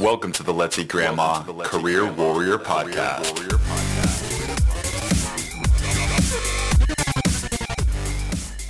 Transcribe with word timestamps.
Welcome 0.00 0.32
to 0.32 0.42
the 0.42 0.54
Let's 0.54 0.78
Eat 0.78 0.88
Grandma 0.88 1.42
Career 1.42 2.10
Warrior 2.10 2.56
Podcast. 2.56 3.36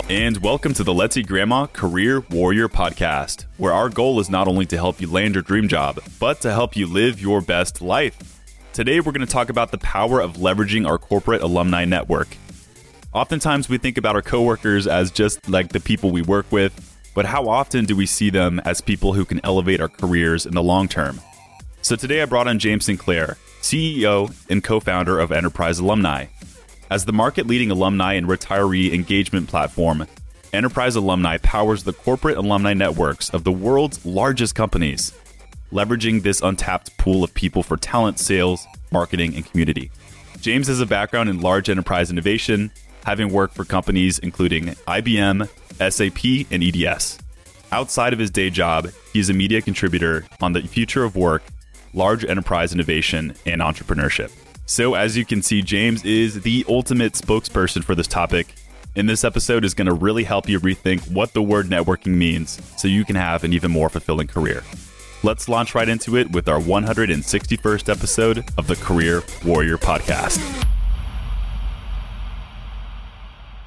And 0.09 0.35
welcome 0.39 0.73
to 0.73 0.83
the 0.83 0.93
Let's 0.93 1.15
Eat 1.15 1.27
Grandma 1.27 1.67
Career 1.67 2.19
Warrior 2.19 2.67
Podcast, 2.67 3.45
where 3.55 3.71
our 3.71 3.87
goal 3.87 4.19
is 4.19 4.29
not 4.29 4.49
only 4.49 4.65
to 4.65 4.75
help 4.75 4.99
you 4.99 5.09
land 5.09 5.35
your 5.35 5.41
dream 5.41 5.69
job, 5.69 6.01
but 6.19 6.41
to 6.41 6.51
help 6.51 6.75
you 6.75 6.85
live 6.85 7.21
your 7.21 7.39
best 7.39 7.81
life. 7.81 8.41
Today, 8.73 8.99
we're 8.99 9.13
going 9.13 9.25
to 9.25 9.31
talk 9.31 9.49
about 9.49 9.71
the 9.71 9.77
power 9.77 10.19
of 10.19 10.33
leveraging 10.33 10.85
our 10.85 10.97
corporate 10.97 11.41
alumni 11.41 11.85
network. 11.85 12.27
Oftentimes, 13.13 13.69
we 13.69 13.77
think 13.77 13.97
about 13.97 14.17
our 14.17 14.21
coworkers 14.21 14.85
as 14.85 15.11
just 15.11 15.49
like 15.49 15.69
the 15.69 15.79
people 15.79 16.11
we 16.11 16.23
work 16.23 16.51
with, 16.51 16.90
but 17.13 17.25
how 17.25 17.47
often 17.49 17.85
do 17.85 17.95
we 17.95 18.05
see 18.05 18.29
them 18.29 18.59
as 18.65 18.81
people 18.81 19.13
who 19.13 19.25
can 19.25 19.41
elevate 19.43 19.81
our 19.81 19.89
careers 19.89 20.45
in 20.45 20.53
the 20.53 20.63
long 20.63 20.87
term? 20.87 21.19
So 21.81 21.95
today, 21.95 22.21
I 22.21 22.25
brought 22.25 22.47
on 22.47 22.59
James 22.59 22.85
Sinclair, 22.85 23.37
CEO 23.61 24.33
and 24.49 24.63
co 24.63 24.79
founder 24.79 25.19
of 25.19 25.31
Enterprise 25.31 25.79
Alumni. 25.79 26.27
As 26.89 27.05
the 27.05 27.13
market 27.13 27.47
leading 27.47 27.71
alumni 27.71 28.13
and 28.13 28.27
retiree 28.27 28.93
engagement 28.93 29.47
platform, 29.47 30.05
Enterprise 30.53 30.95
Alumni 30.95 31.37
powers 31.37 31.83
the 31.83 31.93
corporate 31.93 32.37
alumni 32.37 32.73
networks 32.73 33.29
of 33.29 33.45
the 33.45 33.51
world's 33.51 34.05
largest 34.05 34.55
companies, 34.55 35.13
leveraging 35.71 36.21
this 36.21 36.41
untapped 36.41 36.97
pool 36.97 37.23
of 37.23 37.33
people 37.33 37.63
for 37.63 37.77
talent, 37.77 38.19
sales, 38.19 38.67
marketing, 38.91 39.33
and 39.35 39.49
community. 39.49 39.89
James 40.41 40.67
has 40.67 40.81
a 40.81 40.85
background 40.85 41.29
in 41.29 41.39
large 41.39 41.69
enterprise 41.69 42.11
innovation, 42.11 42.71
having 43.05 43.31
worked 43.31 43.55
for 43.55 43.63
companies 43.63 44.19
including 44.19 44.65
IBM, 44.65 45.47
SAP, 45.89 46.51
and 46.51 46.63
EDS. 46.63 47.17
Outside 47.71 48.13
of 48.13 48.19
his 48.19 48.29
day 48.29 48.49
job, 48.49 48.89
he's 49.13 49.29
a 49.29 49.33
media 49.33 49.61
contributor 49.61 50.25
on 50.41 50.53
the 50.53 50.61
future 50.61 51.03
of 51.03 51.15
work, 51.15 51.43
large 51.93 52.25
enterprise 52.25 52.73
innovation, 52.73 53.33
and 53.45 53.61
entrepreneurship. 53.61 54.31
So, 54.65 54.93
as 54.93 55.17
you 55.17 55.25
can 55.25 55.41
see, 55.41 55.61
James 55.61 56.03
is 56.05 56.41
the 56.41 56.65
ultimate 56.69 57.13
spokesperson 57.13 57.83
for 57.83 57.95
this 57.95 58.07
topic. 58.07 58.53
And 58.95 59.09
this 59.09 59.23
episode 59.23 59.63
is 59.63 59.73
going 59.73 59.87
to 59.87 59.93
really 59.93 60.25
help 60.25 60.49
you 60.49 60.59
rethink 60.59 61.09
what 61.11 61.33
the 61.33 61.41
word 61.41 61.67
networking 61.67 62.15
means 62.15 62.61
so 62.77 62.89
you 62.89 63.05
can 63.05 63.15
have 63.15 63.45
an 63.45 63.53
even 63.53 63.71
more 63.71 63.89
fulfilling 63.89 64.27
career. 64.27 64.63
Let's 65.23 65.47
launch 65.47 65.75
right 65.75 65.87
into 65.87 66.17
it 66.17 66.31
with 66.31 66.49
our 66.49 66.59
161st 66.59 67.89
episode 67.89 68.43
of 68.57 68.67
the 68.67 68.75
Career 68.75 69.23
Warrior 69.45 69.77
Podcast. 69.77 70.67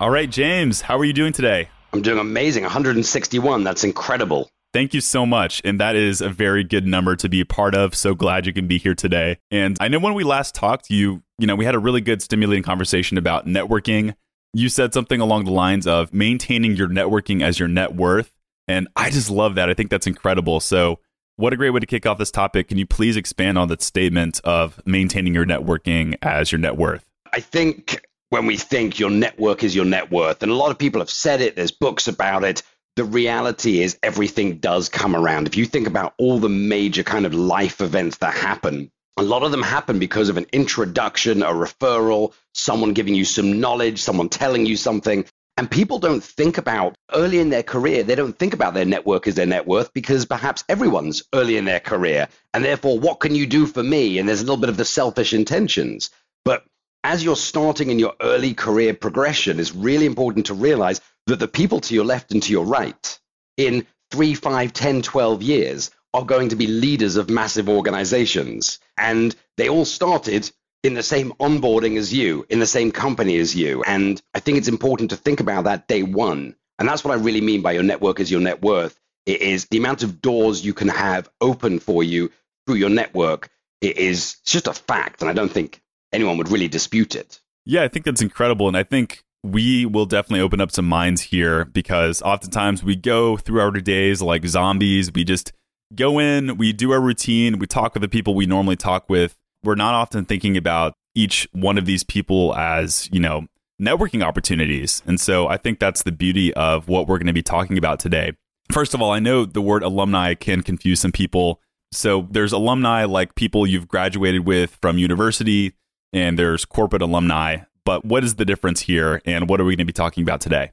All 0.00 0.11
right, 0.11 0.28
James, 0.28 0.83
how 0.83 0.98
are 0.98 1.05
you 1.05 1.12
doing 1.12 1.33
today? 1.33 1.69
I'm 1.95 2.03
doing 2.03 2.19
amazing. 2.19 2.64
161. 2.64 3.62
That's 3.62 3.84
incredible. 3.84 4.50
Thank 4.73 4.95
you 4.95 5.00
so 5.00 5.25
much. 5.25 5.62
And 5.64 5.78
that 5.78 5.95
is 5.95 6.20
a 6.20 6.28
very 6.28 6.64
good 6.64 6.84
number 6.84 7.14
to 7.14 7.28
be 7.28 7.41
a 7.41 7.47
part 7.47 7.77
of. 7.77 7.95
So 7.95 8.17
glad 8.17 8.47
you 8.47 8.53
can 8.53 8.67
be 8.67 8.78
here 8.78 8.97
today. 8.97 9.39
And 9.53 9.77
I 9.78 9.86
know 9.86 10.01
when 10.01 10.14
we 10.14 10.25
last 10.25 10.56
talked, 10.56 10.91
you, 10.91 11.23
you 11.39 11.47
know, 11.47 11.55
we 11.55 11.64
had 11.64 11.77
a 11.77 11.78
really 11.78 12.01
good 12.01 12.20
stimulating 12.20 12.64
conversation 12.64 13.17
about 13.17 13.47
networking. 13.47 14.17
You 14.53 14.69
said 14.69 14.92
something 14.92 15.20
along 15.20 15.45
the 15.45 15.53
lines 15.53 15.86
of 15.86 16.12
maintaining 16.12 16.75
your 16.75 16.89
networking 16.89 17.45
as 17.45 17.61
your 17.61 17.69
net 17.69 17.95
worth. 17.95 18.33
And 18.67 18.89
I 18.97 19.11
just 19.11 19.31
love 19.31 19.55
that. 19.55 19.70
I 19.70 19.75
think 19.75 19.91
that's 19.91 20.08
incredible. 20.08 20.58
So, 20.58 20.98
what 21.36 21.53
a 21.53 21.56
great 21.56 21.70
way 21.70 21.79
to 21.79 21.86
kick 21.86 22.06
off 22.06 22.19
this 22.19 22.31
topic. 22.33 22.69
Can 22.69 22.79
you 22.79 22.86
please 22.86 23.17
expand 23.17 23.56
on 23.56 23.69
that 23.69 23.83
statement 23.83 24.41
of 24.42 24.81
maintaining 24.84 25.34
your 25.34 25.45
networking 25.45 26.17
as 26.23 26.51
your 26.51 26.61
net 26.61 26.77
worth? 26.77 27.05
I 27.33 27.41
think 27.41 28.05
when 28.34 28.46
we 28.46 28.56
think 28.56 28.98
your 28.98 29.10
network 29.10 29.62
is 29.62 29.77
your 29.77 29.84
net 29.84 30.10
worth. 30.10 30.42
And 30.42 30.50
a 30.50 30.56
lot 30.56 30.72
of 30.72 30.78
people 30.78 31.00
have 31.00 31.08
said 31.08 31.40
it, 31.40 31.54
there's 31.54 31.70
books 31.70 32.08
about 32.08 32.42
it. 32.42 32.64
The 32.96 33.04
reality 33.04 33.80
is 33.80 33.96
everything 34.02 34.58
does 34.58 34.88
come 34.88 35.14
around. 35.14 35.46
If 35.46 35.56
you 35.56 35.66
think 35.66 35.86
about 35.86 36.14
all 36.18 36.40
the 36.40 36.48
major 36.48 37.05
kind 37.05 37.27
of 37.27 37.32
life 37.32 37.80
events 37.80 38.18
that 38.18 38.34
happen, 38.34 38.90
a 39.16 39.22
lot 39.22 39.44
of 39.44 39.52
them 39.52 39.62
happen 39.62 40.00
because 40.00 40.30
of 40.30 40.36
an 40.36 40.46
introduction, 40.52 41.44
a 41.44 41.52
referral, 41.52 42.33
someone 42.55 42.92
giving 42.92 43.14
you 43.14 43.24
some 43.24 43.61
knowledge, 43.61 44.02
someone 44.02 44.28
telling 44.28 44.67
you 44.67 44.77
something. 44.77 45.24
And 45.56 45.70
people 45.70 46.00
don't 46.00 46.24
think 46.24 46.58
about 46.58 46.96
early 47.12 47.39
in 47.39 47.50
their 47.50 47.62
career, 47.62 48.02
they 48.02 48.17
don't 48.17 48.36
think 48.36 48.52
about 48.52 48.74
their 48.74 48.84
network 48.84 49.28
as 49.28 49.36
their 49.36 49.46
net 49.46 49.64
worth 49.64 49.94
because 49.94 50.27
perhaps 50.27 50.64
everyone's 50.68 51.23
early 51.33 51.56
in 51.56 51.67
their 51.67 51.78
career. 51.78 52.27
And 52.52 52.64
therefore, 52.64 52.98
what 52.98 53.20
can 53.20 53.36
you 53.36 53.46
do 53.46 53.67
for 53.67 53.84
me? 53.84 54.18
And 54.18 54.28
there's 54.28 54.40
a 54.40 54.44
little 54.44 54.56
bit 54.56 54.70
of 54.70 54.77
the 54.77 54.84
selfish 54.84 55.33
intentions. 55.33 56.11
But 56.44 56.64
as 57.05 57.23
you're 57.23 57.37
starting 57.37 57.91
in 57.91 57.98
your 57.98 58.15
early 58.23 58.55
career 58.55 58.95
progression, 58.95 59.61
it's 59.61 59.75
really 59.75 60.07
important 60.07 60.47
to 60.47 60.55
realize 60.55 61.03
that 61.27 61.39
the 61.39 61.47
people 61.47 61.81
to 61.81 61.95
your 61.95 62.05
left 62.05 62.33
and 62.33 62.42
to 62.42 62.51
your 62.51 62.65
right 62.65 63.20
in 63.59 63.87
three, 64.11 64.35
five, 64.35 64.73
10, 64.73 65.03
12 65.03 65.42
years 65.42 65.91
are 66.15 66.25
going 66.25 66.48
to 66.48 66.57
be 66.57 66.67
leaders 66.67 67.17
of 67.17 67.29
massive 67.29 67.69
organizations. 67.69 68.79
And 68.97 69.37
they 69.59 69.69
all 69.69 69.85
started 69.85 70.51
in 70.83 70.95
the 70.95 71.03
same 71.03 71.33
onboarding 71.33 71.98
as 71.98 72.13
you, 72.13 72.47
in 72.48 72.59
the 72.59 72.67
same 72.67 72.91
company 72.91 73.36
as 73.36 73.55
you. 73.55 73.83
And 73.83 74.21
I 74.33 74.41
think 74.41 74.57
it's 74.57 74.69
important 74.69 75.11
to 75.11 75.17
think 75.17 75.41
about 75.41 75.65
that 75.65 75.86
day 75.86 76.03
one. 76.03 76.57
And 76.79 76.89
that's 76.89 77.05
what 77.05 77.13
I 77.13 77.21
really 77.21 77.41
mean 77.42 77.61
by 77.61 77.73
your 77.73 77.83
network 77.83 78.19
is 78.19 78.31
your 78.31 78.41
net 78.41 78.63
worth. 78.63 78.98
It 79.27 79.42
is 79.42 79.67
the 79.67 79.79
amount 79.79 80.03
of 80.03 80.23
doors 80.23 80.65
you 80.65 80.73
can 80.73 80.89
have 80.89 81.29
open 81.41 81.81
for 81.81 82.03
you 82.03 82.31
through 82.67 82.77
your 82.77 82.91
network. 82.91 83.51
It 83.81 83.98
is 83.98 84.36
just 84.45 84.69
a 84.69 84.73
fact. 84.73 85.21
And 85.21 85.31
I 85.31 85.35
don't 85.35 85.53
think 85.53 85.83
anyone 86.14 86.39
would 86.39 86.51
really 86.51 86.69
dispute 86.69 87.14
it. 87.14 87.41
Yeah, 87.67 87.83
I 87.83 87.89
think 87.89 88.05
that's 88.05 88.23
incredible. 88.23 88.69
And 88.69 88.77
I 88.77 88.83
think 88.83 89.25
we 89.42 89.85
will 89.85 90.07
definitely 90.07 90.41
open 90.41 90.61
up 90.61 90.70
some 90.70 90.86
minds 90.86 91.20
here 91.20 91.67
because 91.67 92.23
oftentimes 92.23 92.83
we 92.83 92.97
go 92.97 93.36
through 93.36 93.61
our 93.61 93.70
days 93.73 94.23
like 94.23 94.47
zombies. 94.47 95.13
We 95.13 95.24
just 95.24 95.53
go 95.95 96.19
in, 96.19 96.57
we 96.57 96.73
do 96.73 96.92
our 96.92 97.01
routine, 97.01 97.58
we 97.58 97.67
talk 97.67 97.95
with 97.95 98.01
the 98.01 98.08
people 98.08 98.35
we 98.35 98.47
normally 98.47 98.77
talk 98.77 99.08
with. 99.08 99.36
We're 99.63 99.74
not 99.74 99.95
often 99.95 100.24
thinking 100.24 100.57
about 100.57 100.95
each 101.14 101.48
one 101.53 101.79
of 101.79 101.85
these 101.85 102.05
people 102.05 102.55
as, 102.55 103.08
you 103.13 103.20
know, 103.20 103.47
networking 103.80 104.23
opportunities. 104.23 105.03
And 105.07 105.20
so 105.20 105.48
I 105.48 105.57
think 105.57 105.79
that's 105.79 106.03
the 106.03 106.13
beauty 106.13 106.53
of 106.55 106.89
what 106.89 107.07
we're 107.07 107.19
going 107.19 107.27
to 107.27 107.33
be 107.33 107.42
talking 107.42 107.77
about 107.79 108.01
today. 108.01 108.33
First 108.73 108.95
of 108.95 109.03
all, 109.03 109.11
I 109.11 109.19
know 109.19 109.45
the 109.45 109.61
word 109.61 109.83
alumni 109.83 110.35
can 110.35 110.63
confuse 110.63 111.01
some 111.01 111.13
people. 111.13 111.61
So 111.92 112.27
there's 112.30 112.53
alumni 112.53 113.05
like 113.05 113.35
people 113.35 113.67
you've 113.67 113.89
graduated 113.89 114.47
with 114.47 114.79
from 114.80 114.98
university, 114.98 115.74
and 116.14 116.39
there's 116.39 116.64
corporate 116.64 117.02
alumni. 117.02 117.58
But 117.85 118.05
what 118.05 118.25
is 118.25 118.36
the 118.36 118.47
difference 118.47 118.80
here, 118.80 119.20
and 119.27 119.48
what 119.48 119.61
are 119.61 119.64
we 119.64 119.73
going 119.73 119.85
to 119.86 119.92
be 119.92 119.92
talking 119.92 120.23
about 120.23 120.41
today? 120.41 120.70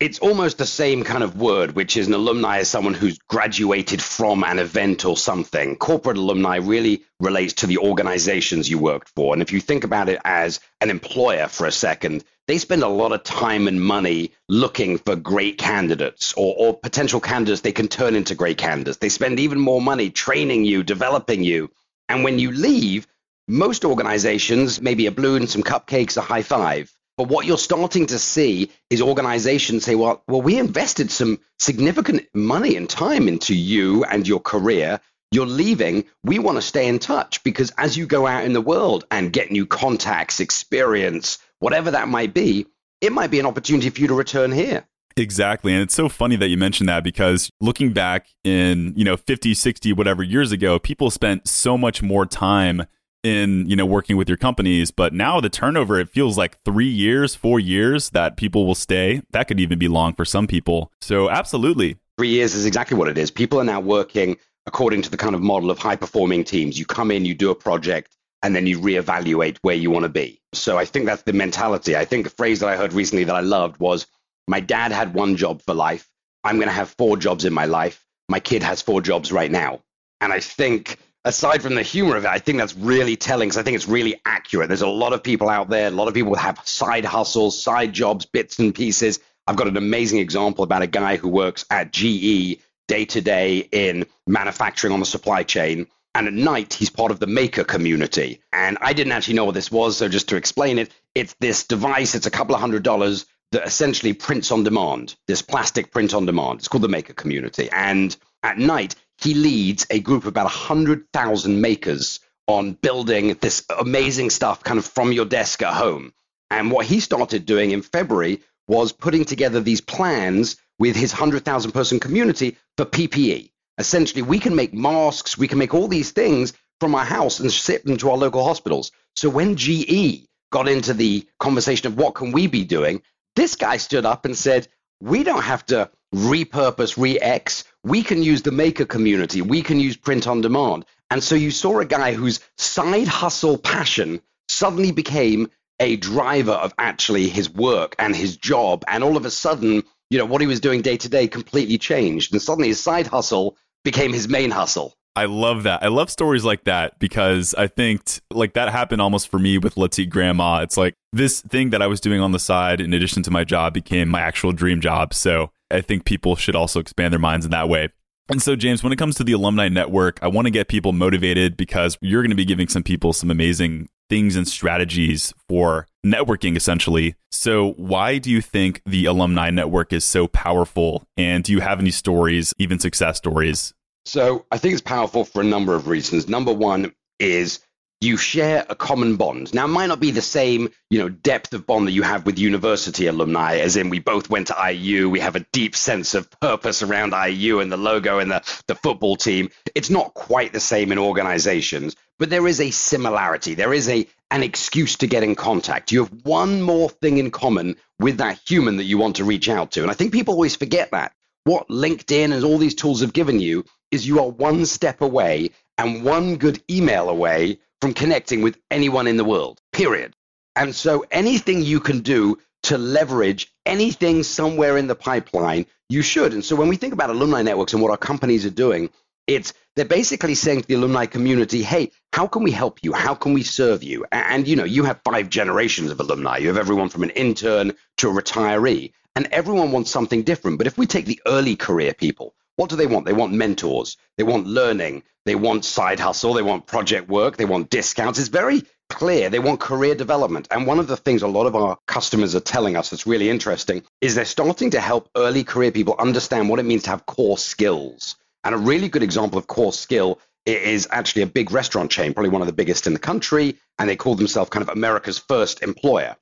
It's 0.00 0.18
almost 0.18 0.58
the 0.58 0.66
same 0.66 1.04
kind 1.04 1.22
of 1.22 1.36
word, 1.36 1.76
which 1.76 1.96
is 1.96 2.08
an 2.08 2.14
alumni 2.14 2.58
is 2.58 2.68
someone 2.68 2.94
who's 2.94 3.18
graduated 3.28 4.02
from 4.02 4.42
an 4.42 4.58
event 4.58 5.04
or 5.04 5.16
something. 5.16 5.76
Corporate 5.76 6.16
alumni 6.16 6.56
really 6.56 7.04
relates 7.20 7.52
to 7.54 7.66
the 7.66 7.78
organizations 7.78 8.68
you 8.68 8.78
worked 8.78 9.10
for. 9.14 9.32
And 9.32 9.40
if 9.40 9.52
you 9.52 9.60
think 9.60 9.84
about 9.84 10.08
it 10.08 10.20
as 10.24 10.58
an 10.80 10.90
employer 10.90 11.46
for 11.46 11.66
a 11.66 11.72
second, 11.72 12.24
they 12.48 12.58
spend 12.58 12.82
a 12.82 12.88
lot 12.88 13.12
of 13.12 13.22
time 13.22 13.68
and 13.68 13.80
money 13.80 14.32
looking 14.48 14.98
for 14.98 15.16
great 15.16 15.58
candidates 15.58 16.34
or, 16.36 16.54
or 16.58 16.76
potential 16.76 17.20
candidates 17.20 17.60
they 17.60 17.72
can 17.72 17.88
turn 17.88 18.16
into 18.16 18.34
great 18.34 18.58
candidates. 18.58 18.98
They 18.98 19.08
spend 19.08 19.38
even 19.38 19.60
more 19.60 19.80
money 19.80 20.10
training 20.10 20.64
you, 20.64 20.82
developing 20.82 21.44
you. 21.44 21.70
And 22.08 22.24
when 22.24 22.38
you 22.38 22.50
leave, 22.50 23.06
most 23.48 23.84
organizations, 23.84 24.80
maybe 24.80 25.06
a 25.06 25.10
balloon, 25.10 25.46
some 25.46 25.62
cupcakes, 25.62 26.16
a 26.16 26.20
high 26.20 26.42
five. 26.42 26.92
But 27.16 27.28
what 27.28 27.46
you're 27.46 27.58
starting 27.58 28.06
to 28.06 28.18
see 28.18 28.72
is 28.90 29.00
organizations 29.00 29.84
say, 29.84 29.94
well, 29.94 30.22
well, 30.26 30.42
we 30.42 30.58
invested 30.58 31.10
some 31.10 31.38
significant 31.58 32.26
money 32.34 32.76
and 32.76 32.90
time 32.90 33.28
into 33.28 33.54
you 33.54 34.04
and 34.04 34.26
your 34.26 34.40
career. 34.40 35.00
You're 35.30 35.46
leaving. 35.46 36.04
We 36.24 36.38
want 36.38 36.58
to 36.58 36.62
stay 36.62 36.88
in 36.88 36.98
touch 36.98 37.42
because 37.44 37.72
as 37.78 37.96
you 37.96 38.06
go 38.06 38.26
out 38.26 38.44
in 38.44 38.52
the 38.52 38.60
world 38.60 39.04
and 39.10 39.32
get 39.32 39.52
new 39.52 39.66
contacts, 39.66 40.40
experience, 40.40 41.38
whatever 41.60 41.92
that 41.92 42.08
might 42.08 42.34
be, 42.34 42.66
it 43.00 43.12
might 43.12 43.30
be 43.30 43.38
an 43.38 43.46
opportunity 43.46 43.90
for 43.90 44.00
you 44.00 44.08
to 44.08 44.14
return 44.14 44.50
here. 44.50 44.84
Exactly. 45.16 45.72
And 45.72 45.82
it's 45.82 45.94
so 45.94 46.08
funny 46.08 46.34
that 46.36 46.48
you 46.48 46.56
mentioned 46.56 46.88
that 46.88 47.04
because 47.04 47.48
looking 47.60 47.92
back 47.92 48.26
in, 48.42 48.92
you 48.96 49.04
know, 49.04 49.16
50, 49.16 49.54
60, 49.54 49.92
whatever 49.92 50.24
years 50.24 50.50
ago, 50.50 50.80
people 50.80 51.10
spent 51.10 51.46
so 51.46 51.78
much 51.78 52.02
more 52.02 52.26
time 52.26 52.84
in 53.24 53.66
you 53.68 53.74
know 53.74 53.86
working 53.86 54.16
with 54.16 54.28
your 54.28 54.36
companies 54.36 54.90
but 54.90 55.12
now 55.12 55.40
the 55.40 55.48
turnover 55.48 55.98
it 55.98 56.08
feels 56.08 56.36
like 56.36 56.62
three 56.62 56.88
years 56.88 57.34
four 57.34 57.58
years 57.58 58.10
that 58.10 58.36
people 58.36 58.66
will 58.66 58.74
stay. 58.74 59.22
That 59.32 59.48
could 59.48 59.60
even 59.60 59.78
be 59.78 59.88
long 59.88 60.14
for 60.14 60.24
some 60.24 60.46
people. 60.46 60.92
So 61.00 61.28
absolutely. 61.30 61.98
Three 62.18 62.28
years 62.28 62.54
is 62.54 62.66
exactly 62.66 62.96
what 62.96 63.08
it 63.08 63.18
is. 63.18 63.30
People 63.30 63.60
are 63.60 63.64
now 63.64 63.80
working 63.80 64.36
according 64.66 65.02
to 65.02 65.10
the 65.10 65.16
kind 65.16 65.34
of 65.34 65.42
model 65.42 65.70
of 65.70 65.78
high 65.78 65.96
performing 65.96 66.44
teams. 66.44 66.78
You 66.78 66.86
come 66.86 67.10
in 67.10 67.24
you 67.24 67.34
do 67.34 67.50
a 67.50 67.54
project 67.54 68.16
and 68.42 68.54
then 68.54 68.66
you 68.66 68.78
reevaluate 68.78 69.58
where 69.62 69.74
you 69.74 69.90
want 69.90 70.04
to 70.04 70.08
be. 70.08 70.40
So 70.52 70.78
i 70.78 70.84
think 70.84 71.06
that's 71.06 71.22
the 71.22 71.32
mentality. 71.32 71.96
I 71.96 72.04
think 72.04 72.26
a 72.26 72.30
phrase 72.30 72.60
that 72.60 72.68
i 72.68 72.76
heard 72.76 72.92
recently 72.92 73.24
that 73.24 73.36
i 73.36 73.40
loved 73.40 73.78
was 73.78 74.06
my 74.46 74.60
dad 74.60 74.92
had 74.92 75.14
one 75.14 75.36
job 75.36 75.62
for 75.62 75.74
life. 75.74 76.08
I'm 76.44 76.56
going 76.56 76.68
to 76.68 76.74
have 76.74 76.90
four 76.98 77.16
jobs 77.16 77.46
in 77.46 77.54
my 77.54 77.64
life. 77.64 78.04
My 78.28 78.40
kid 78.40 78.62
has 78.62 78.82
four 78.82 79.00
jobs 79.00 79.32
right 79.32 79.50
now. 79.50 79.80
And 80.20 80.32
i 80.32 80.40
think 80.40 80.98
aside 81.24 81.62
from 81.62 81.74
the 81.74 81.82
humor 81.82 82.16
of 82.16 82.24
it, 82.24 82.30
I 82.30 82.38
think 82.38 82.58
that's 82.58 82.74
really 82.74 83.16
telling 83.16 83.48
because 83.48 83.58
I 83.58 83.62
think 83.62 83.76
it's 83.76 83.88
really 83.88 84.20
accurate. 84.24 84.68
There's 84.68 84.82
a 84.82 84.88
lot 84.88 85.12
of 85.12 85.22
people 85.22 85.48
out 85.48 85.68
there, 85.68 85.88
a 85.88 85.90
lot 85.90 86.08
of 86.08 86.14
people 86.14 86.34
have 86.34 86.60
side 86.66 87.04
hustles, 87.04 87.60
side 87.60 87.92
jobs, 87.92 88.26
bits 88.26 88.58
and 88.58 88.74
pieces. 88.74 89.20
I've 89.46 89.56
got 89.56 89.68
an 89.68 89.76
amazing 89.76 90.18
example 90.20 90.64
about 90.64 90.82
a 90.82 90.86
guy 90.86 91.16
who 91.16 91.28
works 91.28 91.64
at 91.70 91.92
GE 91.92 92.58
day 92.86 93.04
to 93.06 93.20
day 93.20 93.68
in 93.72 94.06
manufacturing 94.26 94.92
on 94.92 95.00
the 95.00 95.06
supply 95.06 95.42
chain. 95.42 95.86
And 96.14 96.28
at 96.28 96.32
night, 96.32 96.72
he's 96.72 96.90
part 96.90 97.10
of 97.10 97.18
the 97.18 97.26
Maker 97.26 97.64
community. 97.64 98.40
And 98.52 98.78
I 98.80 98.92
didn't 98.92 99.12
actually 99.12 99.34
know 99.34 99.46
what 99.46 99.54
this 99.54 99.70
was. 99.70 99.96
So 99.96 100.08
just 100.08 100.28
to 100.28 100.36
explain 100.36 100.78
it, 100.78 100.90
it's 101.14 101.34
this 101.40 101.64
device, 101.64 102.14
it's 102.14 102.26
a 102.26 102.30
couple 102.30 102.54
of 102.54 102.60
hundred 102.60 102.84
dollars 102.84 103.26
that 103.50 103.66
essentially 103.66 104.12
prints 104.12 104.50
on 104.50 104.64
demand, 104.64 105.16
this 105.26 105.42
plastic 105.42 105.90
print 105.90 106.14
on 106.14 106.26
demand. 106.26 106.60
It's 106.60 106.68
called 106.68 106.82
the 106.82 106.88
Maker 106.88 107.14
community. 107.14 107.68
And 107.70 108.16
at 108.44 108.58
night, 108.58 108.94
he 109.18 109.34
leads 109.34 109.86
a 109.90 109.98
group 109.98 110.22
of 110.22 110.28
about 110.28 110.44
100,000 110.44 111.60
makers 111.60 112.20
on 112.46 112.74
building 112.74 113.34
this 113.40 113.64
amazing 113.80 114.28
stuff 114.30 114.62
kind 114.62 114.78
of 114.78 114.84
from 114.84 115.12
your 115.12 115.24
desk 115.24 115.62
at 115.62 115.72
home. 115.72 116.12
And 116.50 116.70
what 116.70 116.86
he 116.86 117.00
started 117.00 117.46
doing 117.46 117.70
in 117.70 117.82
February 117.82 118.42
was 118.68 118.92
putting 118.92 119.24
together 119.24 119.60
these 119.60 119.80
plans 119.80 120.56
with 120.78 120.94
his 120.94 121.12
100,000 121.12 121.72
person 121.72 121.98
community 121.98 122.56
for 122.76 122.84
PPE. 122.84 123.50
Essentially, 123.78 124.22
we 124.22 124.38
can 124.38 124.54
make 124.54 124.74
masks, 124.74 125.38
we 125.38 125.48
can 125.48 125.58
make 125.58 125.74
all 125.74 125.88
these 125.88 126.12
things 126.12 126.52
from 126.80 126.94
our 126.94 127.04
house 127.04 127.40
and 127.40 127.50
ship 127.50 127.82
them 127.84 127.96
to 127.96 128.10
our 128.10 128.16
local 128.16 128.44
hospitals. 128.44 128.92
So 129.16 129.30
when 129.30 129.56
GE 129.56 130.26
got 130.52 130.68
into 130.68 130.92
the 130.92 131.26
conversation 131.40 131.86
of 131.86 131.96
what 131.96 132.14
can 132.14 132.30
we 132.30 132.46
be 132.46 132.64
doing, 132.64 133.02
this 133.36 133.56
guy 133.56 133.78
stood 133.78 134.04
up 134.04 134.24
and 134.24 134.36
said, 134.36 134.68
we 135.00 135.24
don't 135.24 135.42
have 135.42 135.64
to 135.66 135.90
repurpose, 136.14 136.96
re-X. 136.96 137.64
We 137.82 138.02
can 138.02 138.22
use 138.22 138.42
the 138.42 138.52
maker 138.52 138.84
community. 138.84 139.42
We 139.42 139.62
can 139.62 139.80
use 139.80 139.96
print 139.96 140.26
on 140.26 140.40
demand. 140.40 140.84
And 141.10 141.22
so 141.22 141.34
you 141.34 141.50
saw 141.50 141.80
a 141.80 141.84
guy 141.84 142.12
whose 142.12 142.40
side 142.56 143.08
hustle 143.08 143.58
passion 143.58 144.20
suddenly 144.48 144.92
became 144.92 145.50
a 145.80 145.96
driver 145.96 146.52
of 146.52 146.72
actually 146.78 147.28
his 147.28 147.50
work 147.50 147.94
and 147.98 148.14
his 148.14 148.36
job. 148.36 148.84
And 148.88 149.04
all 149.04 149.16
of 149.16 149.26
a 149.26 149.30
sudden, 149.30 149.82
you 150.10 150.18
know, 150.18 150.24
what 150.24 150.40
he 150.40 150.46
was 150.46 150.60
doing 150.60 150.82
day 150.82 150.96
to 150.96 151.08
day 151.08 151.28
completely 151.28 151.78
changed. 151.78 152.32
And 152.32 152.40
suddenly 152.40 152.68
his 152.68 152.82
side 152.82 153.06
hustle 153.06 153.56
became 153.84 154.12
his 154.12 154.28
main 154.28 154.50
hustle. 154.50 154.94
I 155.16 155.26
love 155.26 155.62
that. 155.62 155.82
I 155.82 155.88
love 155.88 156.10
stories 156.10 156.44
like 156.44 156.64
that 156.64 156.98
because 156.98 157.54
I 157.54 157.68
think 157.68 158.04
t- 158.04 158.20
like 158.32 158.54
that 158.54 158.70
happened 158.70 159.00
almost 159.00 159.28
for 159.28 159.38
me 159.38 159.58
with 159.58 159.76
Let's 159.76 159.96
Eat 159.98 160.10
Grandma. 160.10 160.60
It's 160.62 160.76
like 160.76 160.94
this 161.12 161.40
thing 161.40 161.70
that 161.70 161.82
I 161.82 161.86
was 161.86 162.00
doing 162.00 162.20
on 162.20 162.32
the 162.32 162.40
side 162.40 162.80
in 162.80 162.92
addition 162.92 163.22
to 163.24 163.30
my 163.30 163.44
job 163.44 163.74
became 163.74 164.08
my 164.08 164.20
actual 164.20 164.50
dream 164.50 164.80
job. 164.80 165.14
So 165.14 165.50
I 165.70 165.80
think 165.80 166.04
people 166.04 166.36
should 166.36 166.56
also 166.56 166.80
expand 166.80 167.12
their 167.12 167.20
minds 167.20 167.44
in 167.44 167.50
that 167.52 167.68
way. 167.68 167.88
And 168.28 168.42
so, 168.42 168.56
James, 168.56 168.82
when 168.82 168.92
it 168.92 168.96
comes 168.96 169.16
to 169.16 169.24
the 169.24 169.32
alumni 169.32 169.68
network, 169.68 170.18
I 170.22 170.28
want 170.28 170.46
to 170.46 170.50
get 170.50 170.68
people 170.68 170.92
motivated 170.92 171.56
because 171.56 171.98
you're 172.00 172.22
going 172.22 172.30
to 172.30 172.36
be 172.36 172.46
giving 172.46 172.68
some 172.68 172.82
people 172.82 173.12
some 173.12 173.30
amazing 173.30 173.88
things 174.08 174.36
and 174.36 174.48
strategies 174.48 175.34
for 175.48 175.86
networking, 176.04 176.56
essentially. 176.56 177.16
So, 177.30 177.72
why 177.72 178.18
do 178.18 178.30
you 178.30 178.40
think 178.40 178.80
the 178.86 179.04
alumni 179.06 179.50
network 179.50 179.92
is 179.92 180.04
so 180.04 180.26
powerful? 180.26 181.04
And 181.18 181.44
do 181.44 181.52
you 181.52 181.60
have 181.60 181.80
any 181.80 181.90
stories, 181.90 182.54
even 182.58 182.78
success 182.78 183.18
stories? 183.18 183.74
So, 184.06 184.46
I 184.50 184.56
think 184.56 184.72
it's 184.72 184.82
powerful 184.82 185.24
for 185.24 185.42
a 185.42 185.44
number 185.44 185.74
of 185.74 185.86
reasons. 185.86 186.26
Number 186.26 186.52
one 186.52 186.94
is 187.18 187.60
you 188.04 188.16
share 188.16 188.64
a 188.68 188.74
common 188.74 189.16
bond. 189.16 189.52
Now, 189.54 189.64
it 189.64 189.68
might 189.68 189.86
not 189.86 189.98
be 189.98 190.10
the 190.10 190.22
same, 190.22 190.70
you 190.90 190.98
know, 190.98 191.08
depth 191.08 191.54
of 191.54 191.66
bond 191.66 191.88
that 191.88 191.92
you 191.92 192.02
have 192.02 192.26
with 192.26 192.38
university 192.38 193.06
alumni, 193.06 193.56
as 193.56 193.76
in 193.76 193.90
we 193.90 193.98
both 193.98 194.30
went 194.30 194.48
to 194.48 194.72
IU, 194.72 195.08
we 195.08 195.20
have 195.20 195.36
a 195.36 195.46
deep 195.52 195.74
sense 195.74 196.14
of 196.14 196.30
purpose 196.40 196.82
around 196.82 197.14
IU 197.14 197.60
and 197.60 197.72
the 197.72 197.76
logo 197.76 198.18
and 198.18 198.30
the, 198.30 198.42
the 198.68 198.74
football 198.74 199.16
team. 199.16 199.48
It's 199.74 199.90
not 199.90 200.14
quite 200.14 200.52
the 200.52 200.60
same 200.60 200.92
in 200.92 200.98
organizations, 200.98 201.96
but 202.18 202.30
there 202.30 202.46
is 202.46 202.60
a 202.60 202.70
similarity. 202.70 203.54
There 203.54 203.72
is 203.72 203.88
a 203.88 204.06
an 204.30 204.42
excuse 204.42 204.96
to 204.96 205.06
get 205.06 205.22
in 205.22 205.36
contact. 205.36 205.92
You 205.92 206.04
have 206.04 206.24
one 206.24 206.60
more 206.60 206.90
thing 206.90 207.18
in 207.18 207.30
common 207.30 207.76
with 208.00 208.18
that 208.18 208.40
human 208.46 208.78
that 208.78 208.84
you 208.84 208.98
want 208.98 209.16
to 209.16 209.24
reach 209.24 209.48
out 209.48 209.72
to. 209.72 209.82
And 209.82 209.90
I 209.90 209.94
think 209.94 210.12
people 210.12 210.34
always 210.34 210.56
forget 210.56 210.90
that. 210.90 211.12
What 211.44 211.68
LinkedIn 211.68 212.32
and 212.32 212.44
all 212.44 212.58
these 212.58 212.74
tools 212.74 213.02
have 213.02 213.12
given 213.12 213.38
you 213.38 213.64
is 213.92 214.06
you 214.06 214.18
are 214.18 214.28
one 214.28 214.66
step 214.66 215.02
away 215.02 215.50
and 215.78 216.02
one 216.04 216.36
good 216.36 216.60
email 216.68 217.08
away 217.08 217.58
from 217.84 217.92
connecting 217.92 218.40
with 218.40 218.56
anyone 218.70 219.06
in 219.06 219.18
the 219.18 219.24
world, 219.24 219.60
period. 219.70 220.16
And 220.56 220.74
so 220.74 221.04
anything 221.10 221.60
you 221.60 221.80
can 221.80 222.00
do 222.00 222.38
to 222.62 222.78
leverage 222.78 223.52
anything 223.66 224.22
somewhere 224.22 224.78
in 224.78 224.86
the 224.86 224.94
pipeline, 224.94 225.66
you 225.90 226.00
should. 226.00 226.32
And 226.32 226.42
so 226.42 226.56
when 226.56 226.68
we 226.68 226.76
think 226.76 226.94
about 226.94 227.10
alumni 227.10 227.42
networks 227.42 227.74
and 227.74 227.82
what 227.82 227.90
our 227.90 227.98
companies 227.98 228.46
are 228.46 228.56
doing, 228.64 228.88
it's 229.26 229.52
they're 229.76 229.84
basically 229.84 230.34
saying 230.34 230.62
to 230.62 230.66
the 230.66 230.76
alumni 230.76 231.04
community, 231.04 231.62
hey, 231.62 231.90
how 232.14 232.26
can 232.26 232.42
we 232.42 232.52
help 232.52 232.78
you? 232.82 232.94
How 232.94 233.14
can 233.14 233.34
we 233.34 233.42
serve 233.42 233.82
you? 233.82 234.06
And 234.12 234.48
you 234.48 234.56
know, 234.56 234.64
you 234.64 234.84
have 234.84 235.02
five 235.04 235.28
generations 235.28 235.90
of 235.90 236.00
alumni. 236.00 236.38
You 236.38 236.48
have 236.48 236.56
everyone 236.56 236.88
from 236.88 237.02
an 237.02 237.10
intern 237.10 237.74
to 237.98 238.08
a 238.08 238.12
retiree, 238.14 238.92
and 239.14 239.28
everyone 239.30 239.72
wants 239.72 239.90
something 239.90 240.22
different. 240.22 240.56
But 240.56 240.68
if 240.68 240.78
we 240.78 240.86
take 240.86 241.04
the 241.04 241.20
early 241.26 241.54
career 241.54 241.92
people, 241.92 242.34
what 242.56 242.70
do 242.70 242.76
they 242.76 242.86
want? 242.86 243.06
They 243.06 243.12
want 243.12 243.32
mentors. 243.32 243.96
They 244.16 244.24
want 244.24 244.46
learning. 244.46 245.02
They 245.26 245.34
want 245.34 245.64
side 245.64 246.00
hustle. 246.00 246.34
They 246.34 246.42
want 246.42 246.66
project 246.66 247.08
work. 247.08 247.36
They 247.36 247.44
want 247.44 247.70
discounts. 247.70 248.18
It's 248.18 248.28
very 248.28 248.62
clear. 248.90 249.30
They 249.30 249.38
want 249.38 249.60
career 249.60 249.94
development. 249.94 250.48
And 250.50 250.66
one 250.66 250.78
of 250.78 250.86
the 250.86 250.96
things 250.96 251.22
a 251.22 251.28
lot 251.28 251.46
of 251.46 251.56
our 251.56 251.78
customers 251.86 252.34
are 252.34 252.40
telling 252.40 252.76
us 252.76 252.90
that's 252.90 253.06
really 253.06 253.30
interesting 253.30 253.82
is 254.00 254.14
they're 254.14 254.24
starting 254.24 254.70
to 254.70 254.80
help 254.80 255.08
early 255.16 255.42
career 255.44 255.72
people 255.72 255.96
understand 255.98 256.48
what 256.48 256.60
it 256.60 256.64
means 256.64 256.84
to 256.84 256.90
have 256.90 257.06
core 257.06 257.38
skills. 257.38 258.16
And 258.44 258.54
a 258.54 258.58
really 258.58 258.88
good 258.88 259.02
example 259.02 259.38
of 259.38 259.46
core 259.46 259.72
skill 259.72 260.20
is 260.46 260.86
actually 260.90 261.22
a 261.22 261.26
big 261.26 261.50
restaurant 261.50 261.90
chain, 261.90 262.12
probably 262.12 262.30
one 262.30 262.42
of 262.42 262.46
the 262.46 262.52
biggest 262.52 262.86
in 262.86 262.92
the 262.92 262.98
country. 262.98 263.56
And 263.78 263.88
they 263.88 263.96
call 263.96 264.14
themselves 264.14 264.50
kind 264.50 264.62
of 264.62 264.68
America's 264.68 265.18
first 265.18 265.62
employer. 265.62 266.16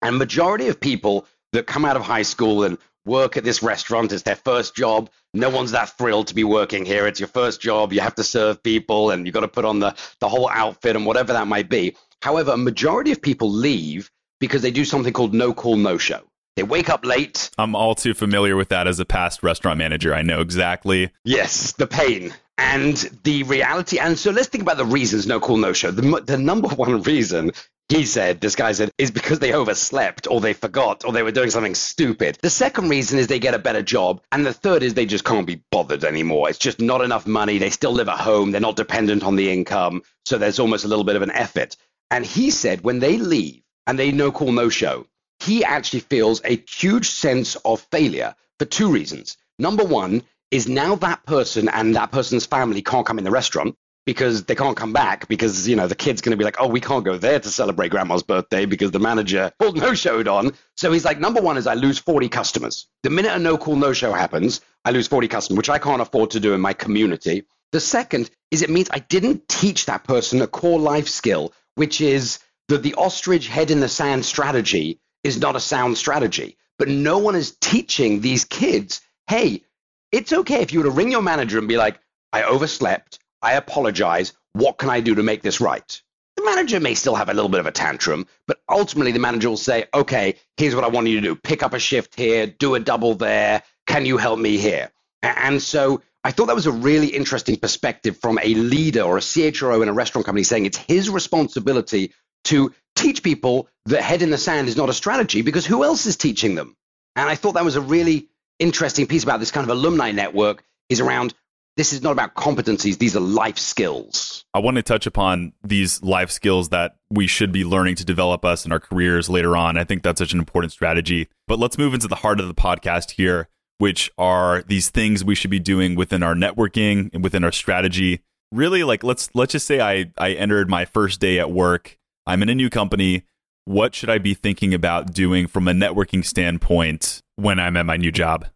And 0.00 0.16
majority 0.16 0.68
of 0.68 0.78
people 0.78 1.26
that 1.52 1.66
come 1.66 1.84
out 1.84 1.96
of 1.96 2.02
high 2.02 2.22
school 2.22 2.62
and 2.62 2.78
work 3.08 3.36
at 3.36 3.42
this 3.42 3.62
restaurant. 3.62 4.12
It's 4.12 4.22
their 4.22 4.36
first 4.36 4.76
job. 4.76 5.10
No 5.34 5.50
one's 5.50 5.72
that 5.72 5.96
thrilled 5.98 6.28
to 6.28 6.34
be 6.34 6.44
working 6.44 6.84
here. 6.84 7.06
It's 7.06 7.18
your 7.18 7.28
first 7.28 7.60
job. 7.60 7.92
You 7.92 8.00
have 8.00 8.14
to 8.16 8.24
serve 8.24 8.62
people 8.62 9.10
and 9.10 9.26
you've 9.26 9.34
got 9.34 9.40
to 9.40 9.48
put 9.48 9.64
on 9.64 9.80
the, 9.80 9.96
the 10.20 10.28
whole 10.28 10.48
outfit 10.48 10.94
and 10.94 11.04
whatever 11.04 11.32
that 11.32 11.48
might 11.48 11.68
be. 11.68 11.96
However, 12.22 12.52
a 12.52 12.56
majority 12.56 13.10
of 13.10 13.20
people 13.20 13.50
leave 13.50 14.10
because 14.38 14.62
they 14.62 14.70
do 14.70 14.84
something 14.84 15.12
called 15.12 15.34
no 15.34 15.52
call, 15.52 15.76
no 15.76 15.98
show. 15.98 16.22
They 16.56 16.62
wake 16.62 16.88
up 16.88 17.04
late. 17.04 17.50
I'm 17.56 17.74
all 17.74 17.94
too 17.94 18.14
familiar 18.14 18.56
with 18.56 18.68
that 18.70 18.88
as 18.88 18.98
a 18.98 19.04
past 19.04 19.42
restaurant 19.42 19.78
manager. 19.78 20.14
I 20.14 20.22
know 20.22 20.40
exactly. 20.40 21.10
Yes, 21.24 21.72
the 21.72 21.86
pain 21.86 22.34
and 22.56 22.96
the 23.22 23.44
reality. 23.44 23.98
And 23.98 24.18
so 24.18 24.32
let's 24.32 24.48
think 24.48 24.62
about 24.62 24.76
the 24.76 24.84
reasons 24.84 25.26
no 25.26 25.38
call, 25.38 25.56
no 25.56 25.72
show. 25.72 25.92
The, 25.92 26.22
the 26.26 26.36
number 26.36 26.68
one 26.74 27.02
reason 27.02 27.52
he 27.88 28.04
said, 28.04 28.40
this 28.40 28.54
guy 28.54 28.72
said, 28.72 28.90
is 28.98 29.10
because 29.10 29.38
they 29.38 29.54
overslept 29.54 30.26
or 30.30 30.40
they 30.40 30.52
forgot 30.52 31.06
or 31.06 31.12
they 31.12 31.22
were 31.22 31.32
doing 31.32 31.48
something 31.48 31.74
stupid. 31.74 32.38
The 32.42 32.50
second 32.50 32.90
reason 32.90 33.18
is 33.18 33.26
they 33.26 33.38
get 33.38 33.54
a 33.54 33.58
better 33.58 33.82
job. 33.82 34.20
And 34.30 34.44
the 34.44 34.52
third 34.52 34.82
is 34.82 34.92
they 34.92 35.06
just 35.06 35.24
can't 35.24 35.46
be 35.46 35.62
bothered 35.70 36.04
anymore. 36.04 36.50
It's 36.50 36.58
just 36.58 36.80
not 36.80 37.00
enough 37.00 37.26
money. 37.26 37.56
They 37.56 37.70
still 37.70 37.92
live 37.92 38.08
at 38.08 38.18
home. 38.18 38.50
They're 38.50 38.60
not 38.60 38.76
dependent 38.76 39.24
on 39.24 39.36
the 39.36 39.50
income. 39.50 40.02
So 40.26 40.36
there's 40.36 40.58
almost 40.58 40.84
a 40.84 40.88
little 40.88 41.04
bit 41.04 41.16
of 41.16 41.22
an 41.22 41.30
effort. 41.30 41.76
And 42.10 42.26
he 42.26 42.50
said 42.50 42.82
when 42.82 42.98
they 42.98 43.16
leave 43.16 43.62
and 43.86 43.98
they 43.98 44.12
no 44.12 44.32
call, 44.32 44.52
no 44.52 44.68
show, 44.68 45.06
he 45.40 45.64
actually 45.64 46.00
feels 46.00 46.42
a 46.44 46.62
huge 46.68 47.08
sense 47.08 47.56
of 47.56 47.80
failure 47.90 48.34
for 48.58 48.66
two 48.66 48.92
reasons. 48.92 49.38
Number 49.58 49.84
one 49.84 50.22
is 50.50 50.68
now 50.68 50.94
that 50.96 51.24
person 51.24 51.68
and 51.70 51.96
that 51.96 52.12
person's 52.12 52.44
family 52.44 52.82
can't 52.82 53.06
come 53.06 53.18
in 53.18 53.24
the 53.24 53.30
restaurant 53.30 53.76
because 54.08 54.44
they 54.44 54.54
can't 54.54 54.74
come 54.74 54.94
back 54.94 55.28
because 55.28 55.68
you 55.68 55.76
know 55.76 55.86
the 55.86 55.94
kid's 55.94 56.22
going 56.22 56.30
to 56.30 56.38
be 56.38 56.42
like, 56.42 56.56
oh, 56.58 56.66
we 56.66 56.80
can't 56.80 57.04
go 57.04 57.18
there 57.18 57.38
to 57.38 57.50
celebrate 57.50 57.90
grandma's 57.90 58.22
birthday 58.22 58.64
because 58.64 58.90
the 58.90 58.98
manager 58.98 59.52
pulled 59.58 59.76
no 59.76 59.92
showed 59.92 60.26
on. 60.26 60.50
So 60.78 60.90
he's 60.92 61.04
like, 61.04 61.20
number 61.20 61.42
one 61.42 61.58
is 61.58 61.66
I 61.66 61.74
lose 61.74 61.98
40 61.98 62.30
customers. 62.30 62.88
The 63.02 63.10
minute 63.10 63.36
a 63.36 63.38
no 63.38 63.58
call 63.58 63.76
no 63.76 63.92
show 63.92 64.14
happens, 64.14 64.62
I 64.82 64.92
lose 64.92 65.08
40 65.08 65.28
customers, 65.28 65.58
which 65.58 65.68
I 65.68 65.76
can't 65.76 66.00
afford 66.00 66.30
to 66.30 66.40
do 66.40 66.54
in 66.54 66.60
my 66.62 66.72
community. 66.72 67.44
The 67.72 67.80
second 67.80 68.30
is 68.50 68.62
it 68.62 68.70
means 68.70 68.88
I 68.90 69.00
didn't 69.00 69.46
teach 69.46 69.84
that 69.84 70.04
person 70.04 70.40
a 70.40 70.46
core 70.46 70.80
life 70.80 71.08
skill, 71.08 71.52
which 71.74 72.00
is 72.00 72.38
that 72.68 72.82
the 72.82 72.94
ostrich 72.94 73.46
head 73.46 73.70
in 73.70 73.80
the 73.80 73.90
sand 73.90 74.24
strategy 74.24 75.00
is 75.22 75.38
not 75.38 75.54
a 75.54 75.60
sound 75.60 75.98
strategy. 75.98 76.56
But 76.78 76.88
no 76.88 77.18
one 77.18 77.36
is 77.36 77.58
teaching 77.60 78.22
these 78.22 78.46
kids, 78.46 79.02
hey, 79.26 79.64
it's 80.12 80.32
okay 80.32 80.62
if 80.62 80.72
you 80.72 80.78
were 80.78 80.86
to 80.86 80.90
ring 80.92 81.10
your 81.10 81.20
manager 81.20 81.58
and 81.58 81.68
be 81.68 81.76
like, 81.76 82.00
I 82.32 82.44
overslept. 82.44 83.18
I 83.42 83.54
apologize. 83.54 84.32
What 84.52 84.78
can 84.78 84.90
I 84.90 85.00
do 85.00 85.14
to 85.14 85.22
make 85.22 85.42
this 85.42 85.60
right? 85.60 86.02
The 86.36 86.44
manager 86.44 86.80
may 86.80 86.94
still 86.94 87.14
have 87.14 87.28
a 87.28 87.34
little 87.34 87.48
bit 87.48 87.60
of 87.60 87.66
a 87.66 87.72
tantrum, 87.72 88.26
but 88.46 88.60
ultimately 88.68 89.12
the 89.12 89.18
manager 89.18 89.48
will 89.48 89.56
say, 89.56 89.86
okay, 89.92 90.36
here's 90.56 90.74
what 90.74 90.84
I 90.84 90.88
want 90.88 91.08
you 91.08 91.20
to 91.20 91.26
do 91.26 91.34
pick 91.34 91.62
up 91.62 91.74
a 91.74 91.78
shift 91.78 92.14
here, 92.14 92.46
do 92.46 92.74
a 92.74 92.80
double 92.80 93.14
there. 93.14 93.62
Can 93.86 94.06
you 94.06 94.18
help 94.18 94.38
me 94.38 94.56
here? 94.56 94.90
And 95.22 95.60
so 95.60 96.02
I 96.24 96.30
thought 96.30 96.46
that 96.46 96.54
was 96.54 96.66
a 96.66 96.72
really 96.72 97.08
interesting 97.08 97.56
perspective 97.56 98.18
from 98.18 98.38
a 98.42 98.54
leader 98.54 99.02
or 99.02 99.16
a 99.16 99.20
CHRO 99.20 99.82
in 99.82 99.88
a 99.88 99.92
restaurant 99.92 100.26
company 100.26 100.42
saying 100.42 100.66
it's 100.66 100.76
his 100.76 101.10
responsibility 101.10 102.12
to 102.44 102.72
teach 102.96 103.22
people 103.22 103.68
that 103.86 104.02
head 104.02 104.22
in 104.22 104.30
the 104.30 104.38
sand 104.38 104.68
is 104.68 104.76
not 104.76 104.88
a 104.88 104.92
strategy 104.92 105.42
because 105.42 105.66
who 105.66 105.84
else 105.84 106.06
is 106.06 106.16
teaching 106.16 106.54
them? 106.54 106.76
And 107.16 107.28
I 107.28 107.34
thought 107.34 107.54
that 107.54 107.64
was 107.64 107.76
a 107.76 107.80
really 107.80 108.28
interesting 108.58 109.06
piece 109.06 109.22
about 109.22 109.40
this 109.40 109.50
kind 109.50 109.68
of 109.68 109.76
alumni 109.76 110.12
network 110.12 110.64
is 110.88 111.00
around 111.00 111.34
this 111.78 111.92
is 111.94 112.02
not 112.02 112.12
about 112.12 112.34
competencies 112.34 112.98
these 112.98 113.16
are 113.16 113.20
life 113.20 113.56
skills 113.56 114.44
i 114.52 114.58
want 114.58 114.76
to 114.76 114.82
touch 114.82 115.06
upon 115.06 115.52
these 115.64 116.02
life 116.02 116.30
skills 116.30 116.68
that 116.68 116.96
we 117.08 117.26
should 117.26 117.52
be 117.52 117.64
learning 117.64 117.94
to 117.94 118.04
develop 118.04 118.44
us 118.44 118.66
in 118.66 118.72
our 118.72 118.80
careers 118.80 119.30
later 119.30 119.56
on 119.56 119.78
i 119.78 119.84
think 119.84 120.02
that's 120.02 120.18
such 120.18 120.32
an 120.32 120.38
important 120.38 120.72
strategy 120.72 121.28
but 121.46 121.58
let's 121.58 121.78
move 121.78 121.94
into 121.94 122.08
the 122.08 122.16
heart 122.16 122.40
of 122.40 122.48
the 122.48 122.54
podcast 122.54 123.12
here 123.12 123.48
which 123.78 124.10
are 124.18 124.62
these 124.66 124.90
things 124.90 125.24
we 125.24 125.34
should 125.34 125.50
be 125.50 125.60
doing 125.60 125.94
within 125.94 126.22
our 126.22 126.34
networking 126.34 127.08
and 127.14 127.24
within 127.24 127.44
our 127.44 127.52
strategy 127.52 128.20
really 128.52 128.84
like 128.84 129.04
let's 129.04 129.30
let's 129.34 129.52
just 129.52 129.66
say 129.66 129.80
I 129.80 130.10
I 130.16 130.32
entered 130.32 130.68
my 130.68 130.84
first 130.84 131.20
day 131.20 131.38
at 131.38 131.50
work. 131.50 131.96
I'm 132.26 132.42
in 132.42 132.48
a 132.48 132.54
new 132.54 132.70
company. 132.70 133.24
What 133.64 133.94
should 133.94 134.10
I 134.10 134.18
be 134.18 134.34
thinking 134.34 134.72
about 134.72 135.12
doing 135.12 135.46
from 135.46 135.68
a 135.68 135.72
networking 135.72 136.24
standpoint 136.24 137.20
when 137.36 137.58
I'm 137.58 137.76
at 137.76 137.86
my 137.86 137.96
new 137.96 138.12
job? 138.12 138.46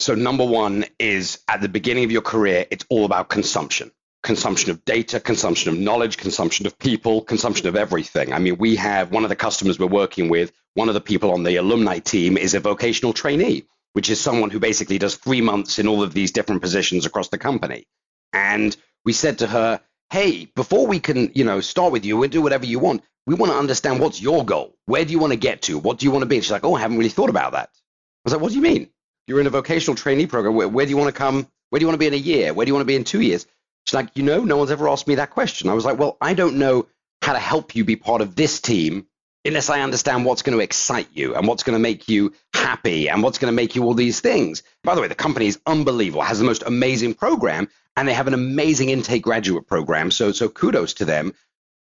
So 0.00 0.14
number 0.14 0.44
1 0.44 0.84
is 1.00 1.40
at 1.48 1.60
the 1.60 1.68
beginning 1.68 2.04
of 2.04 2.12
your 2.12 2.22
career, 2.22 2.66
it's 2.70 2.84
all 2.88 3.04
about 3.04 3.28
consumption. 3.28 3.90
Consumption 4.22 4.70
of 4.70 4.84
data, 4.84 5.18
consumption 5.18 5.72
of 5.72 5.78
knowledge, 5.78 6.18
consumption 6.18 6.66
of 6.66 6.78
people, 6.78 7.22
consumption 7.22 7.66
of 7.66 7.74
everything. 7.74 8.32
I 8.32 8.38
mean, 8.38 8.58
we 8.58 8.76
have 8.76 9.10
one 9.10 9.24
of 9.24 9.28
the 9.28 9.36
customers 9.36 9.78
we're 9.78 9.86
working 9.86 10.28
with, 10.28 10.52
one 10.74 10.88
of 10.88 10.94
the 10.94 11.00
people 11.00 11.32
on 11.32 11.42
the 11.42 11.56
alumni 11.56 11.98
team 11.98 12.36
is 12.36 12.54
a 12.54 12.60
vocational 12.60 13.12
trainee, 13.12 13.64
which 13.92 14.08
is 14.08 14.20
someone 14.20 14.50
who 14.50 14.60
basically 14.60 14.98
does 14.98 15.16
three 15.16 15.40
months 15.40 15.80
in 15.80 15.88
all 15.88 16.02
of 16.04 16.14
these 16.14 16.30
different 16.30 16.62
positions 16.62 17.04
across 17.04 17.28
the 17.28 17.38
company. 17.38 17.88
And 18.32 18.76
we 19.04 19.12
said 19.12 19.38
to 19.38 19.48
her, 19.48 19.80
hey, 20.10 20.44
before 20.54 20.86
we 20.86 21.00
can, 21.00 21.32
you 21.34 21.42
know, 21.42 21.60
start 21.60 21.92
with 21.92 22.04
you, 22.04 22.16
we'll 22.16 22.28
do 22.28 22.42
whatever 22.42 22.66
you 22.66 22.78
want. 22.78 23.02
We 23.26 23.34
want 23.34 23.50
to 23.50 23.58
understand 23.58 23.98
what's 23.98 24.22
your 24.22 24.44
goal. 24.44 24.76
Where 24.86 25.04
do 25.04 25.10
you 25.10 25.18
want 25.18 25.32
to 25.32 25.38
get 25.38 25.62
to? 25.62 25.78
What 25.78 25.98
do 25.98 26.06
you 26.06 26.12
want 26.12 26.22
to 26.22 26.26
be? 26.26 26.36
And 26.36 26.44
she's 26.44 26.52
like, 26.52 26.64
oh, 26.64 26.74
I 26.74 26.80
haven't 26.80 26.98
really 26.98 27.10
thought 27.10 27.30
about 27.30 27.52
that. 27.52 27.70
I 27.72 28.20
was 28.24 28.32
like, 28.32 28.42
what 28.42 28.50
do 28.50 28.56
you 28.56 28.62
mean? 28.62 28.90
You're 29.28 29.40
in 29.40 29.46
a 29.46 29.50
vocational 29.50 29.94
trainee 29.94 30.26
program. 30.26 30.54
Where, 30.54 30.68
where 30.68 30.86
do 30.86 30.90
you 30.90 30.96
want 30.96 31.14
to 31.14 31.18
come? 31.18 31.46
Where 31.68 31.78
do 31.78 31.84
you 31.84 31.86
want 31.86 31.94
to 31.94 31.98
be 31.98 32.06
in 32.06 32.14
a 32.14 32.16
year? 32.16 32.54
Where 32.54 32.64
do 32.64 32.70
you 32.70 32.74
want 32.74 32.82
to 32.82 32.86
be 32.86 32.96
in 32.96 33.04
two 33.04 33.20
years? 33.20 33.46
She's 33.86 33.94
like, 33.94 34.08
you 34.14 34.22
know, 34.22 34.42
no 34.42 34.56
one's 34.56 34.70
ever 34.70 34.88
asked 34.88 35.06
me 35.06 35.16
that 35.16 35.30
question. 35.30 35.68
I 35.68 35.74
was 35.74 35.84
like, 35.84 35.98
well, 35.98 36.16
I 36.20 36.32
don't 36.32 36.56
know 36.56 36.86
how 37.20 37.34
to 37.34 37.38
help 37.38 37.76
you 37.76 37.84
be 37.84 37.96
part 37.96 38.22
of 38.22 38.34
this 38.34 38.60
team 38.60 39.06
unless 39.44 39.68
I 39.68 39.82
understand 39.82 40.24
what's 40.24 40.42
going 40.42 40.56
to 40.56 40.64
excite 40.64 41.08
you 41.12 41.34
and 41.34 41.46
what's 41.46 41.62
going 41.62 41.74
to 41.74 41.82
make 41.82 42.08
you 42.08 42.32
happy 42.54 43.08
and 43.08 43.22
what's 43.22 43.38
going 43.38 43.52
to 43.52 43.56
make 43.56 43.76
you 43.76 43.84
all 43.84 43.94
these 43.94 44.20
things. 44.20 44.62
By 44.82 44.94
the 44.94 45.00
way, 45.00 45.08
the 45.08 45.14
company 45.14 45.46
is 45.46 45.60
unbelievable, 45.66 46.22
has 46.22 46.38
the 46.38 46.44
most 46.44 46.62
amazing 46.66 47.14
program, 47.14 47.68
and 47.96 48.08
they 48.08 48.14
have 48.14 48.28
an 48.28 48.34
amazing 48.34 48.88
intake 48.88 49.22
graduate 49.22 49.66
program. 49.66 50.10
So, 50.10 50.32
so 50.32 50.48
kudos 50.48 50.94
to 50.94 51.04
them. 51.04 51.34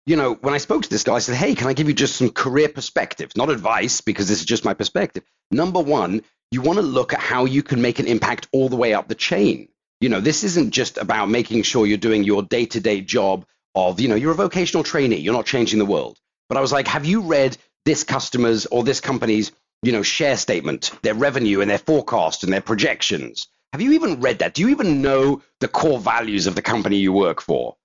You 0.08 0.16
know, 0.16 0.36
when 0.36 0.54
I 0.54 0.60
spoke 0.60 0.84
to 0.84 0.90
this 0.90 1.04
guy, 1.04 1.16
I 1.16 1.20
said, 1.20 1.36
Hey, 1.36 1.56
can 1.56 1.68
I 1.68 1.74
give 1.74 1.88
you 1.88 1.94
just 1.94 2.16
some 2.16 2.30
career 2.30 2.70
perspectives? 2.70 3.36
Not 3.36 3.50
advice, 3.50 4.02
because 4.02 4.28
this 4.28 4.40
is 4.40 4.46
just 4.46 4.66
my 4.66 4.76
perspective. 4.76 5.24
Number 5.50 5.80
one, 5.80 6.22
you 6.56 6.62
want 6.62 6.78
to 6.78 6.84
look 6.84 7.14
at 7.14 7.20
how 7.20 7.44
you 7.44 7.62
can 7.62 7.82
make 7.82 8.00
an 8.00 8.08
impact 8.08 8.48
all 8.54 8.70
the 8.70 8.78
way 8.78 8.94
up 8.94 9.10
the 9.10 9.14
chain. 9.14 9.68
You 10.00 10.08
know, 10.08 10.22
this 10.22 10.44
isn't 10.46 10.72
just 10.72 10.98
about 10.98 11.30
making 11.30 11.64
sure 11.64 11.86
you're 11.86 11.98
doing 11.98 12.24
your 12.24 12.44
day 12.44 12.66
to 12.68 12.80
day 12.80 13.02
job 13.02 13.46
of, 13.76 14.00
you 14.00 14.08
know, 14.08 14.16
you're 14.16 14.32
a 14.32 14.36
vocational 14.36 14.84
trainee, 14.84 15.18
you're 15.18 15.34
not 15.34 15.46
changing 15.46 15.80
the 15.80 15.86
world. 15.86 16.18
But 16.48 16.58
I 16.58 16.62
was 16.62 16.72
like, 16.72 16.88
have 16.88 17.06
you 17.06 17.22
read 17.22 17.58
this 17.84 18.06
customer's 18.06 18.66
or 18.68 18.84
this 18.84 19.02
company's, 19.02 19.52
you 19.84 19.92
know, 19.92 20.02
share 20.02 20.38
statement, 20.38 20.92
their 21.02 21.14
revenue 21.14 21.60
and 21.60 21.70
their 21.70 21.78
forecast 21.78 22.46
and 22.46 22.54
their 22.54 22.62
projections? 22.62 23.48
Have 23.74 23.82
you 23.82 23.92
even 23.92 24.22
read 24.22 24.40
that? 24.40 24.54
Do 24.54 24.62
you 24.62 24.70
even 24.70 25.02
know 25.02 25.42
the 25.60 25.68
core 25.68 26.00
values 26.00 26.48
of 26.48 26.56
the 26.56 26.62
company 26.62 26.98
you 26.98 27.12
work 27.12 27.42
for? 27.42 27.76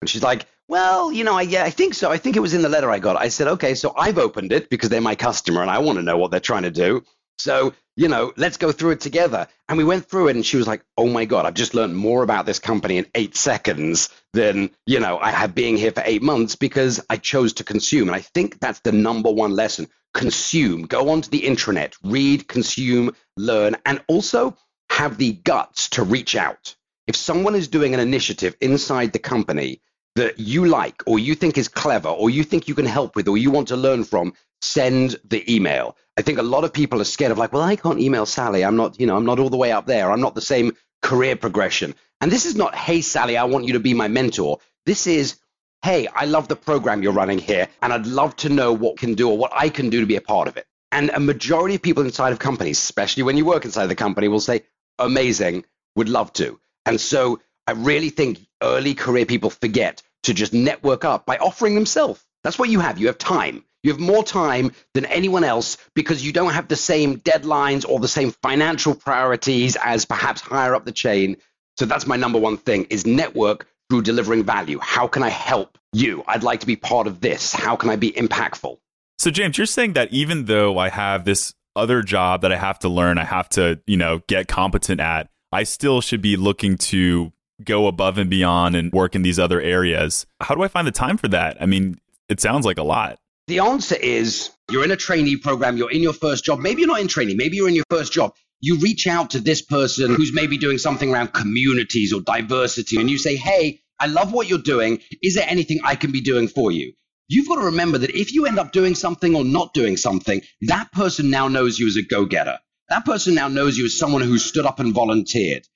And 0.00 0.08
she's 0.08 0.22
like, 0.22 0.46
well, 0.66 1.12
you 1.12 1.24
know, 1.24 1.34
I, 1.34 1.42
yeah, 1.42 1.64
I 1.64 1.70
think 1.70 1.92
so. 1.92 2.10
I 2.10 2.16
think 2.16 2.36
it 2.36 2.40
was 2.40 2.54
in 2.54 2.62
the 2.62 2.70
letter 2.70 2.90
I 2.90 2.98
got. 2.98 3.16
I 3.16 3.28
said, 3.28 3.48
okay, 3.48 3.74
so 3.74 3.92
I've 3.94 4.16
opened 4.16 4.52
it 4.52 4.70
because 4.70 4.88
they're 4.88 5.02
my 5.02 5.14
customer 5.14 5.60
and 5.60 5.70
I 5.70 5.80
want 5.80 5.98
to 5.98 6.02
know 6.02 6.16
what 6.16 6.30
they're 6.30 6.40
trying 6.40 6.62
to 6.62 6.70
do. 6.70 7.04
So, 7.38 7.74
you 7.96 8.08
know, 8.08 8.32
let's 8.36 8.56
go 8.56 8.72
through 8.72 8.92
it 8.92 9.00
together. 9.00 9.48
And 9.68 9.78
we 9.78 9.84
went 9.84 10.06
through 10.06 10.28
it, 10.28 10.36
and 10.36 10.46
she 10.46 10.56
was 10.56 10.66
like, 10.66 10.84
oh 10.96 11.08
my 11.08 11.24
God, 11.24 11.46
I've 11.46 11.54
just 11.54 11.74
learned 11.74 11.96
more 11.96 12.22
about 12.22 12.46
this 12.46 12.58
company 12.58 12.98
in 12.98 13.06
eight 13.14 13.36
seconds 13.36 14.08
than, 14.32 14.70
you 14.86 15.00
know, 15.00 15.18
I 15.18 15.30
have 15.30 15.54
being 15.54 15.76
here 15.76 15.92
for 15.92 16.02
eight 16.04 16.22
months 16.22 16.56
because 16.56 17.00
I 17.10 17.16
chose 17.16 17.54
to 17.54 17.64
consume. 17.64 18.08
And 18.08 18.16
I 18.16 18.20
think 18.20 18.60
that's 18.60 18.80
the 18.80 18.92
number 18.92 19.30
one 19.30 19.52
lesson 19.52 19.88
consume, 20.14 20.82
go 20.82 21.10
onto 21.10 21.28
the 21.28 21.42
intranet, 21.42 21.94
read, 22.04 22.46
consume, 22.48 23.14
learn, 23.36 23.76
and 23.84 24.00
also 24.06 24.56
have 24.88 25.18
the 25.18 25.32
guts 25.32 25.88
to 25.90 26.04
reach 26.04 26.36
out. 26.36 26.76
If 27.06 27.16
someone 27.16 27.56
is 27.56 27.68
doing 27.68 27.92
an 27.92 28.00
initiative 28.00 28.56
inside 28.60 29.12
the 29.12 29.18
company 29.18 29.82
that 30.14 30.38
you 30.38 30.66
like 30.66 31.02
or 31.06 31.18
you 31.18 31.34
think 31.34 31.58
is 31.58 31.68
clever 31.68 32.08
or 32.08 32.30
you 32.30 32.44
think 32.44 32.68
you 32.68 32.74
can 32.74 32.86
help 32.86 33.16
with 33.16 33.26
or 33.26 33.36
you 33.36 33.50
want 33.50 33.68
to 33.68 33.76
learn 33.76 34.04
from, 34.04 34.34
send 34.64 35.16
the 35.24 35.54
email. 35.54 35.96
I 36.16 36.22
think 36.22 36.38
a 36.38 36.42
lot 36.42 36.64
of 36.64 36.72
people 36.72 37.00
are 37.00 37.04
scared 37.04 37.32
of 37.32 37.38
like, 37.38 37.52
well, 37.52 37.62
I 37.62 37.76
can't 37.76 38.00
email 38.00 38.26
Sally. 38.26 38.64
I'm 38.64 38.76
not, 38.76 38.98
you 39.00 39.06
know, 39.06 39.16
I'm 39.16 39.24
not 39.24 39.38
all 39.38 39.50
the 39.50 39.56
way 39.56 39.72
up 39.72 39.86
there. 39.86 40.10
I'm 40.10 40.20
not 40.20 40.34
the 40.34 40.40
same 40.40 40.76
career 41.02 41.36
progression. 41.36 41.94
And 42.20 42.30
this 42.30 42.46
is 42.46 42.56
not, 42.56 42.74
hey, 42.74 43.00
Sally, 43.00 43.36
I 43.36 43.44
want 43.44 43.66
you 43.66 43.74
to 43.74 43.80
be 43.80 43.94
my 43.94 44.08
mentor. 44.08 44.58
This 44.86 45.06
is, 45.06 45.38
hey, 45.82 46.06
I 46.06 46.24
love 46.24 46.48
the 46.48 46.56
program 46.56 47.02
you're 47.02 47.12
running 47.12 47.38
here, 47.38 47.68
and 47.82 47.92
I'd 47.92 48.06
love 48.06 48.36
to 48.36 48.48
know 48.48 48.72
what 48.72 48.96
can 48.96 49.14
do 49.14 49.28
or 49.28 49.36
what 49.36 49.52
I 49.54 49.68
can 49.68 49.90
do 49.90 50.00
to 50.00 50.06
be 50.06 50.16
a 50.16 50.20
part 50.20 50.48
of 50.48 50.56
it. 50.56 50.66
And 50.92 51.10
a 51.10 51.20
majority 51.20 51.74
of 51.74 51.82
people 51.82 52.04
inside 52.04 52.32
of 52.32 52.38
companies, 52.38 52.78
especially 52.78 53.24
when 53.24 53.36
you 53.36 53.44
work 53.44 53.64
inside 53.64 53.86
the 53.86 53.94
company, 53.94 54.28
will 54.28 54.40
say, 54.40 54.62
amazing, 54.98 55.64
would 55.96 56.08
love 56.08 56.32
to. 56.34 56.58
And 56.86 57.00
so 57.00 57.40
I 57.66 57.72
really 57.72 58.10
think 58.10 58.38
early 58.62 58.94
career 58.94 59.26
people 59.26 59.50
forget 59.50 60.02
to 60.22 60.32
just 60.32 60.52
network 60.52 61.04
up 61.04 61.26
by 61.26 61.36
offering 61.36 61.74
themselves. 61.74 62.24
That's 62.44 62.58
what 62.58 62.70
you 62.70 62.80
have. 62.80 62.98
You 62.98 63.08
have 63.08 63.18
time. 63.18 63.64
You 63.84 63.92
have 63.92 64.00
more 64.00 64.24
time 64.24 64.72
than 64.94 65.04
anyone 65.04 65.44
else 65.44 65.76
because 65.94 66.24
you 66.24 66.32
don't 66.32 66.54
have 66.54 66.68
the 66.68 66.76
same 66.76 67.20
deadlines 67.20 67.88
or 67.88 68.00
the 68.00 68.08
same 68.08 68.32
financial 68.42 68.94
priorities 68.94 69.76
as 69.76 70.06
perhaps 70.06 70.40
higher 70.40 70.74
up 70.74 70.86
the 70.86 70.92
chain. 70.92 71.36
So 71.78 71.84
that's 71.84 72.06
my 72.06 72.16
number 72.16 72.38
one 72.38 72.56
thing 72.56 72.86
is 72.88 73.06
network 73.06 73.68
through 73.90 74.02
delivering 74.02 74.44
value. 74.44 74.78
How 74.80 75.06
can 75.06 75.22
I 75.22 75.28
help 75.28 75.78
you? 75.92 76.24
I'd 76.26 76.42
like 76.42 76.60
to 76.60 76.66
be 76.66 76.76
part 76.76 77.06
of 77.06 77.20
this. 77.20 77.52
How 77.52 77.76
can 77.76 77.90
I 77.90 77.96
be 77.96 78.10
impactful? 78.10 78.78
So 79.18 79.30
James, 79.30 79.58
you're 79.58 79.66
saying 79.66 79.92
that 79.92 80.10
even 80.12 80.46
though 80.46 80.78
I 80.78 80.88
have 80.88 81.26
this 81.26 81.54
other 81.76 82.02
job 82.02 82.40
that 82.40 82.52
I 82.52 82.56
have 82.56 82.78
to 82.80 82.88
learn, 82.88 83.18
I 83.18 83.24
have 83.24 83.50
to, 83.50 83.80
you 83.86 83.98
know, 83.98 84.22
get 84.28 84.48
competent 84.48 85.00
at, 85.00 85.28
I 85.52 85.64
still 85.64 86.00
should 86.00 86.22
be 86.22 86.36
looking 86.36 86.78
to 86.78 87.32
go 87.62 87.86
above 87.86 88.16
and 88.16 88.30
beyond 88.30 88.76
and 88.76 88.92
work 88.92 89.14
in 89.14 89.22
these 89.22 89.38
other 89.38 89.60
areas. 89.60 90.26
How 90.40 90.54
do 90.54 90.62
I 90.62 90.68
find 90.68 90.86
the 90.86 90.92
time 90.92 91.18
for 91.18 91.28
that? 91.28 91.60
I 91.60 91.66
mean, 91.66 91.98
it 92.30 92.40
sounds 92.40 92.64
like 92.64 92.78
a 92.78 92.82
lot. 92.82 93.18
The 93.46 93.58
answer 93.58 93.96
is 93.96 94.50
you're 94.70 94.84
in 94.84 94.90
a 94.90 94.96
trainee 94.96 95.36
program, 95.36 95.76
you're 95.76 95.90
in 95.90 96.02
your 96.02 96.14
first 96.14 96.44
job. 96.44 96.60
Maybe 96.60 96.80
you're 96.80 96.88
not 96.88 97.00
in 97.00 97.08
training, 97.08 97.36
maybe 97.36 97.56
you're 97.56 97.68
in 97.68 97.74
your 97.74 97.84
first 97.90 98.10
job. 98.10 98.32
You 98.60 98.78
reach 98.78 99.06
out 99.06 99.30
to 99.30 99.40
this 99.40 99.60
person 99.60 100.14
who's 100.14 100.32
maybe 100.32 100.56
doing 100.56 100.78
something 100.78 101.12
around 101.12 101.34
communities 101.34 102.14
or 102.14 102.22
diversity, 102.22 102.98
and 102.98 103.10
you 103.10 103.18
say, 103.18 103.36
Hey, 103.36 103.80
I 104.00 104.06
love 104.06 104.32
what 104.32 104.48
you're 104.48 104.58
doing. 104.58 105.00
Is 105.22 105.34
there 105.34 105.46
anything 105.46 105.80
I 105.84 105.94
can 105.94 106.10
be 106.10 106.22
doing 106.22 106.48
for 106.48 106.72
you? 106.72 106.94
You've 107.28 107.48
got 107.48 107.56
to 107.56 107.66
remember 107.66 107.98
that 107.98 108.18
if 108.18 108.32
you 108.32 108.46
end 108.46 108.58
up 108.58 108.72
doing 108.72 108.94
something 108.94 109.34
or 109.34 109.44
not 109.44 109.74
doing 109.74 109.98
something, 109.98 110.40
that 110.62 110.90
person 110.92 111.28
now 111.28 111.48
knows 111.48 111.78
you 111.78 111.86
as 111.86 111.96
a 111.96 112.02
go 112.02 112.24
getter. 112.24 112.58
That 112.88 113.04
person 113.04 113.34
now 113.34 113.48
knows 113.48 113.76
you 113.76 113.84
as 113.84 113.98
someone 113.98 114.22
who 114.22 114.38
stood 114.38 114.66
up 114.66 114.80
and 114.80 114.94
volunteered. 114.94 115.66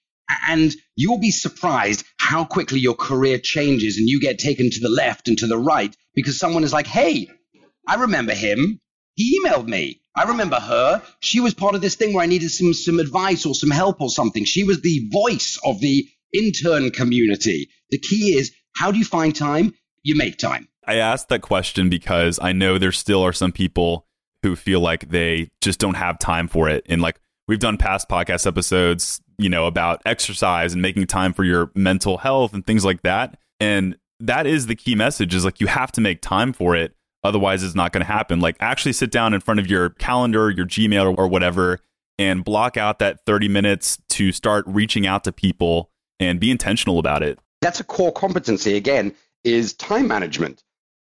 And 0.49 0.75
you'll 0.97 1.21
be 1.21 1.31
surprised 1.31 2.05
how 2.19 2.45
quickly 2.45 2.81
your 2.81 2.95
career 2.95 3.39
changes 3.39 3.99
and 3.99 4.09
you 4.09 4.21
get 4.21 4.39
taken 4.39 4.71
to 4.71 4.81
the 4.81 4.91
left 4.91 5.29
and 5.29 5.39
to 5.39 5.47
the 5.47 5.59
right 5.59 5.95
because 6.15 6.39
someone 6.39 6.65
is 6.65 6.73
like, 6.73 6.87
hey, 6.87 7.29
I 7.88 7.95
remember 7.95 8.35
him. 8.35 8.80
He 9.14 9.40
emailed 9.40 9.66
me. 9.66 10.02
I 10.14 10.25
remember 10.25 10.57
her. 10.57 11.02
She 11.21 11.40
was 11.40 11.54
part 11.54 11.75
of 11.75 11.80
this 11.80 11.97
thing 11.97 12.12
where 12.12 12.23
I 12.23 12.26
needed 12.26 12.50
some, 12.50 12.75
some 12.75 13.00
advice 13.00 13.47
or 13.47 13.54
some 13.54 13.71
help 13.71 14.00
or 14.00 14.11
something. 14.11 14.45
She 14.45 14.62
was 14.62 14.80
the 14.83 15.09
voice 15.11 15.59
of 15.64 15.80
the 15.80 16.07
intern 16.35 16.90
community. 16.90 17.68
The 17.90 17.99
key 17.99 18.37
is 18.37 18.52
how 18.76 18.92
do 18.92 18.99
you 18.99 19.04
find 19.04 19.35
time? 19.35 19.75
You 20.02 20.16
make 20.16 20.37
time. 20.37 20.68
I 20.87 20.97
asked 20.97 21.28
that 21.30 21.40
question 21.40 21.88
because 21.88 22.38
I 22.40 22.52
know 22.52 22.78
there 22.78 22.92
still 22.92 23.25
are 23.25 23.33
some 23.33 23.52
people 23.52 24.07
who 24.42 24.54
feel 24.54 24.80
like 24.80 25.09
they 25.09 25.49
just 25.61 25.80
don't 25.80 25.97
have 25.97 26.18
time 26.18 26.47
for 26.47 26.68
it. 26.68 26.85
And 26.88 27.02
like 27.02 27.21
we've 27.47 27.59
done 27.59 27.76
past 27.76 28.09
podcast 28.09 28.47
episodes, 28.47 29.21
you 29.38 29.49
know, 29.49 29.66
about 29.66 30.02
exercise 30.07 30.75
and 30.75 30.83
making 30.83 31.07
time 31.07 31.33
for 31.33 31.45
your 31.45 31.71
mental 31.75 32.18
health 32.18 32.52
and 32.54 32.66
things 32.66 32.85
like 32.85 33.02
that. 33.02 33.38
And 33.61 33.97
that 34.21 34.47
is 34.47 34.66
the 34.66 34.76
key 34.76 34.95
message 34.95 35.35
is 35.35 35.45
like 35.45 35.61
you 35.61 35.66
have 35.66 35.92
to 35.92 36.00
make 36.00 36.21
time 36.21 36.52
for 36.52 36.76
it 36.76 36.95
Otherwise, 37.25 37.63
it's 37.63 37.75
not 37.75 37.93
going 37.93 38.05
to 38.05 38.13
happen. 38.13 38.41
Like, 38.41 38.57
actually 38.61 38.93
sit 38.93 39.11
down 39.11 39.35
in 39.35 39.41
front 39.41 39.61
of 39.61 39.67
your 39.67 39.91
calendar, 39.91 40.51
your 40.51 40.67
Gmail, 40.67 41.19
or, 41.19 41.27
whatever, 41.29 41.81
and 42.19 42.45
block 42.45 42.77
out 42.77 42.99
that 43.01 43.25
30 43.27 43.49
minutes 43.49 43.99
to 44.11 44.33
start 44.33 44.65
reaching 44.67 45.07
out 45.07 45.25
to 45.25 45.33
people 45.33 45.91
and 46.21 46.41
be 46.41 46.51
intentional 46.51 46.99
about 46.99 47.23
it. 47.23 47.39
That's 47.61 47.81
a 47.81 47.85
core 47.85 48.13
competency, 48.13 48.77
again, 48.77 49.15
is 49.45 49.75
time 49.75 50.09
management. 50.09 50.63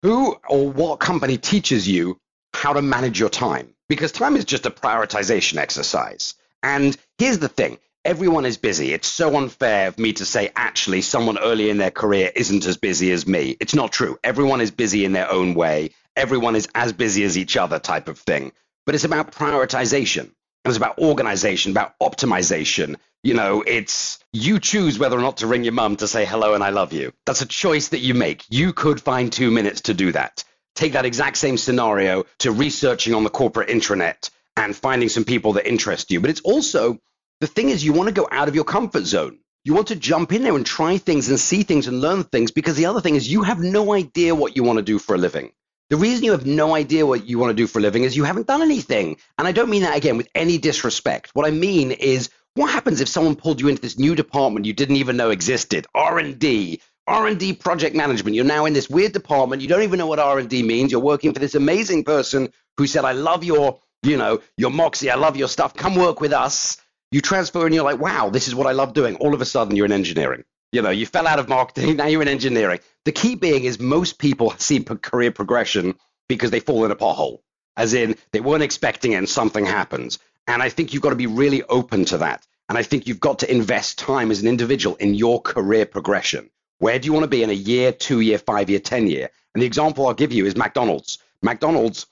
Who 0.04 0.36
or 0.48 0.70
what 0.70 1.00
company 1.00 1.38
teaches 1.38 1.88
you 1.88 2.20
how 2.54 2.74
to 2.74 2.82
manage 2.82 3.20
your 3.20 3.30
time? 3.30 3.74
Because 3.88 4.12
time 4.12 4.36
is 4.36 4.46
just 4.46 4.66
a 4.66 4.72
prioritization 4.72 5.58
exercise. 5.58 6.36
And 6.63 6.96
here's 7.18 7.39
the 7.39 7.50
thing 7.50 7.80
everyone 8.06 8.46
is 8.46 8.58
busy. 8.58 8.94
It's 8.94 9.08
so 9.08 9.36
unfair 9.36 9.88
of 9.88 10.00
me 10.00 10.13
to 10.13 10.25
say, 10.25 10.51
actually, 10.56 11.01
someone 11.01 11.38
early 11.38 11.70
in 11.70 11.78
their 11.78 11.92
career 11.92 12.32
isn't 12.36 12.66
as 12.66 12.78
busy 12.78 13.12
as 13.12 13.28
me. 13.28 13.58
It's 13.60 13.75
not 13.75 13.92
true. 13.92 14.18
Everyone 14.24 14.62
is 14.62 14.72
busy 14.72 15.06
in 15.06 15.12
their 15.12 15.32
own 15.32 15.54
way. 15.54 15.92
Everyone 16.16 16.56
is 16.56 16.68
as 16.75 16.94
busy 16.94 17.24
as 17.24 17.38
each 17.38 17.58
other, 17.58 17.80
type 17.80 18.08
of 18.08 18.20
thing. 18.20 18.51
But 18.86 18.96
it's 18.96 19.04
about 19.04 19.32
prioritization. 19.32 20.32
It's 20.66 20.78
about 20.78 21.00
organization, 21.00 21.72
about 21.72 21.94
optimization. 22.01 22.98
You 23.24 23.34
know, 23.34 23.63
it's 23.66 24.20
you 24.34 24.60
choose 24.60 25.00
whether 25.00 25.18
or 25.18 25.22
not 25.22 25.38
to 25.38 25.48
ring 25.48 25.63
your 25.63 25.74
mum 25.74 25.96
to 25.98 26.08
say 26.08 26.25
hello 26.25 26.54
and 26.54 26.63
I 26.63 26.70
love 26.70 26.94
you. 26.94 27.13
That's 27.25 27.42
a 27.42 27.46
choice 27.46 27.89
that 27.89 28.00
you 28.00 28.13
make. 28.13 28.46
You 28.50 28.74
could 28.74 29.01
find 29.01 29.32
two 29.32 29.51
minutes 29.51 29.82
to 29.82 29.94
do 29.94 30.12
that. 30.12 30.44
Take 30.75 30.94
that 30.94 31.06
exact 31.06 31.38
same 31.38 31.58
scenario 31.58 32.25
to 32.39 32.51
researching 32.51 33.13
on 33.13 33.24
the 33.24 33.30
corporate 33.30 33.70
intranet 33.70 34.30
and 34.56 34.75
finding 34.75 35.10
some 35.10 35.25
people 35.25 35.54
that 35.54 35.68
interest 35.68 36.12
you. 36.12 36.20
But 36.20 36.30
it's 36.30 36.42
also 36.42 37.00
the 37.39 37.48
thing 37.48 37.70
is, 37.70 37.84
you 37.84 37.94
want 37.94 38.08
to 38.08 38.13
go 38.13 38.28
out 38.32 38.50
of 38.50 38.56
your 38.56 38.66
comfort 38.66 39.06
zone. 39.06 39.39
You 39.63 39.74
want 39.74 39.88
to 39.88 39.96
jump 39.96 40.32
in 40.34 40.44
there 40.44 40.56
and 40.56 40.66
try 40.66 40.98
things 40.98 41.30
and 41.30 41.39
see 41.39 41.63
things 41.63 41.88
and 41.88 42.01
learn 42.01 42.24
things 42.24 42.51
because 42.51 42.75
the 42.75 42.86
other 42.86 43.01
thing 43.01 43.16
is 43.16 43.32
you 43.32 43.44
have 43.44 43.60
no 43.60 43.94
idea 43.94 44.36
what 44.36 44.56
you 44.56 44.63
want 44.63 44.78
to 44.78 44.84
do 44.84 45.00
for 45.00 45.16
a 45.16 45.18
living. 45.18 45.51
The 45.89 45.98
reason 45.98 46.24
you 46.24 46.31
have 46.34 46.46
no 46.46 46.75
idea 46.75 47.03
what 47.03 47.27
you 47.27 47.39
want 47.39 47.50
to 47.50 47.55
do 47.55 47.65
for 47.65 47.79
a 47.79 47.81
living 47.81 48.03
is 48.03 48.15
you 48.15 48.24
haven't 48.24 48.46
done 48.46 48.62
anything. 48.62 49.17
And 49.39 49.48
I 49.48 49.51
don't 49.51 49.72
mean 49.72 49.81
that 49.81 49.98
again 49.98 50.17
with 50.17 50.29
any 50.36 50.60
disrespect. 50.60 51.31
What 51.34 51.48
I 51.48 51.51
mean 51.51 51.91
is 51.91 52.29
what 52.53 52.72
happens 52.72 53.01
if 53.01 53.08
someone 53.08 53.36
pulled 53.36 53.60
you 53.60 53.69
into 53.69 53.81
this 53.81 53.98
new 53.98 54.13
department 54.13 54.67
you 54.67 54.74
didn't 54.74 54.98
even 54.98 55.17
know 55.17 55.31
existed? 55.31 55.88
R&D, 55.96 56.79
R&D 57.08 57.53
project 57.53 57.96
management. 57.96 58.36
You're 58.36 58.46
now 58.46 58.65
in 58.65 58.74
this 58.74 58.88
weird 58.88 59.13
department. 59.13 59.63
You 59.63 59.67
don't 59.67 59.81
even 59.81 59.98
know 59.98 60.05
what 60.05 60.19
R&D 60.19 60.62
means. 60.62 60.91
You're 60.91 61.01
working 61.01 61.34
for 61.34 61.39
this 61.39 61.55
amazing 61.55 62.03
person 62.03 62.53
who 62.77 62.86
said, 62.86 63.03
"I 63.03 63.13
love 63.13 63.43
your, 63.43 63.79
you 64.03 64.15
know, 64.15 64.41
your 64.58 64.69
moxie. 64.69 65.10
I 65.10 65.15
love 65.15 65.38
your 65.38 65.48
stuff. 65.48 65.74
Come 65.74 65.96
work 65.96 66.22
with 66.22 66.34
us." 66.34 66.77
You 67.12 67.22
transfer 67.22 67.65
and 67.65 67.74
you're 67.74 67.84
like, 67.84 68.00
"Wow, 68.00 68.29
this 68.29 68.48
is 68.48 68.53
what 68.53 68.67
I 68.67 68.74
love 68.74 68.93
doing." 68.93 69.15
All 69.15 69.34
of 69.34 69.41
a 69.41 69.46
sudden, 69.46 69.75
you're 69.75 69.88
in 69.88 69.91
engineering. 69.91 70.43
You 70.71 70.81
know, 70.81 70.89
you 70.89 71.05
fell 71.05 71.27
out 71.27 71.39
of 71.39 71.49
marketing, 71.49 71.95
now 71.97 72.07
you're 72.07 72.21
in 72.21 72.27
engineering. 72.27 72.79
The 73.05 73.11
key 73.11 73.35
being 73.35 73.63
is 73.63 73.79
most 73.79 74.19
people 74.19 74.53
see 74.57 74.79
career 74.83 75.31
progression 75.31 75.95
because 76.27 76.51
they 76.51 76.59
fall 76.59 76.85
in 76.85 76.91
a 76.91 76.95
pothole, 76.95 77.39
as 77.75 77.93
in 77.93 78.15
they 78.31 78.39
weren't 78.39 78.63
expecting 78.63 79.13
it 79.13 79.17
and 79.17 79.29
something 79.29 79.65
happens. 79.65 80.19
And 80.47 80.61
I 80.61 80.69
think 80.69 80.93
you've 80.93 81.03
got 81.03 81.09
to 81.09 81.15
be 81.15 81.27
really 81.27 81.63
open 81.63 82.05
to 82.05 82.19
that. 82.19 82.45
And 82.67 82.77
I 82.77 82.83
think 82.83 83.07
you've 83.07 83.19
got 83.19 83.39
to 83.39 83.51
invest 83.51 83.97
time 83.97 84.29
as 84.29 84.41
an 84.41 84.47
individual 84.47 84.95
in 84.97 85.15
your 85.15 85.41
career 85.41 85.85
progression. 85.85 86.49
Where 86.77 86.99
do 86.99 87.07
you 87.07 87.13
want 87.13 87.23
to 87.23 87.29
be 87.29 87.43
in 87.43 87.49
a 87.49 87.53
year, 87.53 87.91
two 87.91 88.19
year, 88.19 88.38
five 88.38 88.69
year, 88.69 88.79
10 88.79 89.07
year? 89.07 89.29
And 89.53 89.61
the 89.61 89.67
example 89.67 90.07
I'll 90.07 90.13
give 90.13 90.31
you 90.31 90.45
is 90.45 90.55
McDonald's. 90.55 91.17
McDonald's 91.41 92.05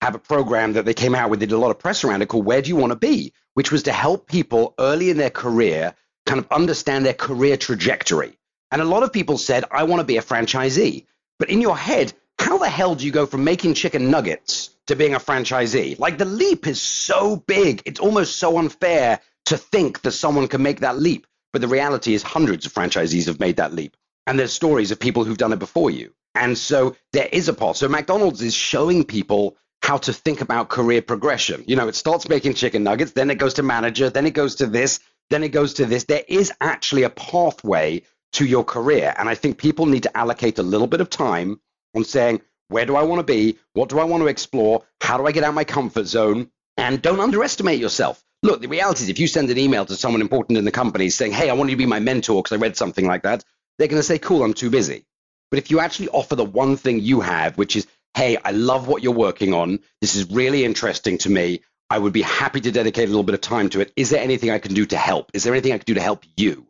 have 0.00 0.14
a 0.14 0.18
program 0.18 0.74
that 0.74 0.84
they 0.84 0.94
came 0.94 1.14
out 1.14 1.30
with, 1.30 1.40
they 1.40 1.46
did 1.46 1.54
a 1.54 1.58
lot 1.58 1.70
of 1.70 1.78
press 1.78 2.04
around 2.04 2.22
it 2.22 2.28
called 2.28 2.44
Where 2.44 2.62
Do 2.62 2.68
You 2.68 2.76
Want 2.76 2.92
to 2.92 2.96
Be? 2.96 3.32
which 3.54 3.72
was 3.72 3.84
to 3.84 3.92
help 3.92 4.26
people 4.28 4.74
early 4.78 5.10
in 5.10 5.16
their 5.16 5.30
career 5.30 5.94
kind 6.26 6.38
of 6.38 6.50
understand 6.50 7.04
their 7.04 7.14
career 7.14 7.56
trajectory. 7.56 8.36
And 8.70 8.82
a 8.82 8.84
lot 8.84 9.02
of 9.02 9.12
people 9.12 9.38
said, 9.38 9.64
I 9.70 9.84
want 9.84 10.00
to 10.00 10.04
be 10.04 10.16
a 10.16 10.22
franchisee. 10.22 11.06
But 11.38 11.50
in 11.50 11.60
your 11.60 11.76
head, 11.76 12.12
how 12.38 12.58
the 12.58 12.68
hell 12.68 12.94
do 12.94 13.06
you 13.06 13.12
go 13.12 13.26
from 13.26 13.44
making 13.44 13.74
chicken 13.74 14.10
nuggets 14.10 14.70
to 14.86 14.96
being 14.96 15.14
a 15.14 15.20
franchisee? 15.20 15.98
Like 15.98 16.18
the 16.18 16.24
leap 16.24 16.66
is 16.66 16.80
so 16.80 17.36
big, 17.36 17.82
it's 17.84 18.00
almost 18.00 18.36
so 18.36 18.58
unfair 18.58 19.20
to 19.46 19.56
think 19.56 20.02
that 20.02 20.12
someone 20.12 20.48
can 20.48 20.62
make 20.62 20.80
that 20.80 20.98
leap. 20.98 21.26
But 21.52 21.60
the 21.60 21.68
reality 21.68 22.14
is, 22.14 22.22
hundreds 22.22 22.66
of 22.66 22.72
franchisees 22.72 23.26
have 23.26 23.38
made 23.38 23.56
that 23.56 23.72
leap. 23.72 23.96
And 24.26 24.38
there's 24.38 24.52
stories 24.52 24.90
of 24.90 24.98
people 24.98 25.24
who've 25.24 25.38
done 25.38 25.52
it 25.52 25.58
before 25.58 25.90
you. 25.90 26.12
And 26.34 26.58
so 26.58 26.96
there 27.12 27.28
is 27.30 27.48
a 27.48 27.54
path. 27.54 27.76
So 27.76 27.88
McDonald's 27.88 28.42
is 28.42 28.54
showing 28.54 29.04
people 29.04 29.56
how 29.82 29.98
to 29.98 30.12
think 30.12 30.40
about 30.40 30.70
career 30.70 31.02
progression. 31.02 31.62
You 31.66 31.76
know, 31.76 31.88
it 31.88 31.94
starts 31.94 32.28
making 32.28 32.54
chicken 32.54 32.82
nuggets, 32.82 33.12
then 33.12 33.30
it 33.30 33.36
goes 33.36 33.54
to 33.54 33.62
manager, 33.62 34.10
then 34.10 34.26
it 34.26 34.32
goes 34.32 34.56
to 34.56 34.66
this, 34.66 34.98
then 35.30 35.42
it 35.42 35.50
goes 35.50 35.74
to 35.74 35.86
this. 35.86 36.04
There 36.04 36.24
is 36.26 36.52
actually 36.60 37.02
a 37.02 37.10
pathway 37.10 38.02
to 38.34 38.44
your 38.44 38.64
career. 38.64 39.14
And 39.16 39.28
I 39.28 39.34
think 39.34 39.58
people 39.58 39.86
need 39.86 40.02
to 40.04 40.16
allocate 40.16 40.58
a 40.58 40.62
little 40.62 40.86
bit 40.86 41.00
of 41.00 41.10
time 41.10 41.60
on 41.94 42.04
saying, 42.04 42.42
where 42.68 42.86
do 42.86 42.96
I 42.96 43.02
want 43.02 43.20
to 43.20 43.24
be? 43.24 43.58
What 43.72 43.88
do 43.88 43.98
I 43.98 44.04
want 44.04 44.22
to 44.22 44.26
explore? 44.26 44.82
How 45.00 45.16
do 45.18 45.26
I 45.26 45.32
get 45.32 45.44
out 45.44 45.54
my 45.54 45.64
comfort 45.64 46.06
zone? 46.06 46.50
And 46.76 47.00
don't 47.00 47.20
underestimate 47.20 47.78
yourself. 47.78 48.22
Look, 48.42 48.60
the 48.60 48.68
reality 48.68 49.04
is 49.04 49.08
if 49.08 49.18
you 49.18 49.26
send 49.26 49.48
an 49.50 49.58
email 49.58 49.86
to 49.86 49.94
someone 49.94 50.20
important 50.20 50.58
in 50.58 50.64
the 50.64 50.70
company 50.70 51.08
saying, 51.08 51.32
hey, 51.32 51.48
I 51.48 51.54
want 51.54 51.70
you 51.70 51.76
to 51.76 51.78
be 51.78 51.86
my 51.86 52.00
mentor 52.00 52.42
because 52.42 52.56
I 52.56 52.60
read 52.60 52.76
something 52.76 53.06
like 53.06 53.22
that, 53.22 53.44
they're 53.78 53.88
going 53.88 54.00
to 54.00 54.06
say, 54.06 54.18
cool, 54.18 54.42
I'm 54.42 54.54
too 54.54 54.70
busy. 54.70 55.04
But 55.50 55.58
if 55.58 55.70
you 55.70 55.80
actually 55.80 56.08
offer 56.08 56.34
the 56.34 56.44
one 56.44 56.76
thing 56.76 57.00
you 57.00 57.20
have, 57.20 57.56
which 57.56 57.76
is, 57.76 57.86
hey, 58.14 58.36
I 58.44 58.50
love 58.50 58.88
what 58.88 59.02
you're 59.02 59.12
working 59.12 59.54
on. 59.54 59.80
This 60.00 60.16
is 60.16 60.30
really 60.30 60.64
interesting 60.64 61.18
to 61.18 61.30
me. 61.30 61.60
I 61.94 61.98
would 61.98 62.12
be 62.12 62.22
happy 62.22 62.60
to 62.60 62.72
dedicate 62.72 63.04
a 63.04 63.06
little 63.06 63.22
bit 63.22 63.36
of 63.36 63.40
time 63.40 63.68
to 63.68 63.80
it. 63.80 63.92
Is 63.94 64.10
there 64.10 64.20
anything 64.20 64.50
I 64.50 64.58
can 64.58 64.74
do 64.74 64.84
to 64.84 64.96
help? 64.96 65.30
Is 65.32 65.44
there 65.44 65.54
anything 65.54 65.72
I 65.72 65.78
can 65.78 65.84
do 65.84 65.94
to 65.94 66.00
help 66.00 66.24
you? 66.36 66.66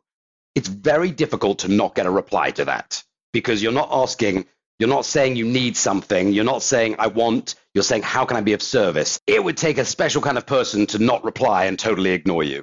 It's 0.54 0.68
very 0.68 1.10
difficult 1.12 1.60
to 1.60 1.68
not 1.68 1.94
get 1.94 2.04
a 2.04 2.10
reply 2.10 2.50
to 2.50 2.66
that 2.66 3.02
because 3.32 3.62
you're 3.62 3.72
not 3.72 3.88
asking, 3.90 4.44
you're 4.78 4.90
not 4.90 5.06
saying 5.06 5.36
you 5.36 5.46
need 5.46 5.78
something, 5.78 6.30
you're 6.34 6.44
not 6.44 6.62
saying 6.62 6.96
I 6.98 7.06
want, 7.06 7.54
you're 7.72 7.84
saying 7.84 8.02
how 8.02 8.26
can 8.26 8.36
I 8.36 8.42
be 8.42 8.52
of 8.52 8.60
service? 8.60 9.18
It 9.26 9.42
would 9.42 9.56
take 9.56 9.78
a 9.78 9.86
special 9.86 10.20
kind 10.20 10.36
of 10.36 10.44
person 10.44 10.84
to 10.88 10.98
not 10.98 11.24
reply 11.24 11.64
and 11.64 11.78
totally 11.78 12.10
ignore 12.10 12.44
you. 12.44 12.62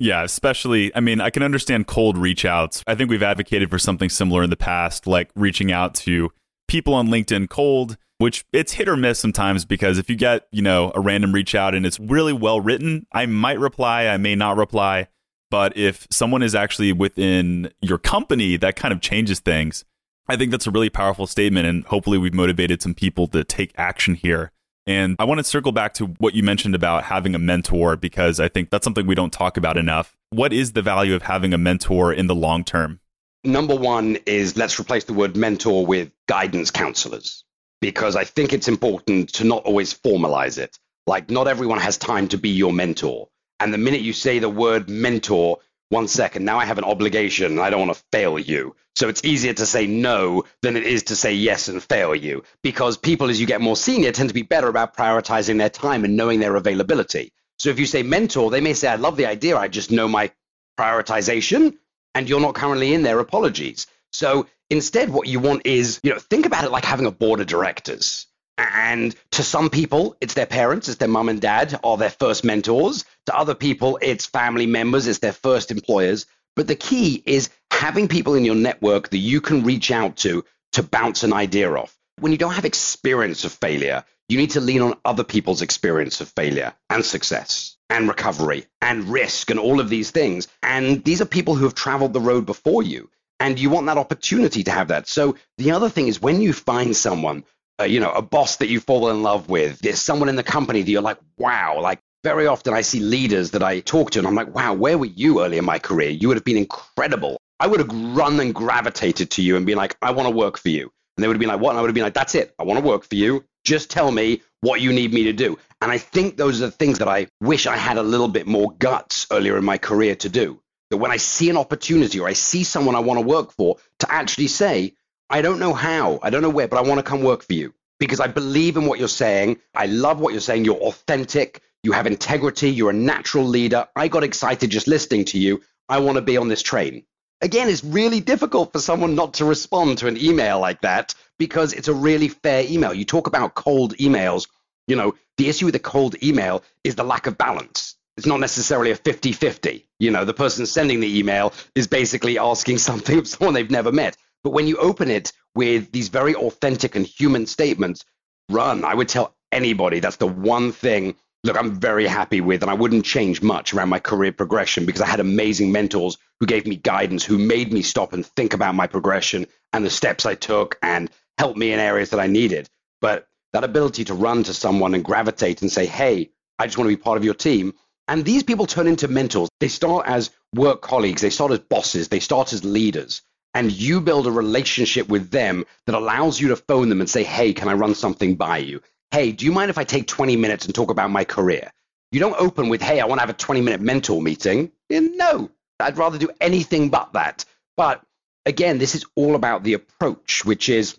Yeah, 0.00 0.24
especially, 0.24 0.92
I 0.96 0.98
mean, 0.98 1.20
I 1.20 1.30
can 1.30 1.44
understand 1.44 1.86
cold 1.86 2.18
reach 2.18 2.44
outs. 2.44 2.82
I 2.88 2.96
think 2.96 3.08
we've 3.08 3.22
advocated 3.22 3.70
for 3.70 3.78
something 3.78 4.08
similar 4.08 4.42
in 4.42 4.50
the 4.50 4.56
past, 4.56 5.06
like 5.06 5.30
reaching 5.36 5.70
out 5.70 5.94
to 6.06 6.32
people 6.66 6.92
on 6.92 7.06
LinkedIn 7.06 7.48
cold 7.48 7.98
which 8.20 8.44
it's 8.52 8.72
hit 8.72 8.86
or 8.86 8.98
miss 8.98 9.18
sometimes 9.18 9.64
because 9.64 9.96
if 9.96 10.10
you 10.10 10.14
get, 10.14 10.46
you 10.52 10.60
know, 10.60 10.92
a 10.94 11.00
random 11.00 11.32
reach 11.32 11.54
out 11.54 11.74
and 11.74 11.86
it's 11.86 11.98
really 11.98 12.34
well 12.34 12.60
written, 12.60 13.06
I 13.12 13.24
might 13.24 13.58
reply, 13.58 14.08
I 14.08 14.18
may 14.18 14.34
not 14.34 14.58
reply. 14.58 15.08
But 15.50 15.74
if 15.74 16.06
someone 16.10 16.42
is 16.42 16.54
actually 16.54 16.92
within 16.92 17.72
your 17.80 17.96
company, 17.96 18.58
that 18.58 18.76
kind 18.76 18.92
of 18.92 19.00
changes 19.00 19.40
things. 19.40 19.86
I 20.28 20.36
think 20.36 20.50
that's 20.50 20.66
a 20.66 20.70
really 20.70 20.90
powerful 20.90 21.26
statement. 21.26 21.66
And 21.66 21.84
hopefully, 21.86 22.18
we've 22.18 22.34
motivated 22.34 22.82
some 22.82 22.94
people 22.94 23.26
to 23.28 23.42
take 23.42 23.72
action 23.78 24.14
here. 24.14 24.52
And 24.86 25.16
I 25.18 25.24
want 25.24 25.38
to 25.38 25.44
circle 25.44 25.72
back 25.72 25.94
to 25.94 26.06
what 26.18 26.34
you 26.34 26.42
mentioned 26.42 26.74
about 26.74 27.04
having 27.04 27.34
a 27.34 27.38
mentor 27.38 27.96
because 27.96 28.38
I 28.38 28.48
think 28.48 28.68
that's 28.68 28.84
something 28.84 29.06
we 29.06 29.14
don't 29.14 29.32
talk 29.32 29.56
about 29.56 29.78
enough. 29.78 30.14
What 30.28 30.52
is 30.52 30.72
the 30.72 30.82
value 30.82 31.14
of 31.14 31.22
having 31.22 31.54
a 31.54 31.58
mentor 31.58 32.12
in 32.12 32.26
the 32.26 32.34
long 32.34 32.64
term? 32.64 33.00
Number 33.44 33.74
one 33.74 34.18
is 34.26 34.58
let's 34.58 34.78
replace 34.78 35.04
the 35.04 35.14
word 35.14 35.36
mentor 35.38 35.86
with 35.86 36.12
guidance 36.28 36.70
counselors 36.70 37.44
because 37.80 38.16
I 38.16 38.24
think 38.24 38.52
it's 38.52 38.68
important 38.68 39.32
to 39.34 39.44
not 39.44 39.64
always 39.64 39.94
formalize 39.94 40.58
it. 40.58 40.78
Like, 41.06 41.30
not 41.30 41.48
everyone 41.48 41.78
has 41.78 41.96
time 41.96 42.28
to 42.28 42.38
be 42.38 42.50
your 42.50 42.72
mentor. 42.72 43.28
And 43.58 43.72
the 43.72 43.78
minute 43.78 44.00
you 44.00 44.12
say 44.12 44.38
the 44.38 44.48
word 44.48 44.88
mentor, 44.88 45.58
one 45.88 46.08
second, 46.08 46.44
now 46.44 46.58
I 46.58 46.64
have 46.64 46.78
an 46.78 46.84
obligation 46.84 47.58
I 47.58 47.70
don't 47.70 47.86
want 47.86 47.96
to 47.96 48.04
fail 48.12 48.38
you. 48.38 48.76
So 48.96 49.08
it's 49.08 49.24
easier 49.24 49.52
to 49.54 49.66
say 49.66 49.86
no 49.86 50.44
than 50.62 50.76
it 50.76 50.84
is 50.84 51.04
to 51.04 51.16
say 51.16 51.34
yes 51.34 51.68
and 51.68 51.82
fail 51.82 52.14
you 52.14 52.44
because 52.62 52.96
people, 52.96 53.30
as 53.30 53.40
you 53.40 53.46
get 53.46 53.60
more 53.60 53.76
senior, 53.76 54.12
tend 54.12 54.28
to 54.28 54.34
be 54.34 54.42
better 54.42 54.68
about 54.68 54.96
prioritizing 54.96 55.58
their 55.58 55.70
time 55.70 56.04
and 56.04 56.16
knowing 56.16 56.40
their 56.40 56.56
availability. 56.56 57.32
So 57.58 57.70
if 57.70 57.78
you 57.78 57.86
say 57.86 58.02
mentor, 58.02 58.50
they 58.50 58.60
may 58.60 58.74
say, 58.74 58.88
I 58.88 58.96
love 58.96 59.16
the 59.16 59.26
idea, 59.26 59.56
I 59.56 59.68
just 59.68 59.90
know 59.90 60.08
my 60.08 60.30
prioritization, 60.78 61.76
and 62.14 62.28
you're 62.28 62.40
not 62.40 62.54
currently 62.54 62.94
in 62.94 63.02
their 63.02 63.18
apologies. 63.18 63.86
So 64.12 64.46
Instead, 64.70 65.10
what 65.10 65.26
you 65.26 65.40
want 65.40 65.62
is, 65.66 65.98
you 66.04 66.12
know, 66.12 66.18
think 66.18 66.46
about 66.46 66.64
it 66.64 66.70
like 66.70 66.84
having 66.84 67.06
a 67.06 67.10
board 67.10 67.40
of 67.40 67.46
directors. 67.48 68.26
And 68.56 69.14
to 69.32 69.42
some 69.42 69.68
people, 69.68 70.16
it's 70.20 70.34
their 70.34 70.46
parents, 70.46 70.88
it's 70.88 70.98
their 70.98 71.08
mum 71.08 71.28
and 71.28 71.40
dad, 71.40 71.78
or 71.82 71.96
their 71.96 72.10
first 72.10 72.44
mentors. 72.44 73.04
To 73.26 73.36
other 73.36 73.54
people, 73.54 73.98
it's 74.00 74.26
family 74.26 74.66
members, 74.66 75.06
it's 75.06 75.18
their 75.18 75.32
first 75.32 75.70
employers. 75.70 76.26
But 76.54 76.68
the 76.68 76.76
key 76.76 77.22
is 77.26 77.50
having 77.72 78.06
people 78.06 78.34
in 78.34 78.44
your 78.44 78.54
network 78.54 79.10
that 79.10 79.18
you 79.18 79.40
can 79.40 79.64
reach 79.64 79.90
out 79.90 80.16
to 80.18 80.44
to 80.72 80.82
bounce 80.82 81.24
an 81.24 81.32
idea 81.32 81.72
off. 81.72 81.96
When 82.20 82.32
you 82.32 82.38
don't 82.38 82.52
have 82.52 82.64
experience 82.64 83.44
of 83.44 83.52
failure, 83.52 84.04
you 84.28 84.36
need 84.38 84.50
to 84.50 84.60
lean 84.60 84.82
on 84.82 84.94
other 85.04 85.24
people's 85.24 85.62
experience 85.62 86.20
of 86.20 86.28
failure 86.28 86.74
and 86.88 87.04
success 87.04 87.76
and 87.88 88.06
recovery 88.06 88.66
and 88.80 89.08
risk 89.08 89.50
and 89.50 89.58
all 89.58 89.80
of 89.80 89.88
these 89.88 90.12
things. 90.12 90.46
And 90.62 91.02
these 91.02 91.20
are 91.20 91.26
people 91.26 91.56
who 91.56 91.64
have 91.64 91.74
traveled 91.74 92.12
the 92.12 92.20
road 92.20 92.46
before 92.46 92.82
you 92.84 93.10
and 93.40 93.58
you 93.58 93.70
want 93.70 93.86
that 93.86 93.98
opportunity 93.98 94.62
to 94.64 94.70
have 94.70 94.88
that. 94.88 95.08
So 95.08 95.36
the 95.56 95.72
other 95.72 95.88
thing 95.88 96.06
is 96.06 96.20
when 96.20 96.40
you 96.42 96.52
find 96.52 96.94
someone, 96.94 97.44
uh, 97.80 97.84
you 97.84 97.98
know, 97.98 98.12
a 98.12 98.22
boss 98.22 98.56
that 98.56 98.68
you 98.68 98.78
fall 98.78 99.08
in 99.10 99.22
love 99.22 99.48
with, 99.48 99.80
there's 99.80 100.00
someone 100.00 100.28
in 100.28 100.36
the 100.36 100.42
company 100.42 100.82
that 100.82 100.90
you're 100.90 101.02
like, 101.02 101.18
wow, 101.38 101.80
like 101.80 101.98
very 102.22 102.46
often 102.46 102.74
I 102.74 102.82
see 102.82 103.00
leaders 103.00 103.52
that 103.52 103.62
I 103.62 103.80
talk 103.80 104.10
to 104.12 104.18
and 104.18 104.28
I'm 104.28 104.34
like, 104.34 104.54
wow, 104.54 104.74
where 104.74 104.98
were 104.98 105.06
you 105.06 105.42
early 105.42 105.56
in 105.56 105.64
my 105.64 105.78
career? 105.78 106.10
You 106.10 106.28
would 106.28 106.36
have 106.36 106.44
been 106.44 106.58
incredible. 106.58 107.38
I 107.58 107.66
would 107.66 107.80
have 107.80 107.90
run 108.14 108.38
and 108.40 108.54
gravitated 108.54 109.30
to 109.32 109.42
you 109.42 109.56
and 109.56 109.64
been 109.64 109.78
like, 109.78 109.96
I 110.02 110.10
want 110.10 110.28
to 110.28 110.34
work 110.34 110.58
for 110.58 110.68
you. 110.68 110.92
And 111.16 111.24
they 111.24 111.26
would 111.26 111.36
have 111.36 111.40
been 111.40 111.48
like, 111.48 111.60
what? 111.60 111.70
And 111.70 111.78
I 111.78 111.82
would 111.82 111.88
have 111.88 111.94
been 111.94 112.04
like, 112.04 112.14
that's 112.14 112.34
it. 112.34 112.54
I 112.58 112.64
want 112.64 112.78
to 112.78 112.86
work 112.86 113.04
for 113.04 113.14
you. 113.14 113.44
Just 113.64 113.90
tell 113.90 114.10
me 114.10 114.42
what 114.60 114.80
you 114.82 114.92
need 114.92 115.12
me 115.12 115.24
to 115.24 115.32
do. 115.32 115.58
And 115.80 115.90
I 115.90 115.98
think 115.98 116.36
those 116.36 116.60
are 116.60 116.66
the 116.66 116.70
things 116.70 116.98
that 116.98 117.08
I 117.08 117.28
wish 117.40 117.66
I 117.66 117.76
had 117.76 117.96
a 117.96 118.02
little 118.02 118.28
bit 118.28 118.46
more 118.46 118.72
guts 118.72 119.26
earlier 119.30 119.56
in 119.56 119.64
my 119.64 119.78
career 119.78 120.14
to 120.16 120.28
do 120.28 120.60
that 120.90 120.98
when 120.98 121.10
I 121.10 121.16
see 121.16 121.48
an 121.48 121.56
opportunity 121.56 122.20
or 122.20 122.28
I 122.28 122.34
see 122.34 122.64
someone 122.64 122.96
I 122.96 123.00
want 123.00 123.18
to 123.20 123.26
work 123.26 123.52
for, 123.52 123.76
to 124.00 124.12
actually 124.12 124.48
say, 124.48 124.94
I 125.28 125.42
don't 125.42 125.60
know 125.60 125.72
how, 125.72 126.18
I 126.22 126.30
don't 126.30 126.42
know 126.42 126.50
where, 126.50 126.68
but 126.68 126.78
I 126.78 126.88
want 126.88 126.98
to 126.98 127.04
come 127.08 127.22
work 127.22 127.42
for 127.44 127.52
you 127.54 127.72
because 128.00 128.18
I 128.18 128.26
believe 128.26 128.76
in 128.76 128.86
what 128.86 128.98
you're 128.98 129.08
saying. 129.08 129.58
I 129.74 129.86
love 129.86 130.18
what 130.20 130.32
you're 130.32 130.40
saying. 130.40 130.64
You're 130.64 130.76
authentic. 130.76 131.62
You 131.84 131.92
have 131.92 132.06
integrity. 132.06 132.70
You're 132.70 132.90
a 132.90 132.94
natural 132.94 133.44
leader. 133.44 133.88
I 133.94 134.08
got 134.08 134.24
excited 134.24 134.70
just 134.70 134.88
listening 134.88 135.26
to 135.26 135.38
you. 135.38 135.62
I 135.88 135.98
want 135.98 136.16
to 136.16 136.22
be 136.22 136.36
on 136.36 136.48
this 136.48 136.62
train. 136.62 137.04
Again, 137.40 137.68
it's 137.68 137.84
really 137.84 138.20
difficult 138.20 138.72
for 138.72 138.80
someone 138.80 139.14
not 139.14 139.34
to 139.34 139.44
respond 139.44 139.98
to 139.98 140.08
an 140.08 140.18
email 140.18 140.58
like 140.58 140.82
that 140.82 141.14
because 141.38 141.72
it's 141.72 141.88
a 141.88 141.94
really 141.94 142.28
fair 142.28 142.64
email. 142.68 142.92
You 142.92 143.04
talk 143.04 143.26
about 143.26 143.54
cold 143.54 143.96
emails. 143.96 144.46
You 144.86 144.96
know, 144.96 145.14
the 145.36 145.48
issue 145.48 145.66
with 145.66 145.74
a 145.76 145.80
cold 145.80 146.22
email 146.22 146.62
is 146.84 146.96
the 146.96 147.04
lack 147.04 147.26
of 147.26 147.38
balance 147.38 147.96
it's 148.20 148.26
not 148.26 148.40
necessarily 148.40 148.90
a 148.90 148.96
50 148.96 149.32
50. 149.32 149.86
You 149.98 150.10
know, 150.10 150.26
the 150.26 150.34
person 150.34 150.66
sending 150.66 151.00
the 151.00 151.18
email 151.18 151.54
is 151.74 151.86
basically 151.86 152.38
asking 152.38 152.76
something 152.90 153.18
of 153.18 153.26
someone 153.26 153.54
they've 153.54 153.70
never 153.70 153.90
met. 153.90 154.18
But 154.44 154.50
when 154.50 154.66
you 154.66 154.76
open 154.76 155.10
it 155.10 155.32
with 155.54 155.90
these 155.90 156.08
very 156.08 156.34
authentic 156.34 156.96
and 156.96 157.06
human 157.06 157.46
statements, 157.46 158.04
run. 158.50 158.84
I 158.84 158.94
would 158.94 159.08
tell 159.08 159.34
anybody 159.52 160.00
that's 160.00 160.16
the 160.16 160.26
one 160.26 160.70
thing 160.72 161.16
look, 161.44 161.56
I'm 161.56 161.80
very 161.80 162.06
happy 162.06 162.42
with, 162.42 162.60
and 162.60 162.70
I 162.70 162.74
wouldn't 162.74 163.06
change 163.06 163.40
much 163.40 163.72
around 163.72 163.88
my 163.88 163.98
career 163.98 164.32
progression 164.32 164.84
because 164.84 165.00
I 165.00 165.06
had 165.06 165.20
amazing 165.20 165.72
mentors 165.72 166.18
who 166.38 166.44
gave 166.44 166.66
me 166.66 166.76
guidance, 166.76 167.24
who 167.24 167.38
made 167.38 167.72
me 167.72 167.80
stop 167.80 168.12
and 168.12 168.26
think 168.26 168.52
about 168.52 168.74
my 168.74 168.86
progression 168.86 169.46
and 169.72 169.82
the 169.82 169.88
steps 169.88 170.26
I 170.26 170.34
took 170.34 170.78
and 170.82 171.10
helped 171.38 171.56
me 171.56 171.72
in 171.72 171.80
areas 171.80 172.10
that 172.10 172.20
I 172.20 172.26
needed. 172.26 172.68
But 173.00 173.26
that 173.54 173.64
ability 173.64 174.04
to 174.04 174.14
run 174.14 174.42
to 174.42 174.52
someone 174.52 174.94
and 174.94 175.02
gravitate 175.02 175.62
and 175.62 175.72
say, 175.72 175.86
hey, 175.86 176.30
I 176.58 176.66
just 176.66 176.76
want 176.76 176.90
to 176.90 176.96
be 176.96 177.02
part 177.02 177.16
of 177.16 177.24
your 177.24 177.32
team. 177.32 177.72
And 178.10 178.24
these 178.24 178.42
people 178.42 178.66
turn 178.66 178.88
into 178.88 179.06
mentors. 179.06 179.48
They 179.60 179.68
start 179.68 180.08
as 180.08 180.30
work 180.52 180.82
colleagues, 180.82 181.22
they 181.22 181.30
start 181.30 181.52
as 181.52 181.60
bosses, 181.60 182.08
they 182.08 182.18
start 182.18 182.52
as 182.52 182.64
leaders. 182.64 183.22
And 183.54 183.70
you 183.70 184.00
build 184.00 184.26
a 184.26 184.32
relationship 184.32 185.08
with 185.08 185.30
them 185.30 185.64
that 185.86 185.94
allows 185.94 186.40
you 186.40 186.48
to 186.48 186.56
phone 186.56 186.88
them 186.88 186.98
and 186.98 187.08
say, 187.08 187.22
hey, 187.22 187.52
can 187.52 187.68
I 187.68 187.74
run 187.74 187.94
something 187.94 188.34
by 188.34 188.58
you? 188.58 188.82
Hey, 189.12 189.30
do 189.30 189.46
you 189.46 189.52
mind 189.52 189.70
if 189.70 189.78
I 189.78 189.84
take 189.84 190.08
20 190.08 190.34
minutes 190.34 190.66
and 190.66 190.74
talk 190.74 190.90
about 190.90 191.12
my 191.12 191.22
career? 191.22 191.70
You 192.10 192.18
don't 192.18 192.34
open 192.40 192.68
with, 192.68 192.82
hey, 192.82 192.98
I 192.98 193.04
want 193.04 193.20
to 193.20 193.22
have 193.22 193.30
a 193.30 193.34
20 193.34 193.60
minute 193.60 193.80
mentor 193.80 194.20
meeting. 194.20 194.72
Eh, 194.90 195.08
no, 195.14 195.48
I'd 195.78 195.96
rather 195.96 196.18
do 196.18 196.30
anything 196.40 196.88
but 196.88 197.12
that. 197.12 197.44
But 197.76 198.02
again, 198.44 198.78
this 198.78 198.96
is 198.96 199.04
all 199.14 199.36
about 199.36 199.62
the 199.62 199.74
approach, 199.74 200.44
which 200.44 200.68
is 200.68 200.98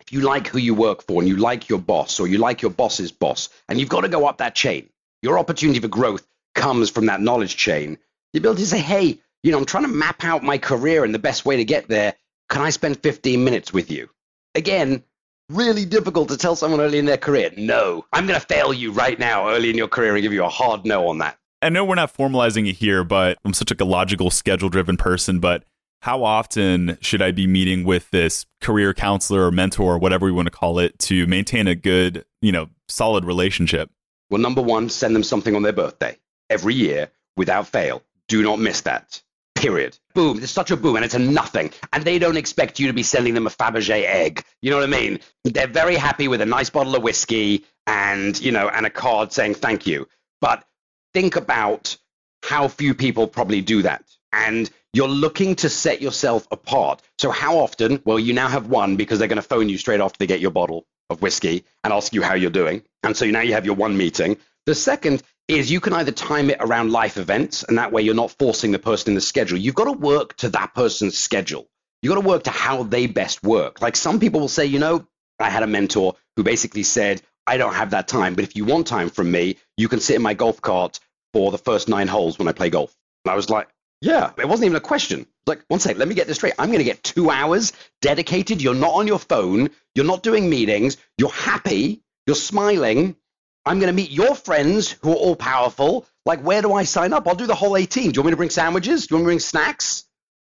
if 0.00 0.14
you 0.14 0.22
like 0.22 0.46
who 0.46 0.58
you 0.58 0.74
work 0.74 1.02
for 1.06 1.20
and 1.20 1.28
you 1.28 1.36
like 1.36 1.68
your 1.68 1.78
boss 1.78 2.20
or 2.20 2.26
you 2.26 2.38
like 2.38 2.62
your 2.62 2.70
boss's 2.70 3.12
boss, 3.12 3.50
and 3.68 3.78
you've 3.78 3.90
got 3.90 4.00
to 4.00 4.08
go 4.08 4.26
up 4.26 4.38
that 4.38 4.54
chain, 4.54 4.88
your 5.20 5.38
opportunity 5.38 5.80
for 5.80 5.88
growth 5.88 6.26
comes 6.58 6.90
from 6.90 7.06
that 7.06 7.20
knowledge 7.20 7.56
chain. 7.56 7.98
The 8.32 8.40
ability 8.40 8.62
to 8.62 8.68
say, 8.68 8.78
hey, 8.78 9.18
you 9.42 9.52
know, 9.52 9.58
I'm 9.58 9.64
trying 9.64 9.84
to 9.84 9.88
map 9.88 10.24
out 10.24 10.42
my 10.42 10.58
career 10.58 11.04
and 11.04 11.14
the 11.14 11.18
best 11.18 11.44
way 11.46 11.56
to 11.56 11.64
get 11.64 11.88
there. 11.88 12.14
Can 12.50 12.62
I 12.62 12.70
spend 12.70 13.02
15 13.02 13.42
minutes 13.42 13.72
with 13.72 13.90
you? 13.90 14.08
Again, 14.54 15.02
really 15.48 15.84
difficult 15.84 16.28
to 16.30 16.36
tell 16.36 16.56
someone 16.56 16.80
early 16.80 16.98
in 16.98 17.04
their 17.04 17.16
career, 17.16 17.50
no, 17.56 18.04
I'm 18.12 18.26
going 18.26 18.38
to 18.38 18.46
fail 18.46 18.72
you 18.72 18.92
right 18.92 19.18
now 19.18 19.48
early 19.48 19.70
in 19.70 19.76
your 19.76 19.88
career 19.88 20.14
and 20.14 20.22
give 20.22 20.32
you 20.32 20.44
a 20.44 20.48
hard 20.48 20.84
no 20.84 21.08
on 21.08 21.18
that. 21.18 21.38
I 21.62 21.68
know 21.70 21.84
we're 21.84 21.94
not 21.94 22.14
formalizing 22.14 22.68
it 22.68 22.76
here, 22.76 23.04
but 23.04 23.38
I'm 23.44 23.52
such 23.52 23.72
a 23.72 23.84
logical, 23.84 24.30
schedule 24.30 24.68
driven 24.68 24.96
person. 24.96 25.40
But 25.40 25.64
how 26.02 26.22
often 26.22 26.98
should 27.00 27.22
I 27.22 27.32
be 27.32 27.46
meeting 27.46 27.84
with 27.84 28.10
this 28.10 28.46
career 28.60 28.94
counselor 28.94 29.46
or 29.46 29.50
mentor, 29.50 29.94
or 29.94 29.98
whatever 29.98 30.26
we 30.26 30.32
want 30.32 30.46
to 30.46 30.52
call 30.52 30.78
it, 30.78 30.98
to 31.00 31.26
maintain 31.26 31.66
a 31.66 31.74
good, 31.74 32.24
you 32.40 32.52
know, 32.52 32.68
solid 32.88 33.24
relationship? 33.24 33.90
Well, 34.30 34.40
number 34.40 34.62
one, 34.62 34.88
send 34.88 35.16
them 35.16 35.24
something 35.24 35.56
on 35.56 35.62
their 35.62 35.72
birthday 35.72 36.16
every 36.50 36.74
year 36.74 37.10
without 37.36 37.66
fail. 37.66 38.02
Do 38.28 38.42
not 38.42 38.58
miss 38.58 38.82
that. 38.82 39.22
Period. 39.54 39.98
Boom. 40.14 40.38
It's 40.40 40.52
such 40.52 40.70
a 40.70 40.76
boom, 40.76 40.96
and 40.96 41.04
it's 41.04 41.14
a 41.14 41.18
nothing. 41.18 41.72
And 41.92 42.04
they 42.04 42.18
don't 42.18 42.36
expect 42.36 42.78
you 42.78 42.86
to 42.86 42.92
be 42.92 43.02
sending 43.02 43.34
them 43.34 43.46
a 43.46 43.50
Fabergé 43.50 44.04
egg. 44.04 44.44
You 44.62 44.70
know 44.70 44.76
what 44.76 44.84
I 44.84 45.00
mean? 45.00 45.18
They're 45.44 45.66
very 45.66 45.96
happy 45.96 46.28
with 46.28 46.40
a 46.40 46.46
nice 46.46 46.70
bottle 46.70 46.94
of 46.94 47.02
whiskey 47.02 47.64
and 47.88 48.38
you 48.40 48.52
know 48.52 48.68
and 48.68 48.84
a 48.86 48.90
card 48.90 49.32
saying 49.32 49.54
thank 49.54 49.86
you. 49.86 50.06
But 50.40 50.64
think 51.14 51.36
about 51.36 51.96
how 52.44 52.68
few 52.68 52.94
people 52.94 53.26
probably 53.26 53.60
do 53.60 53.82
that. 53.82 54.04
And 54.32 54.70
you're 54.92 55.08
looking 55.08 55.56
to 55.56 55.68
set 55.68 56.00
yourself 56.00 56.46
apart. 56.50 57.02
So 57.18 57.30
how 57.30 57.58
often? 57.58 58.00
Well, 58.04 58.18
you 58.18 58.32
now 58.32 58.48
have 58.48 58.68
one 58.68 58.96
because 58.96 59.18
they're 59.18 59.28
going 59.28 59.36
to 59.36 59.42
phone 59.42 59.68
you 59.68 59.78
straight 59.78 60.00
after 60.00 60.18
they 60.18 60.26
get 60.26 60.40
your 60.40 60.50
bottle 60.50 60.86
of 61.10 61.22
whiskey 61.22 61.64
and 61.82 61.92
ask 61.92 62.12
you 62.12 62.22
how 62.22 62.34
you're 62.34 62.50
doing. 62.50 62.82
And 63.02 63.16
so 63.16 63.26
now 63.26 63.40
you 63.40 63.54
have 63.54 63.66
your 63.66 63.74
one 63.74 63.96
meeting. 63.96 64.36
The 64.66 64.74
second 64.74 65.22
is 65.48 65.70
you 65.70 65.80
can 65.80 65.94
either 65.94 66.12
time 66.12 66.50
it 66.50 66.58
around 66.60 66.92
life 66.92 67.16
events, 67.16 67.64
and 67.64 67.78
that 67.78 67.90
way 67.90 68.02
you're 68.02 68.14
not 68.14 68.30
forcing 68.32 68.70
the 68.70 68.78
person 68.78 69.10
in 69.10 69.14
the 69.14 69.20
schedule. 69.20 69.58
You've 69.58 69.74
got 69.74 69.84
to 69.84 69.92
work 69.92 70.36
to 70.38 70.50
that 70.50 70.74
person's 70.74 71.16
schedule. 71.16 71.66
You've 72.02 72.14
got 72.14 72.20
to 72.20 72.28
work 72.28 72.44
to 72.44 72.50
how 72.50 72.82
they 72.82 73.06
best 73.06 73.42
work. 73.42 73.80
Like 73.80 73.96
some 73.96 74.20
people 74.20 74.40
will 74.40 74.48
say, 74.48 74.66
you 74.66 74.78
know, 74.78 75.06
I 75.40 75.50
had 75.50 75.62
a 75.62 75.66
mentor 75.66 76.16
who 76.36 76.42
basically 76.44 76.82
said, 76.82 77.22
I 77.46 77.56
don't 77.56 77.74
have 77.74 77.90
that 77.90 78.08
time, 78.08 78.34
but 78.34 78.44
if 78.44 78.56
you 78.56 78.66
want 78.66 78.86
time 78.86 79.08
from 79.08 79.30
me, 79.30 79.56
you 79.76 79.88
can 79.88 80.00
sit 80.00 80.16
in 80.16 80.22
my 80.22 80.34
golf 80.34 80.60
cart 80.60 81.00
for 81.32 81.50
the 81.50 81.58
first 81.58 81.88
nine 81.88 82.08
holes 82.08 82.38
when 82.38 82.46
I 82.46 82.52
play 82.52 82.68
golf. 82.70 82.94
And 83.24 83.32
I 83.32 83.36
was 83.36 83.48
like, 83.48 83.68
yeah, 84.00 84.32
it 84.38 84.46
wasn't 84.46 84.66
even 84.66 84.76
a 84.76 84.80
question. 84.80 85.26
Like, 85.46 85.64
one 85.68 85.80
second, 85.80 85.98
let 85.98 86.08
me 86.08 86.14
get 86.14 86.26
this 86.26 86.36
straight. 86.36 86.52
I'm 86.58 86.68
going 86.68 86.78
to 86.78 86.84
get 86.84 87.02
two 87.02 87.30
hours 87.30 87.72
dedicated. 88.00 88.62
You're 88.62 88.74
not 88.74 88.92
on 88.92 89.06
your 89.06 89.18
phone. 89.18 89.70
You're 89.94 90.04
not 90.04 90.22
doing 90.22 90.48
meetings. 90.50 90.98
You're 91.16 91.30
happy. 91.30 92.02
You're 92.26 92.36
smiling. 92.36 93.16
I'm 93.68 93.80
going 93.80 93.88
to 93.88 93.96
meet 93.96 94.10
your 94.10 94.34
friends 94.34 94.92
who 95.02 95.10
are 95.10 95.16
all 95.16 95.36
powerful. 95.36 96.06
Like, 96.24 96.40
where 96.40 96.62
do 96.62 96.72
I 96.72 96.84
sign 96.84 97.12
up? 97.12 97.28
I'll 97.28 97.34
do 97.34 97.46
the 97.46 97.54
whole 97.54 97.76
18. 97.76 98.12
Do 98.12 98.18
you 98.18 98.22
want 98.22 98.28
me 98.28 98.30
to 98.30 98.36
bring 98.38 98.48
sandwiches? 98.48 99.06
Do 99.06 99.12
you 99.12 99.16
want 99.16 99.24
me 99.24 99.26
to 99.26 99.32
bring 99.32 99.40
snacks? 99.40 100.04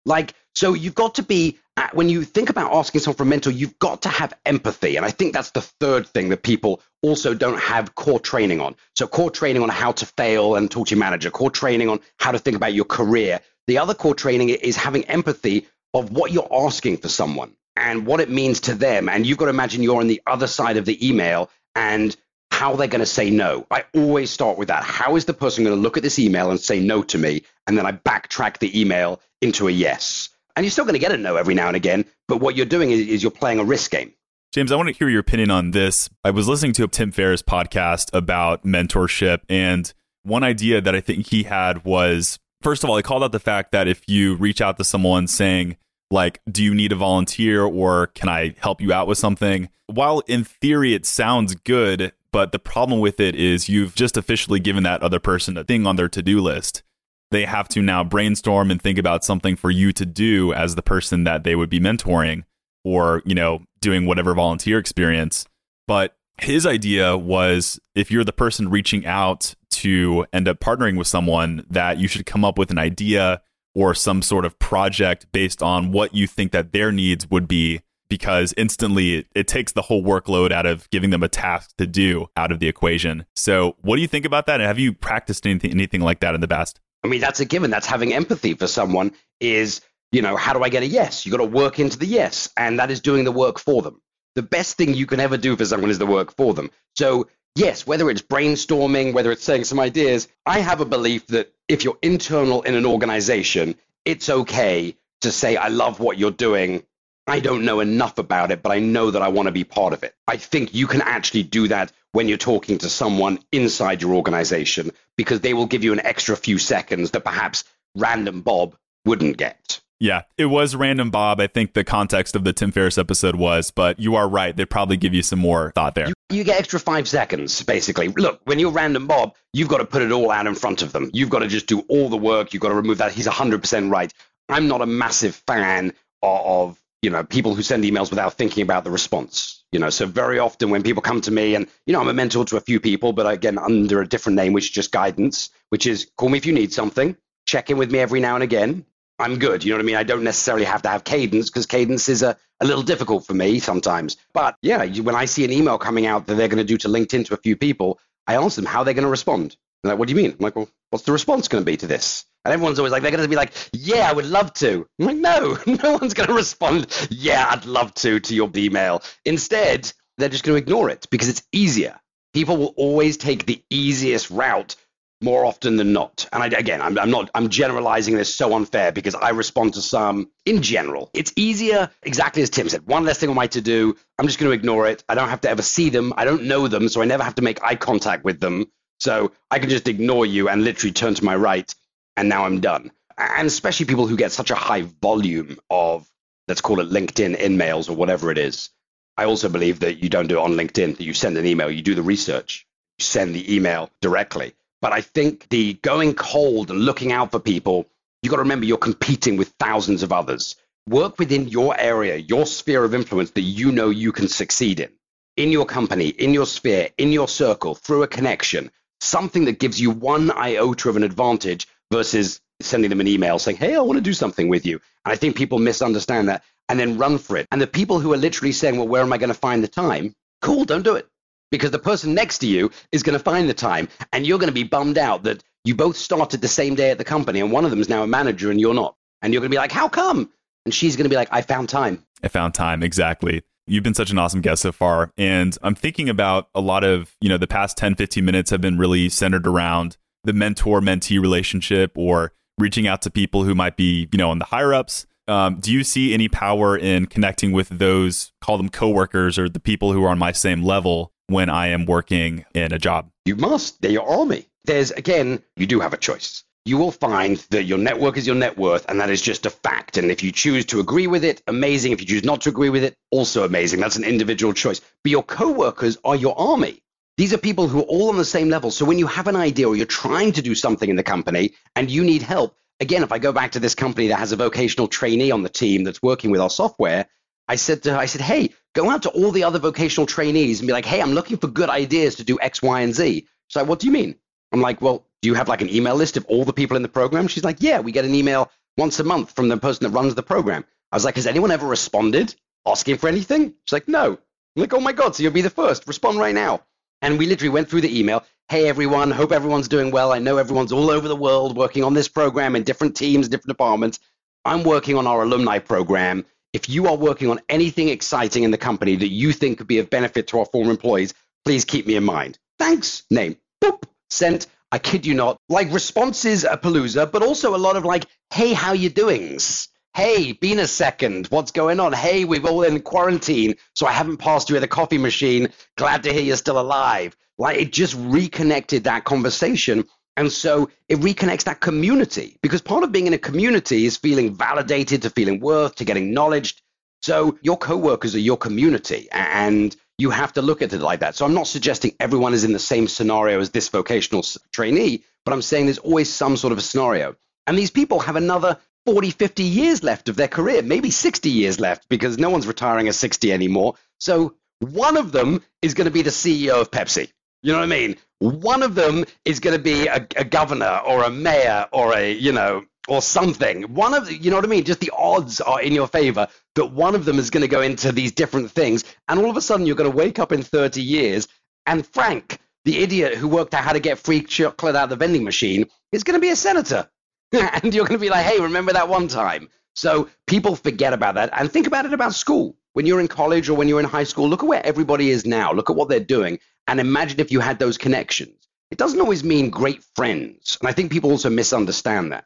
Like, 0.08 0.34
so 0.56 0.74
you've 0.74 0.96
got 0.96 1.16
to 1.16 1.24
be, 1.24 1.60
uh, 1.78 1.90
when 1.94 2.10
you 2.10 2.24
think 2.24 2.50
about 2.50 2.74
asking 2.74 3.02
someone 3.02 3.18
for 3.18 3.24
a 3.24 3.28
mentor, 3.28 3.52
you've 3.52 3.78
got 3.78 4.02
to 4.02 4.10
have 4.10 4.34
empathy. 4.44 4.96
And 4.96 5.06
I 5.06 5.12
think 5.12 5.34
that's 5.34 5.52
the 5.52 5.62
third 5.62 6.08
thing 6.08 6.30
that 6.30 6.42
people 6.42 6.82
also 7.04 7.36
don't 7.36 7.60
have 7.60 7.94
core 7.94 8.20
training 8.20 8.60
on. 8.60 8.76
So, 8.96 9.06
core 9.06 9.30
training 9.30 9.62
on 9.62 9.70
how 9.70 9.92
to 9.92 10.06
fail 10.08 10.56
and 10.56 10.72
talk 10.72 10.88
to 10.88 10.96
your 10.96 11.00
manager, 11.00 11.30
core 11.30 11.52
training 11.52 11.90
on 11.90 12.00
how 12.18 12.32
to 12.32 12.40
think 12.40 12.58
about 12.58 12.74
your 12.74 12.86
career. 12.86 13.40
The 13.68 13.78
other 13.78 13.94
core 13.94 14.16
training 14.16 14.50
is 14.50 14.76
having 14.76 15.06
empathy 15.06 15.68
of 15.94 16.12
what 16.12 16.32
you're 16.32 16.50
asking 16.52 16.98
for 16.98 17.08
someone 17.08 17.56
and 17.76 18.08
what 18.08 18.20
it 18.20 18.32
means 18.32 18.62
to 18.62 18.74
them. 18.74 19.10
And 19.10 19.28
you've 19.28 19.38
got 19.38 19.46
to 19.46 19.52
imagine 19.52 19.84
you're 19.84 20.00
on 20.00 20.08
the 20.08 20.24
other 20.26 20.48
side 20.48 20.78
of 20.78 20.86
the 20.86 21.08
email 21.08 21.52
and 21.76 22.18
how 22.52 22.76
they're 22.76 22.88
going 22.88 23.00
to 23.00 23.06
say 23.06 23.30
no. 23.30 23.66
I 23.72 23.86
always 23.96 24.30
start 24.30 24.58
with 24.58 24.68
that. 24.68 24.84
How 24.84 25.16
is 25.16 25.26
the 25.26 25.34
person 25.34 25.64
going 25.64 25.76
to 25.76 25.82
look 25.82 25.98
at 25.98 26.04
this 26.04 26.20
email 26.20 26.52
and 26.52 26.60
say 26.60 26.80
no 26.80 27.02
to 27.04 27.18
me? 27.18 27.44
And 27.66 27.78
then 27.78 27.86
I 27.86 27.94
backtrack 27.94 28.60
the 28.60 28.80
email 28.80 29.22
into 29.42 29.68
a 29.68 29.72
yes. 29.72 30.30
And 30.56 30.66
you're 30.66 30.72
still 30.72 30.86
going 30.86 30.94
to 30.94 31.00
get 31.00 31.12
a 31.12 31.18
no 31.18 31.38
every 31.38 31.54
now 31.54 31.68
and 31.68 31.76
again, 31.76 32.06
but 32.28 32.38
what 32.38 32.56
you're 32.56 32.66
doing 32.66 32.92
is, 32.92 33.08
is 33.08 33.24
you're 33.24 33.32
playing 33.32 33.60
a 33.60 33.64
risk 33.64 33.92
game. 33.92 34.14
James, 34.54 34.72
I 34.72 34.76
want 34.76 34.90
to 34.90 34.94
hear 34.94 35.08
your 35.08 35.22
opinion 35.22 35.50
on 35.50 35.72
this. 35.72 36.10
I 36.26 36.32
was 36.32 36.48
listening 36.48 36.74
to 36.74 36.84
a 36.84 36.88
Tim 36.88 37.12
Ferriss 37.12 37.42
podcast 37.42 38.10
about 38.14 38.66
mentorship, 38.66 39.40
and 39.48 39.92
one 40.24 40.44
idea 40.44 40.82
that 40.82 40.94
I 40.94 41.00
think 41.00 41.28
he 41.28 41.44
had 41.44 41.86
was 41.86 42.38
first 42.62 42.84
of 42.84 42.90
all, 42.90 42.98
he 42.98 43.04
called 43.04 43.24
out 43.24 43.32
the 43.32 43.40
fact 43.40 43.72
that 43.72 43.88
if 43.88 44.08
you 44.08 44.36
reach 44.36 44.62
out 44.62 44.78
to 44.78 44.84
someone 44.84 45.28
saying, 45.28 45.78
like, 46.12 46.42
do 46.52 46.64
you 46.64 46.76
need 46.76 46.92
a 46.92 46.96
volunteer 46.96 47.64
or 47.64 48.08
can 48.08 48.30
I 48.30 48.54
help 48.60 48.82
you 48.82 48.92
out 48.92 49.08
with 49.08 49.18
something? 49.18 49.70
While 49.88 50.20
in 50.28 50.44
theory 50.44 50.94
it 50.94 51.06
sounds 51.06 51.56
good, 51.56 52.12
but 52.32 52.52
the 52.52 52.60
problem 52.60 53.00
with 53.00 53.20
it 53.20 53.36
is 53.36 53.70
you've 53.70 53.96
just 53.96 54.18
officially 54.18 54.60
given 54.60 54.84
that 54.84 55.04
other 55.04 55.20
person 55.20 55.58
a 55.58 55.64
thing 55.64 55.86
on 55.86 55.96
their 55.96 56.10
to 56.10 56.22
do 56.22 56.40
list. 56.40 56.84
They 57.32 57.46
have 57.46 57.70
to 57.70 57.82
now 57.82 58.04
brainstorm 58.04 58.72
and 58.72 58.82
think 58.82 58.98
about 58.98 59.24
something 59.24 59.56
for 59.56 59.72
you 59.72 59.94
to 59.94 60.06
do 60.06 60.54
as 60.54 60.76
the 60.76 60.82
person 60.82 61.24
that 61.24 61.44
they 61.44 61.56
would 61.56 61.70
be 61.70 61.80
mentoring 61.80 62.44
or, 62.84 63.22
you 63.26 63.36
know, 63.36 63.64
doing 63.80 64.06
whatever 64.06 64.34
volunteer 64.34 64.78
experience. 64.78 65.46
But 65.88 66.16
his 66.40 66.66
idea 66.66 67.18
was 67.18 67.80
if 67.96 68.12
you're 68.12 68.24
the 68.24 68.34
person 68.34 68.70
reaching 68.70 69.06
out 69.06 69.56
to 69.72 70.26
end 70.34 70.48
up 70.48 70.60
partnering 70.60 70.98
with 70.98 71.08
someone, 71.08 71.66
that 71.70 71.98
you 71.98 72.08
should 72.08 72.26
come 72.26 72.44
up 72.44 72.58
with 72.58 72.72
an 72.72 72.78
idea 72.78 73.42
or 73.74 73.94
some 73.94 74.22
sort 74.22 74.46
of 74.46 74.60
project 74.60 75.28
based 75.32 75.64
on 75.64 75.92
what 75.92 76.14
you 76.14 76.28
think 76.28 76.52
that 76.52 76.74
their 76.74 76.92
needs 76.92 77.30
would 77.30 77.48
be 77.48 77.82
because 78.12 78.54
instantly 78.58 79.16
it, 79.16 79.28
it, 79.34 79.48
takes 79.48 79.72
the 79.72 79.82
whole 79.82 80.04
workload 80.04 80.52
out 80.52 80.66
of 80.66 80.90
giving 80.90 81.12
them 81.12 81.24
a 81.24 81.30
task 81.30 81.74
to 81.78 81.88
do 81.88 82.28
out 82.36 82.52
of 82.52 82.60
the 82.60 82.68
equation. 82.68 83.26
So, 83.38 83.78
what 83.80 83.96
do 83.96 84.02
you 84.02 84.08
think 84.08 84.26
about 84.26 84.48
that? 84.48 84.60
And 84.60 84.68
Have 84.68 84.78
you 84.78 84.92
practiced 84.92 85.48
anything, 85.48 85.72
anything 85.72 86.02
like 86.02 86.20
that 86.20 86.36
in 86.36 86.42
the 86.42 86.48
past? 86.48 86.82
I 87.06 87.08
mean, 87.08 87.22
that's 87.22 87.40
a 87.40 87.46
given. 87.46 87.72
That's 87.72 87.88
having 87.88 88.14
empathy 88.14 88.54
for 88.54 88.68
someone 88.68 89.14
is, 89.40 89.80
you 90.12 90.22
know, 90.22 90.36
how 90.36 90.52
do 90.52 90.62
I 90.62 90.68
get 90.68 90.84
a 90.84 90.88
yes? 90.88 91.26
You 91.26 91.32
got 91.32 91.38
to 91.38 91.46
work 91.46 91.80
into 91.80 91.98
the 91.98 92.06
yes, 92.06 92.50
and 92.58 92.80
that 92.80 92.92
is 92.92 93.00
doing 93.00 93.24
the 93.24 93.32
work 93.32 93.60
for 93.60 93.82
them. 93.82 94.02
The 94.36 94.42
best 94.42 94.76
thing 94.76 94.94
you 94.94 95.06
can 95.06 95.22
ever 95.22 95.38
do 95.38 95.56
for 95.56 95.64
someone 95.64 95.90
is 95.90 95.98
the 95.98 96.06
work 96.06 96.36
for 96.36 96.54
them. 96.54 96.70
So, 96.98 97.30
yes, 97.56 97.88
whether 97.88 98.10
it's 98.10 98.22
brainstorming, 98.22 99.14
whether 99.14 99.32
it's 99.32 99.46
saying 99.46 99.64
some 99.64 99.80
ideas, 99.80 100.28
I 100.46 100.60
have 100.60 100.82
a 100.82 100.86
belief 100.86 101.28
that 101.28 101.54
if 101.70 101.86
you're 101.86 101.98
internal 102.02 102.62
in 102.64 102.76
an 102.76 102.86
organization, 102.86 103.76
it's 104.04 104.30
okay 104.30 104.98
to 105.22 105.32
say, 105.32 105.56
I 105.56 105.70
love 105.70 106.02
what 106.02 106.18
you're 106.18 106.32
doing 106.32 106.84
I 107.28 107.40
don't 107.40 107.66
know 107.66 107.80
enough 107.80 108.18
about 108.18 108.52
it, 108.52 108.64
but 108.64 108.72
I 108.72 108.80
know 108.80 109.12
that 109.12 109.22
I 109.22 109.28
want 109.30 109.48
to 109.48 109.52
be 109.52 109.64
part 109.64 109.94
of 109.94 110.04
it. 110.04 110.16
I 110.28 110.38
think 110.38 110.74
you 110.74 110.88
can 110.88 111.02
actually 111.02 111.44
do 111.44 111.68
that 111.68 111.92
when 112.12 112.28
you're 112.28 112.38
talking 112.38 112.80
to 112.80 112.90
someone 112.90 113.40
inside 113.52 114.02
your 114.02 114.16
organization 114.16 114.92
because 115.18 115.42
they 115.42 115.54
will 115.54 115.68
give 115.68 115.84
you 115.84 115.94
an 115.94 116.06
extra 116.06 116.36
few 116.36 116.58
seconds 116.58 117.12
that 117.12 117.24
perhaps 117.24 117.64
random 117.96 118.42
Bob 118.42 118.76
wouldn't 119.06 119.38
get. 119.38 119.80
Yeah, 120.00 120.24
it 120.36 120.48
was 120.48 120.76
random 120.76 121.12
Bob. 121.12 121.40
I 121.40 121.46
think 121.46 121.74
the 121.74 121.84
context 121.84 122.36
of 122.36 122.44
the 122.44 122.54
Tim 122.54 122.72
Ferriss 122.72 122.98
episode 122.98 123.36
was, 123.36 123.70
but 123.70 124.00
you 124.00 124.16
are 124.16 124.28
right. 124.28 124.56
They'd 124.56 124.66
probably 124.66 124.98
give 124.98 125.14
you 125.14 125.22
some 125.22 125.38
more 125.38 125.72
thought 125.76 125.94
there. 125.94 126.08
You, 126.08 126.14
you 126.32 126.44
get 126.44 126.58
extra 126.58 126.80
five 126.80 127.08
seconds, 127.08 127.62
basically. 127.62 128.08
Look, 128.08 128.42
when 128.46 128.58
you're 128.58 128.72
random 128.72 129.06
Bob, 129.06 129.36
you've 129.54 129.68
got 129.68 129.78
to 129.78 129.86
put 129.86 130.02
it 130.02 130.12
all 130.12 130.32
out 130.32 130.48
in 130.48 130.56
front 130.56 130.82
of 130.82 130.92
them. 130.92 131.12
You've 131.14 131.30
got 131.30 131.40
to 131.40 131.48
just 131.48 131.68
do 131.68 131.82
all 131.82 132.10
the 132.10 132.18
work. 132.18 132.52
You've 132.52 132.62
got 132.62 132.70
to 132.70 132.76
remove 132.76 132.98
that. 132.98 133.12
He's 133.12 133.28
100% 133.28 133.92
right. 133.92 134.12
I'm 134.50 134.68
not 134.68 134.82
a 134.82 134.88
massive 134.88 135.36
fan 135.36 135.94
of 136.24 136.81
you 137.02 137.10
know, 137.10 137.24
people 137.24 137.56
who 137.56 137.62
send 137.64 137.84
emails 137.84 138.10
without 138.10 138.34
thinking 138.34 138.64
about 138.64 138.84
the 138.84 138.92
response. 138.92 139.64
You 139.72 139.80
know, 139.80 139.90
so 139.90 140.06
very 140.06 140.40
often 140.40 140.70
when 140.70 140.84
people 140.84 141.02
come 141.02 141.22
to 141.22 141.32
me, 141.32 141.56
and 141.56 141.68
you 141.86 141.94
know, 141.94 142.02
I'm 142.02 142.08
a 142.08 142.14
mentor 142.14 142.46
to 142.46 142.58
a 142.58 142.62
few 142.62 142.80
people, 142.80 143.14
but 143.14 143.32
again, 143.32 143.58
under 143.58 144.02
a 144.02 144.08
different 144.08 144.36
name, 144.36 144.54
which 144.54 144.66
is 144.66 144.72
just 144.72 144.92
guidance, 144.92 145.50
which 145.70 145.88
is 145.88 146.10
call 146.18 146.30
me 146.30 146.38
if 146.38 146.46
you 146.46 146.54
need 146.54 146.74
something, 146.74 147.16
check 147.46 147.70
in 147.70 147.78
with 147.78 147.92
me 147.92 148.00
every 148.00 148.20
now 148.20 148.36
and 148.36 148.44
again. 148.44 148.86
I'm 149.18 149.38
good. 149.38 149.64
You 149.64 149.72
know 149.72 149.78
what 149.78 149.84
I 149.84 149.86
mean? 149.86 149.96
I 149.96 150.04
don't 150.04 150.24
necessarily 150.24 150.66
have 150.66 150.82
to 150.82 150.90
have 150.90 151.04
cadence 151.04 151.50
because 151.50 151.68
cadence 151.68 152.10
is 152.10 152.24
a, 152.24 152.36
a 152.60 152.66
little 152.66 152.82
difficult 152.82 153.26
for 153.26 153.34
me 153.34 153.60
sometimes. 153.60 154.18
But 154.34 154.56
yeah, 154.62 154.84
when 154.86 155.16
I 155.16 155.26
see 155.26 155.46
an 155.46 155.52
email 155.52 155.78
coming 155.78 156.08
out 156.08 156.26
that 156.26 156.36
they're 156.36 156.48
going 156.48 156.58
to 156.58 156.64
do 156.64 156.78
to 156.80 156.88
LinkedIn 156.88 157.28
to 157.28 157.36
a 157.36 157.38
few 157.38 157.56
people, 157.56 158.00
I 158.26 158.36
ask 158.36 158.56
them 158.56 158.66
how 158.66 158.84
they're 158.84 158.96
going 158.96 159.06
to 159.06 159.12
respond. 159.12 159.56
They're 159.84 159.92
like, 159.92 160.00
what 160.00 160.08
do 160.08 160.14
you 160.14 160.22
mean? 160.22 160.32
I'm 160.32 160.38
like, 160.40 160.56
well, 160.56 160.70
what's 160.90 161.06
the 161.06 161.12
response 161.12 161.48
going 161.48 161.64
to 161.64 161.66
be 161.66 161.78
to 161.78 161.88
this? 161.88 162.26
And 162.44 162.54
everyone's 162.54 162.80
always 162.80 162.92
like, 162.92 163.02
they're 163.04 163.12
going 163.12 163.24
to 163.24 163.30
be 163.30 163.36
like, 163.36 163.54
yeah, 163.74 164.10
I 164.10 164.14
would 164.14 164.26
love 164.26 164.54
to. 164.56 164.88
I'm 165.00 165.06
like, 165.06 165.18
no, 165.18 165.58
no 165.84 165.98
one's 165.98 166.14
going 166.14 166.28
to 166.28 166.34
respond, 166.34 166.88
yeah, 167.12 167.48
I'd 167.50 167.66
love 167.66 167.94
to, 167.96 168.20
to 168.20 168.36
your 168.36 168.50
email. 168.56 169.04
Instead, 169.26 169.92
they're 170.18 170.30
just 170.30 170.44
going 170.44 170.56
to 170.58 170.62
ignore 170.62 170.90
it 170.90 171.08
because 171.12 171.30
it's 171.30 171.44
easier. 171.52 172.00
People 172.34 172.58
will 172.58 172.74
always 172.78 173.18
take 173.18 173.46
the 173.46 173.62
easiest 173.70 174.32
route 174.32 174.76
more 175.22 175.46
often 175.46 175.78
than 175.78 175.94
not. 175.94 176.28
And 176.34 176.42
I, 176.42 176.48
again, 176.48 176.82
I'm, 176.82 176.98
I'm, 176.98 177.12
not, 177.12 177.30
I'm 177.36 177.50
generalizing 177.50 178.16
this 178.16 178.34
so 178.34 178.56
unfair 178.56 178.92
because 178.92 179.16
I 179.16 179.30
respond 179.30 179.76
to 179.76 179.82
some 179.82 180.32
in 180.46 180.62
general. 180.62 181.10
It's 181.14 181.32
easier, 181.36 181.90
exactly 182.04 182.42
as 182.42 182.50
Tim 182.50 182.70
said, 182.70 182.88
one 182.88 183.06
less 183.06 183.20
thing 183.20 183.30
on 183.30 183.36
my 183.36 183.48
to 183.48 183.62
do. 183.62 183.96
I'm 184.18 184.26
just 184.26 184.40
going 184.40 184.50
to 184.50 184.56
ignore 184.56 184.88
it. 184.88 185.04
I 185.08 185.16
don't 185.16 185.30
have 185.30 185.42
to 185.42 185.50
ever 185.50 185.62
see 185.62 185.90
them. 185.90 186.14
I 186.18 186.26
don't 186.26 186.44
know 186.44 186.68
them, 186.68 186.90
so 186.90 187.02
I 187.02 187.06
never 187.06 187.24
have 187.24 187.36
to 187.36 187.42
make 187.42 187.64
eye 187.64 187.76
contact 187.76 188.24
with 188.24 188.40
them. 188.40 188.66
So 189.00 189.32
I 189.50 189.60
can 189.60 189.70
just 189.70 189.88
ignore 189.88 190.26
you 190.26 190.50
and 190.50 190.64
literally 190.64 190.92
turn 190.92 191.16
to 191.16 191.26
my 191.26 191.36
right, 191.36 191.74
and 192.18 192.30
now 192.30 192.46
I'm 192.46 192.60
done. 192.60 192.92
And 193.18 193.48
especially 193.48 193.86
people 193.86 194.08
who 194.08 194.18
get 194.18 194.32
such 194.32 194.52
a 194.52 194.56
high 194.56 194.82
volume 194.82 195.58
of, 195.70 196.08
let's 196.48 196.62
call 196.62 196.80
it 196.80 196.90
LinkedIn 196.90 197.38
in 197.38 197.58
mails 197.58 197.90
or 197.90 197.96
whatever 197.96 198.32
it 198.32 198.38
is. 198.38 198.70
I 199.18 199.26
also 199.26 199.50
believe 199.50 199.82
that 199.82 200.02
you 200.02 200.10
don't 200.10 200.28
do 200.28 200.40
it 200.40 200.44
on 200.44 200.54
LinkedIn, 200.54 200.98
that 200.98 201.04
you 201.04 201.14
send 201.14 201.38
an 201.38 201.46
email, 201.46 201.70
you 201.70 201.82
do 201.82 201.96
the 201.96 202.02
research, 202.02 202.66
you 202.98 203.04
send 203.04 203.36
the 203.36 203.54
email 203.54 203.90
directly 204.02 204.54
but 204.82 204.94
I 204.94 205.02
think 205.02 205.48
the 205.50 205.74
going 205.76 206.16
cold 206.16 206.72
and 206.72 206.80
looking 206.80 207.12
out 207.12 207.32
for 207.32 207.40
people, 207.40 207.86
you 208.24 208.30
got 208.30 208.38
to 208.38 208.42
remember 208.42 208.66
you're 208.66 208.78
competing 208.78 209.38
with 209.38 209.54
thousands 209.60 210.02
of 210.02 210.12
others. 210.12 210.56
Work 210.90 211.20
within 211.20 211.48
your 211.48 211.80
area, 211.80 212.18
your 212.18 212.48
sphere 212.48 212.84
of 212.84 212.96
influence 212.96 213.32
that 213.32 213.42
you 213.42 213.72
know 213.72 213.92
you 213.92 214.12
can 214.12 214.28
succeed 214.28 214.80
in, 214.80 214.90
in 215.38 215.52
your 215.52 215.66
company, 215.66 216.08
in 216.08 216.34
your 216.34 216.48
sphere, 216.48 216.90
in 216.98 217.12
your 217.12 217.28
circle, 217.28 217.76
through 217.76 218.02
a 218.02 218.08
connection, 218.08 218.72
something 219.00 219.46
that 219.46 219.60
gives 219.60 219.80
you 219.80 219.92
one 219.92 220.32
iota 220.32 220.90
of 220.90 220.98
an 220.98 221.04
advantage 221.04 221.68
versus 221.92 222.42
sending 222.62 222.90
them 222.90 223.02
an 223.02 223.08
email 223.08 223.40
saying, 223.40 223.58
Hey, 223.58 223.76
I 223.76 223.82
want 223.82 223.98
to 223.98 224.02
do 224.02 224.14
something 224.14 224.48
with 224.48 224.66
you. 224.66 224.80
And 225.06 225.12
I 225.12 225.16
think 225.16 225.36
people 225.36 225.60
misunderstand 225.60 226.30
that 226.30 226.44
and 226.70 226.80
then 226.80 226.98
run 226.98 227.18
for 227.18 227.38
it. 227.38 227.48
And 227.52 227.62
the 227.62 227.68
people 227.68 228.00
who 228.00 228.14
are 228.14 228.18
literally 228.18 228.52
saying, 228.52 228.78
Well, 228.78 228.88
where 228.88 229.02
am 229.02 229.14
I 229.14 229.18
going 229.18 229.30
to 229.30 229.34
find 229.34 229.64
the 229.64 229.68
time? 229.68 230.16
Cool, 230.42 230.66
don't 230.66 230.84
do 230.84 230.96
it 230.96 231.08
because 231.52 231.72
the 231.72 231.80
person 231.80 232.14
next 232.14 232.40
to 232.40 232.48
you 232.48 232.72
is 232.92 233.04
going 233.04 233.18
to 233.18 233.24
find 233.24 233.48
the 233.48 233.54
time 233.54 233.90
and 234.12 234.26
you're 234.26 234.40
going 234.40 234.48
to 234.48 234.54
be 234.54 234.64
bummed 234.64 234.98
out 234.98 235.24
that 235.24 235.44
you 235.64 235.76
both 235.76 235.98
started 235.98 236.42
the 236.42 236.48
same 236.48 236.74
day 236.74 236.90
at 236.90 236.98
the 236.98 237.04
company 237.04 237.40
and 237.40 237.52
one 237.52 237.66
of 237.66 237.72
them 237.72 237.82
is 237.82 237.90
now 237.90 238.02
a 238.02 238.08
manager 238.08 238.50
and 238.50 238.60
you're 238.60 238.74
not. 238.74 238.96
And 239.22 239.34
you're 239.34 239.42
going 239.42 239.52
to 239.52 239.56
be 239.56 239.60
like, 239.60 239.72
how 239.72 239.88
come? 239.88 240.32
And 240.66 240.74
she's 240.74 240.96
going 240.96 241.06
to 241.06 241.10
be 241.10 241.16
like, 241.16 241.30
I 241.32 241.44
found 241.44 241.70
time. 241.70 242.04
I 242.24 242.28
found 242.28 242.56
time. 242.56 242.82
Exactly. 242.82 243.44
You've 243.68 243.84
been 243.84 243.94
such 243.94 244.10
an 244.10 244.18
awesome 244.18 244.42
guest 244.42 244.64
so 244.64 244.72
far. 244.72 245.12
And 245.18 245.56
I'm 245.62 245.76
thinking 245.76 246.10
about 246.10 246.50
a 246.56 246.62
lot 246.62 246.84
of, 246.84 247.16
you 247.22 247.30
know, 247.30 247.38
the 247.38 247.48
past 247.48 247.78
10, 247.78 247.96
15 247.96 248.26
minutes 248.26 248.50
have 248.50 248.62
been 248.62 248.78
really 248.78 249.10
centered 249.10 249.46
around 249.46 249.98
the 250.24 250.34
mentor 250.34 250.82
mentee 250.82 251.20
relationship 251.20 251.92
or 251.96 252.34
reaching 252.58 252.88
out 252.88 253.02
to 253.02 253.10
people 253.10 253.44
who 253.44 253.56
might 253.56 253.78
be, 253.78 254.08
you 254.12 254.18
know, 254.18 254.30
on 254.30 254.40
the 254.40 254.46
higher 254.46 254.74
ups. 254.74 255.06
Um, 255.28 255.60
do 255.60 255.72
you 255.72 255.84
see 255.84 256.14
any 256.14 256.28
power 256.28 256.78
in 256.78 257.06
connecting 257.06 257.52
with 257.52 257.70
those, 257.70 258.32
call 258.42 258.58
them 258.58 258.70
coworkers 258.70 259.40
or 259.40 259.48
the 259.48 259.60
people 259.60 259.94
who 259.94 260.04
are 260.04 260.10
on 260.10 260.20
my 260.20 260.32
same 260.32 260.64
level 260.64 261.14
when 261.28 261.50
I 261.50 261.68
am 261.68 261.86
working 261.86 262.46
in 262.54 262.74
a 262.74 262.80
job? 262.80 263.10
You 263.26 263.36
must. 263.36 263.82
They're 263.82 263.92
your 263.92 264.08
army. 264.08 264.48
There's, 264.66 264.92
again, 264.92 265.42
you 265.56 265.66
do 265.66 265.80
have 265.80 265.94
a 265.94 265.98
choice. 265.98 266.44
You 266.66 266.78
will 266.78 266.92
find 266.92 267.38
that 267.50 267.64
your 267.64 267.80
network 267.80 268.18
is 268.18 268.28
your 268.28 268.36
net 268.36 268.58
worth, 268.58 268.86
and 268.88 269.00
that 269.00 269.10
is 269.10 269.22
just 269.22 269.48
a 269.48 269.50
fact. 269.50 269.98
And 269.98 270.12
if 270.12 270.22
you 270.22 270.32
choose 270.32 270.66
to 270.66 270.80
agree 270.80 271.08
with 271.08 271.24
it, 271.24 271.42
amazing. 271.48 271.92
If 271.92 272.02
you 272.02 272.08
choose 272.08 272.24
not 272.24 272.42
to 272.42 272.50
agree 272.50 272.70
with 272.70 272.84
it, 272.84 272.96
also 273.10 273.44
amazing. 273.44 273.80
That's 273.80 273.96
an 273.96 274.04
individual 274.04 274.54
choice. 274.54 274.80
But 275.04 275.10
your 275.12 275.24
coworkers 275.24 275.98
are 276.04 276.16
your 276.16 276.40
army. 276.40 276.84
These 277.18 277.34
are 277.34 277.38
people 277.38 277.68
who 277.68 277.80
are 277.80 277.84
all 277.84 278.10
on 278.10 278.18
the 278.18 278.26
same 278.26 278.50
level. 278.50 278.72
So 278.72 278.86
when 278.86 278.98
you 278.98 279.08
have 279.08 279.28
an 279.28 279.36
idea 279.36 279.68
or 279.68 279.76
you're 279.76 279.86
trying 279.86 280.32
to 280.34 280.42
do 280.42 280.56
something 280.56 280.90
in 280.90 280.96
the 280.96 281.04
company 281.04 281.54
and 281.76 281.92
you 281.92 282.04
need 282.04 282.22
help, 282.22 282.56
again, 282.80 283.04
if 283.04 283.12
I 283.12 283.20
go 283.20 283.32
back 283.32 283.52
to 283.52 283.60
this 283.60 283.76
company 283.76 284.08
that 284.08 284.20
has 284.20 284.32
a 284.32 284.36
vocational 284.38 284.88
trainee 284.88 285.32
on 285.32 285.44
the 285.44 285.50
team 285.50 285.84
that's 285.84 286.02
working 286.02 286.32
with 286.32 286.42
our 286.42 286.50
software, 286.50 287.08
I 287.48 287.56
said 287.56 287.84
to 287.84 287.94
her, 287.94 287.98
I 287.98 288.06
said, 288.06 288.22
hey, 288.22 288.52
go 288.74 288.90
out 288.90 289.04
to 289.04 289.10
all 289.10 289.32
the 289.32 289.44
other 289.44 289.60
vocational 289.60 290.08
trainees 290.08 290.60
and 290.60 290.68
be 290.68 290.74
like, 290.74 290.86
hey, 290.86 291.02
I'm 291.02 291.14
looking 291.14 291.38
for 291.38 291.48
good 291.48 291.70
ideas 291.70 292.16
to 292.16 292.24
do 292.24 292.40
X, 292.40 292.62
Y, 292.62 292.82
and 292.82 292.96
Z. 292.96 293.28
She's 293.48 293.56
like, 293.56 293.68
what 293.68 293.80
do 293.80 293.88
you 293.88 293.94
mean? 293.94 294.16
I'm 294.52 294.62
like, 294.62 294.82
well, 294.82 295.06
do 295.22 295.30
you 295.30 295.36
have 295.36 295.48
like 295.48 295.62
an 295.62 295.70
email 295.70 295.96
list 295.96 296.18
of 296.18 296.26
all 296.26 296.46
the 296.46 296.54
people 296.54 296.78
in 296.78 296.84
the 296.84 296.90
program? 296.90 297.28
She's 297.28 297.44
like, 297.44 297.58
yeah, 297.60 297.80
we 297.80 297.92
get 297.92 298.06
an 298.06 298.16
email 298.16 298.50
once 298.78 299.00
a 299.00 299.04
month 299.04 299.36
from 299.36 299.50
the 299.50 299.58
person 299.58 299.84
that 299.84 299.96
runs 299.96 300.16
the 300.16 300.24
program. 300.24 300.66
I 300.92 300.96
was 300.96 301.06
like, 301.06 301.16
has 301.16 301.28
anyone 301.28 301.52
ever 301.52 301.68
responded 301.68 302.34
asking 302.66 302.98
for 302.98 303.08
anything? 303.08 303.54
She's 303.66 303.74
like, 303.74 303.88
no. 303.88 304.18
I'm 304.56 304.62
like, 304.62 304.74
oh 304.74 304.80
my 304.80 304.94
God, 304.94 305.16
so 305.16 305.24
you'll 305.24 305.32
be 305.32 305.42
the 305.42 305.50
first. 305.50 305.88
Respond 305.88 306.20
right 306.20 306.36
now. 306.36 306.62
And 307.02 307.18
we 307.18 307.26
literally 307.26 307.50
went 307.50 307.70
through 307.70 307.82
the 307.82 308.00
email. 308.00 308.24
Hey, 308.50 308.68
everyone, 308.68 309.12
hope 309.12 309.32
everyone's 309.32 309.68
doing 309.68 309.92
well. 309.92 310.12
I 310.12 310.20
know 310.20 310.38
everyone's 310.38 310.72
all 310.72 310.90
over 310.90 311.08
the 311.08 311.16
world 311.16 311.56
working 311.56 311.84
on 311.84 311.94
this 311.94 312.08
program 312.08 312.56
in 312.56 312.64
different 312.64 312.96
teams, 312.96 313.28
different 313.28 313.48
departments. 313.48 314.00
I'm 314.46 314.64
working 314.64 314.98
on 314.98 315.08
our 315.08 315.24
alumni 315.24 315.60
program 315.60 316.26
if 316.54 316.70
you 316.70 316.88
are 316.88 316.96
working 316.96 317.30
on 317.30 317.40
anything 317.50 317.90
exciting 317.90 318.44
in 318.44 318.52
the 318.52 318.58
company 318.58 318.96
that 318.96 319.08
you 319.08 319.32
think 319.32 319.58
could 319.58 319.68
be 319.68 319.80
of 319.80 319.90
benefit 319.90 320.28
to 320.28 320.40
our 320.40 320.46
former 320.46 320.72
employees, 320.72 321.14
please 321.46 321.66
keep 321.66 321.88
me 321.88 321.96
in 321.96 322.04
mind. 322.04 322.38
Thanks, 322.60 323.04
name. 323.10 323.38
Boop, 323.64 323.84
sent. 324.10 324.48
I 324.72 324.80
kid 324.80 325.06
you 325.06 325.14
not. 325.14 325.38
Like 325.50 325.72
responses 325.72 326.44
a 326.44 326.58
palooza, 326.58 327.12
but 327.12 327.24
also 327.24 327.56
a 327.56 327.58
lot 327.58 327.76
of 327.76 327.86
like, 327.86 328.06
hey, 328.34 328.54
how 328.54 328.74
you 328.74 328.90
doings? 328.90 329.70
Hey, 329.94 330.32
been 330.32 330.60
a 330.60 330.68
second. 330.68 331.28
What's 331.28 331.52
going 331.52 331.80
on? 331.82 331.92
Hey, 331.92 332.24
we've 332.24 332.46
all 332.46 332.64
in 332.64 332.82
quarantine, 332.82 333.56
so 333.76 333.86
I 333.86 333.92
haven't 333.92 334.18
passed 334.18 334.50
you 334.50 334.56
at 334.56 334.62
the 334.62 334.68
coffee 334.68 334.98
machine. 334.98 335.50
Glad 335.78 336.04
to 336.04 336.14
hear 336.14 336.22
you're 336.22 336.38
still 336.38 336.60
alive. 336.60 337.18
Like 337.38 337.58
it 337.58 337.74
just 337.74 337.96
reconnected 337.98 338.86
that 338.86 339.04
conversation 339.04 339.86
and 340.18 340.32
so 340.32 340.70
it 340.88 341.00
reconnects 341.00 341.46
that 341.46 341.62
community 341.62 342.38
because 342.42 342.62
part 342.62 342.84
of 342.84 342.92
being 342.92 343.08
in 343.08 343.14
a 343.14 343.18
community 343.18 343.86
is 343.86 343.98
feeling 343.98 344.36
validated, 344.36 345.02
to 345.02 345.10
feeling 345.10 345.40
worth, 345.40 345.76
to 345.76 345.86
getting 345.86 346.14
knowledge. 346.14 346.62
So 347.02 347.38
your 347.42 347.58
coworkers 347.58 348.16
are 348.16 348.20
your 348.20 348.38
community 348.38 349.08
and 349.12 349.76
you 349.98 350.10
have 350.10 350.34
to 350.34 350.42
look 350.42 350.62
at 350.62 350.74
it 350.74 350.80
like 350.80 351.00
that. 351.00 351.16
So 351.16 351.26
I'm 351.26 351.34
not 351.34 351.48
suggesting 351.48 351.96
everyone 352.00 352.34
is 352.34 352.44
in 352.44 352.54
the 352.54 352.60
same 352.60 352.88
scenario 352.88 353.40
as 353.40 353.50
this 353.50 353.70
vocational 353.70 354.24
trainee, 354.52 355.04
but 355.26 355.34
I'm 355.34 355.42
saying 355.42 355.66
there's 355.66 355.78
always 355.80 356.12
some 356.12 356.38
sort 356.38 356.52
of 356.52 356.60
a 356.60 356.62
scenario. 356.62 357.16
And 357.48 357.58
these 357.58 357.72
people 357.72 358.00
have 358.00 358.16
another 358.16 358.58
40, 358.86 359.12
50 359.12 359.44
years 359.44 359.84
left 359.84 360.10
of 360.10 360.16
their 360.16 360.28
career, 360.28 360.62
maybe 360.62 360.90
60 360.90 361.30
years 361.30 361.60
left 361.60 361.88
because 361.90 362.18
no 362.18 362.30
one's 362.30 362.48
retiring 362.48 362.88
at 362.88 362.96
60 362.96 363.32
anymore. 363.32 363.76
So 364.00 364.36
one 364.60 364.98
of 364.98 365.12
them 365.12 365.42
is 365.62 365.74
going 365.74 365.86
to 365.86 365.92
be 365.92 366.02
the 366.02 366.10
CEO 366.10 366.60
of 366.62 366.72
Pepsi. 366.72 367.12
You 367.44 367.54
know 367.54 367.60
what 367.60 367.66
I 367.66 367.68
mean? 367.68 367.98
One 368.20 368.62
of 368.62 368.76
them 368.76 369.06
is 369.26 369.40
going 369.40 369.56
to 369.56 369.62
be 369.62 369.88
a, 369.88 370.08
a 370.16 370.24
governor 370.24 370.80
or 370.86 371.04
a 371.04 371.10
mayor 371.10 371.68
or 371.72 371.94
a, 371.96 372.12
you 372.12 372.32
know, 372.32 372.64
or 372.88 373.02
something. 373.02 373.64
One 373.74 373.94
of 373.94 374.12
you 374.12 374.30
know 374.30 374.38
what 374.38 374.46
I 374.46 374.50
mean? 374.50 374.64
Just 374.64 374.80
the 374.80 374.92
odds 374.96 375.42
are 375.42 375.62
in 375.62 375.74
your 375.74 375.88
favor 375.88 376.28
that 376.56 376.66
one 376.66 376.96
of 376.96 377.06
them 377.06 377.20
is 377.20 377.30
going 377.30 377.42
to 377.42 377.48
go 377.48 377.62
into 377.62 377.92
these 377.92 378.12
different 378.12 378.52
things. 378.52 378.84
And 379.08 379.20
all 379.20 379.30
of 379.30 379.38
a 379.38 379.42
sudden, 379.42 379.66
you're 379.66 379.76
going 379.76 379.92
to 379.92 379.96
wake 379.96 380.20
up 380.20 380.32
in 380.32 380.44
30 380.44 380.82
years, 380.82 381.28
and 381.66 381.86
Frank, 381.86 382.40
the 382.66 382.80
idiot 382.80 383.16
who 383.16 383.28
worked 383.28 383.54
out 383.54 383.64
how 383.64 383.74
to 383.74 383.80
get 383.80 384.00
free 384.00 384.22
chocolate 384.22 384.76
out 384.76 384.86
of 384.86 384.90
the 384.90 384.96
vending 384.96 385.24
machine, 385.24 385.66
is 385.92 386.04
going 386.04 386.16
to 386.16 386.22
be 386.22 386.30
a 386.30 386.36
senator. 386.36 386.90
and 387.64 387.74
you're 387.74 387.86
going 387.86 388.00
to 388.00 388.04
be 388.04 388.10
like, 388.10 388.26
hey, 388.26 388.40
remember 388.40 388.74
that 388.74 388.90
one 388.90 389.08
time? 389.08 389.50
So 389.74 390.10
people 390.28 390.56
forget 390.56 390.94
about 390.94 391.16
that. 391.16 391.30
And 391.34 391.52
think 391.52 391.68
about 391.68 391.86
it 391.86 391.94
about 391.94 392.14
school. 392.14 392.56
When 392.74 392.86
you're 392.86 393.00
in 393.00 393.08
college 393.08 393.50
or 393.50 393.54
when 393.54 393.68
you're 393.68 393.80
in 393.80 393.86
high 393.86 394.04
school, 394.04 394.28
look 394.30 394.44
at 394.44 394.50
where 394.50 394.66
everybody 394.66 395.10
is 395.10 395.26
now. 395.26 395.54
Look 395.54 395.70
at 395.70 395.76
what 395.76 395.90
they're 395.90 396.00
doing. 396.00 396.40
And 396.68 396.80
imagine 396.80 397.20
if 397.20 397.32
you 397.32 397.40
had 397.40 397.60
those 397.60 397.78
connections. 397.78 398.36
It 398.70 398.78
doesn't 398.78 399.02
always 399.02 399.24
mean 399.24 399.50
great 399.50 399.84
friends. 399.96 400.58
And 400.62 400.70
I 400.70 400.72
think 400.72 400.92
people 400.92 401.12
also 401.12 401.30
misunderstand 401.30 402.14
that. 402.14 402.26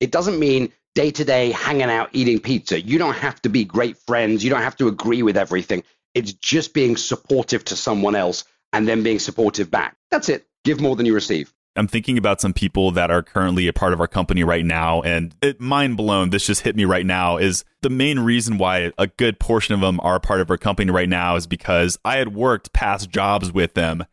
It 0.00 0.10
doesn't 0.10 0.38
mean 0.38 0.72
day 0.94 1.10
to 1.10 1.24
day 1.24 1.52
hanging 1.52 1.90
out, 1.90 2.10
eating 2.12 2.40
pizza. 2.40 2.80
You 2.80 2.98
don't 2.98 3.16
have 3.16 3.40
to 3.42 3.48
be 3.48 3.64
great 3.64 3.96
friends. 3.98 4.44
You 4.44 4.50
don't 4.50 4.62
have 4.62 4.76
to 4.76 4.88
agree 4.88 5.22
with 5.22 5.36
everything. 5.36 5.82
It's 6.14 6.32
just 6.32 6.74
being 6.74 6.96
supportive 6.96 7.64
to 7.66 7.76
someone 7.76 8.14
else 8.14 8.44
and 8.72 8.86
then 8.86 9.02
being 9.02 9.18
supportive 9.18 9.70
back. 9.70 9.96
That's 10.10 10.28
it. 10.28 10.46
Give 10.64 10.80
more 10.80 10.96
than 10.96 11.06
you 11.06 11.14
receive. 11.14 11.52
I'm 11.76 11.88
thinking 11.88 12.18
about 12.18 12.40
some 12.40 12.52
people 12.52 12.90
that 12.92 13.10
are 13.10 13.22
currently 13.22 13.68
a 13.68 13.72
part 13.72 13.92
of 13.92 14.00
our 14.00 14.06
company 14.06 14.44
right 14.44 14.64
now, 14.64 15.02
and 15.02 15.34
it 15.42 15.60
mind 15.60 15.96
blown. 15.96 16.30
This 16.30 16.46
just 16.46 16.62
hit 16.62 16.76
me 16.76 16.84
right 16.84 17.06
now. 17.06 17.36
Is 17.36 17.64
the 17.82 17.90
main 17.90 18.20
reason 18.20 18.58
why 18.58 18.92
a 18.98 19.06
good 19.06 19.38
portion 19.38 19.74
of 19.74 19.80
them 19.80 20.00
are 20.02 20.16
a 20.16 20.20
part 20.20 20.40
of 20.40 20.50
our 20.50 20.56
company 20.56 20.90
right 20.90 21.08
now 21.08 21.36
is 21.36 21.46
because 21.46 21.98
I 22.04 22.16
had 22.16 22.34
worked 22.34 22.72
past 22.72 23.10
jobs 23.10 23.52
with 23.52 23.74
them, 23.74 24.04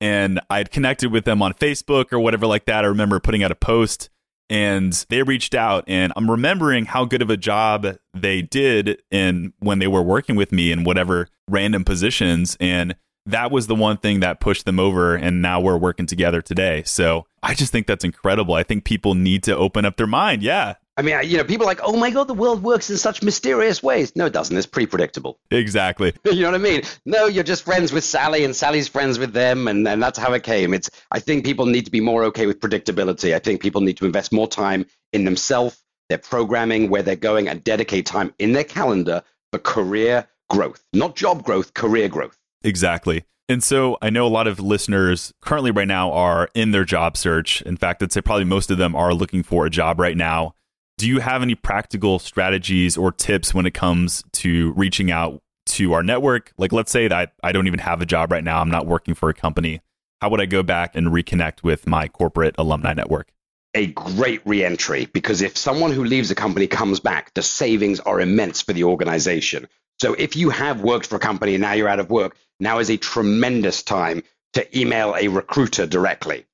and 0.00 0.40
I 0.50 0.58
had 0.58 0.70
connected 0.70 1.12
with 1.12 1.24
them 1.24 1.42
on 1.42 1.54
Facebook 1.54 2.12
or 2.12 2.18
whatever 2.18 2.46
like 2.46 2.66
that. 2.66 2.84
I 2.84 2.88
remember 2.88 3.20
putting 3.20 3.42
out 3.42 3.52
a 3.52 3.56
post, 3.56 4.10
and 4.50 4.92
they 5.08 5.22
reached 5.22 5.54
out, 5.54 5.84
and 5.86 6.12
I'm 6.16 6.30
remembering 6.30 6.86
how 6.86 7.04
good 7.04 7.22
of 7.22 7.30
a 7.30 7.36
job 7.36 7.96
they 8.12 8.42
did 8.42 9.00
in 9.10 9.52
when 9.60 9.78
they 9.78 9.86
were 9.86 10.02
working 10.02 10.36
with 10.36 10.52
me 10.52 10.72
in 10.72 10.84
whatever 10.84 11.28
random 11.48 11.84
positions, 11.84 12.56
and 12.60 12.96
that 13.26 13.50
was 13.50 13.66
the 13.66 13.74
one 13.74 13.96
thing 13.96 14.20
that 14.20 14.40
pushed 14.40 14.64
them 14.64 14.80
over 14.80 15.14
and 15.14 15.40
now 15.42 15.60
we're 15.60 15.76
working 15.76 16.06
together 16.06 16.42
today 16.42 16.82
so 16.84 17.26
i 17.42 17.54
just 17.54 17.72
think 17.72 17.86
that's 17.86 18.04
incredible 18.04 18.54
i 18.54 18.62
think 18.62 18.84
people 18.84 19.14
need 19.14 19.42
to 19.42 19.56
open 19.56 19.84
up 19.84 19.96
their 19.96 20.06
mind 20.06 20.42
yeah 20.42 20.74
I 20.96 21.00
mean, 21.00 21.18
you 21.24 21.38
know, 21.38 21.44
people 21.44 21.64
are 21.64 21.70
like, 21.70 21.80
oh 21.82 21.96
my 21.96 22.10
God, 22.10 22.28
the 22.28 22.34
world 22.34 22.62
works 22.62 22.90
in 22.90 22.98
such 22.98 23.22
mysterious 23.22 23.82
ways. 23.82 24.14
No, 24.14 24.26
it 24.26 24.32
doesn't. 24.34 24.54
It's 24.54 24.66
pretty 24.66 24.86
predictable. 24.86 25.38
Exactly. 25.50 26.12
you 26.24 26.42
know 26.42 26.50
what 26.50 26.54
I 26.54 26.62
mean? 26.62 26.82
No, 27.06 27.26
you're 27.26 27.44
just 27.44 27.64
friends 27.64 27.92
with 27.92 28.04
Sally 28.04 28.44
and 28.44 28.54
Sally's 28.54 28.88
friends 28.88 29.18
with 29.18 29.32
them. 29.32 29.68
And, 29.68 29.88
and 29.88 30.02
that's 30.02 30.18
how 30.18 30.34
it 30.34 30.42
came. 30.42 30.74
It's, 30.74 30.90
I 31.10 31.18
think 31.18 31.46
people 31.46 31.64
need 31.64 31.86
to 31.86 31.90
be 31.90 32.00
more 32.00 32.24
okay 32.24 32.46
with 32.46 32.60
predictability. 32.60 33.34
I 33.34 33.38
think 33.38 33.62
people 33.62 33.80
need 33.80 33.96
to 33.98 34.04
invest 34.04 34.32
more 34.32 34.46
time 34.46 34.84
in 35.14 35.24
themselves, 35.24 35.82
their 36.10 36.18
programming, 36.18 36.90
where 36.90 37.02
they're 37.02 37.16
going, 37.16 37.48
and 37.48 37.64
dedicate 37.64 38.04
time 38.04 38.34
in 38.38 38.52
their 38.52 38.64
calendar 38.64 39.22
for 39.50 39.60
career 39.60 40.28
growth, 40.50 40.84
not 40.92 41.16
job 41.16 41.42
growth, 41.42 41.72
career 41.72 42.08
growth. 42.08 42.38
Exactly. 42.64 43.24
And 43.48 43.62
so 43.62 43.98
I 44.00 44.10
know 44.10 44.26
a 44.26 44.28
lot 44.28 44.46
of 44.46 44.60
listeners 44.60 45.32
currently 45.40 45.70
right 45.70 45.88
now 45.88 46.12
are 46.12 46.48
in 46.54 46.70
their 46.70 46.84
job 46.84 47.16
search. 47.16 47.60
In 47.62 47.76
fact, 47.76 48.02
I'd 48.02 48.12
say 48.12 48.20
probably 48.20 48.44
most 48.44 48.70
of 48.70 48.78
them 48.78 48.94
are 48.94 49.12
looking 49.12 49.42
for 49.42 49.66
a 49.66 49.70
job 49.70 49.98
right 50.00 50.16
now. 50.16 50.54
Do 50.98 51.08
you 51.08 51.20
have 51.20 51.42
any 51.42 51.54
practical 51.54 52.18
strategies 52.18 52.96
or 52.96 53.10
tips 53.10 53.52
when 53.52 53.66
it 53.66 53.74
comes 53.74 54.22
to 54.34 54.72
reaching 54.72 55.10
out 55.10 55.42
to 55.66 55.92
our 55.92 56.02
network? 56.02 56.52
Like, 56.56 56.72
let's 56.72 56.92
say 56.92 57.08
that 57.08 57.32
I 57.42 57.52
don't 57.52 57.66
even 57.66 57.80
have 57.80 58.00
a 58.00 58.06
job 58.06 58.30
right 58.30 58.44
now, 58.44 58.60
I'm 58.60 58.70
not 58.70 58.86
working 58.86 59.14
for 59.14 59.28
a 59.28 59.34
company. 59.34 59.80
How 60.20 60.28
would 60.30 60.40
I 60.40 60.46
go 60.46 60.62
back 60.62 60.94
and 60.94 61.08
reconnect 61.08 61.64
with 61.64 61.86
my 61.86 62.06
corporate 62.06 62.54
alumni 62.56 62.94
network? 62.94 63.32
A 63.74 63.86
great 63.88 64.40
reentry 64.46 65.06
because 65.06 65.42
if 65.42 65.56
someone 65.56 65.92
who 65.92 66.04
leaves 66.04 66.30
a 66.30 66.34
company 66.34 66.68
comes 66.68 67.00
back, 67.00 67.34
the 67.34 67.42
savings 67.42 67.98
are 68.00 68.20
immense 68.20 68.60
for 68.60 68.72
the 68.72 68.84
organization. 68.84 69.66
So 70.00 70.14
if 70.14 70.36
you 70.36 70.50
have 70.50 70.82
worked 70.82 71.06
for 71.06 71.16
a 71.16 71.20
company 71.20 71.54
and 71.54 71.62
now 71.62 71.72
you're 71.72 71.88
out 71.88 72.00
of 72.00 72.10
work, 72.10 72.36
now 72.62 72.78
is 72.78 72.90
a 72.90 72.96
tremendous 72.96 73.82
time 73.82 74.22
to 74.52 74.78
email 74.78 75.14
a 75.16 75.28
recruiter 75.28 75.86
directly. 75.86 76.46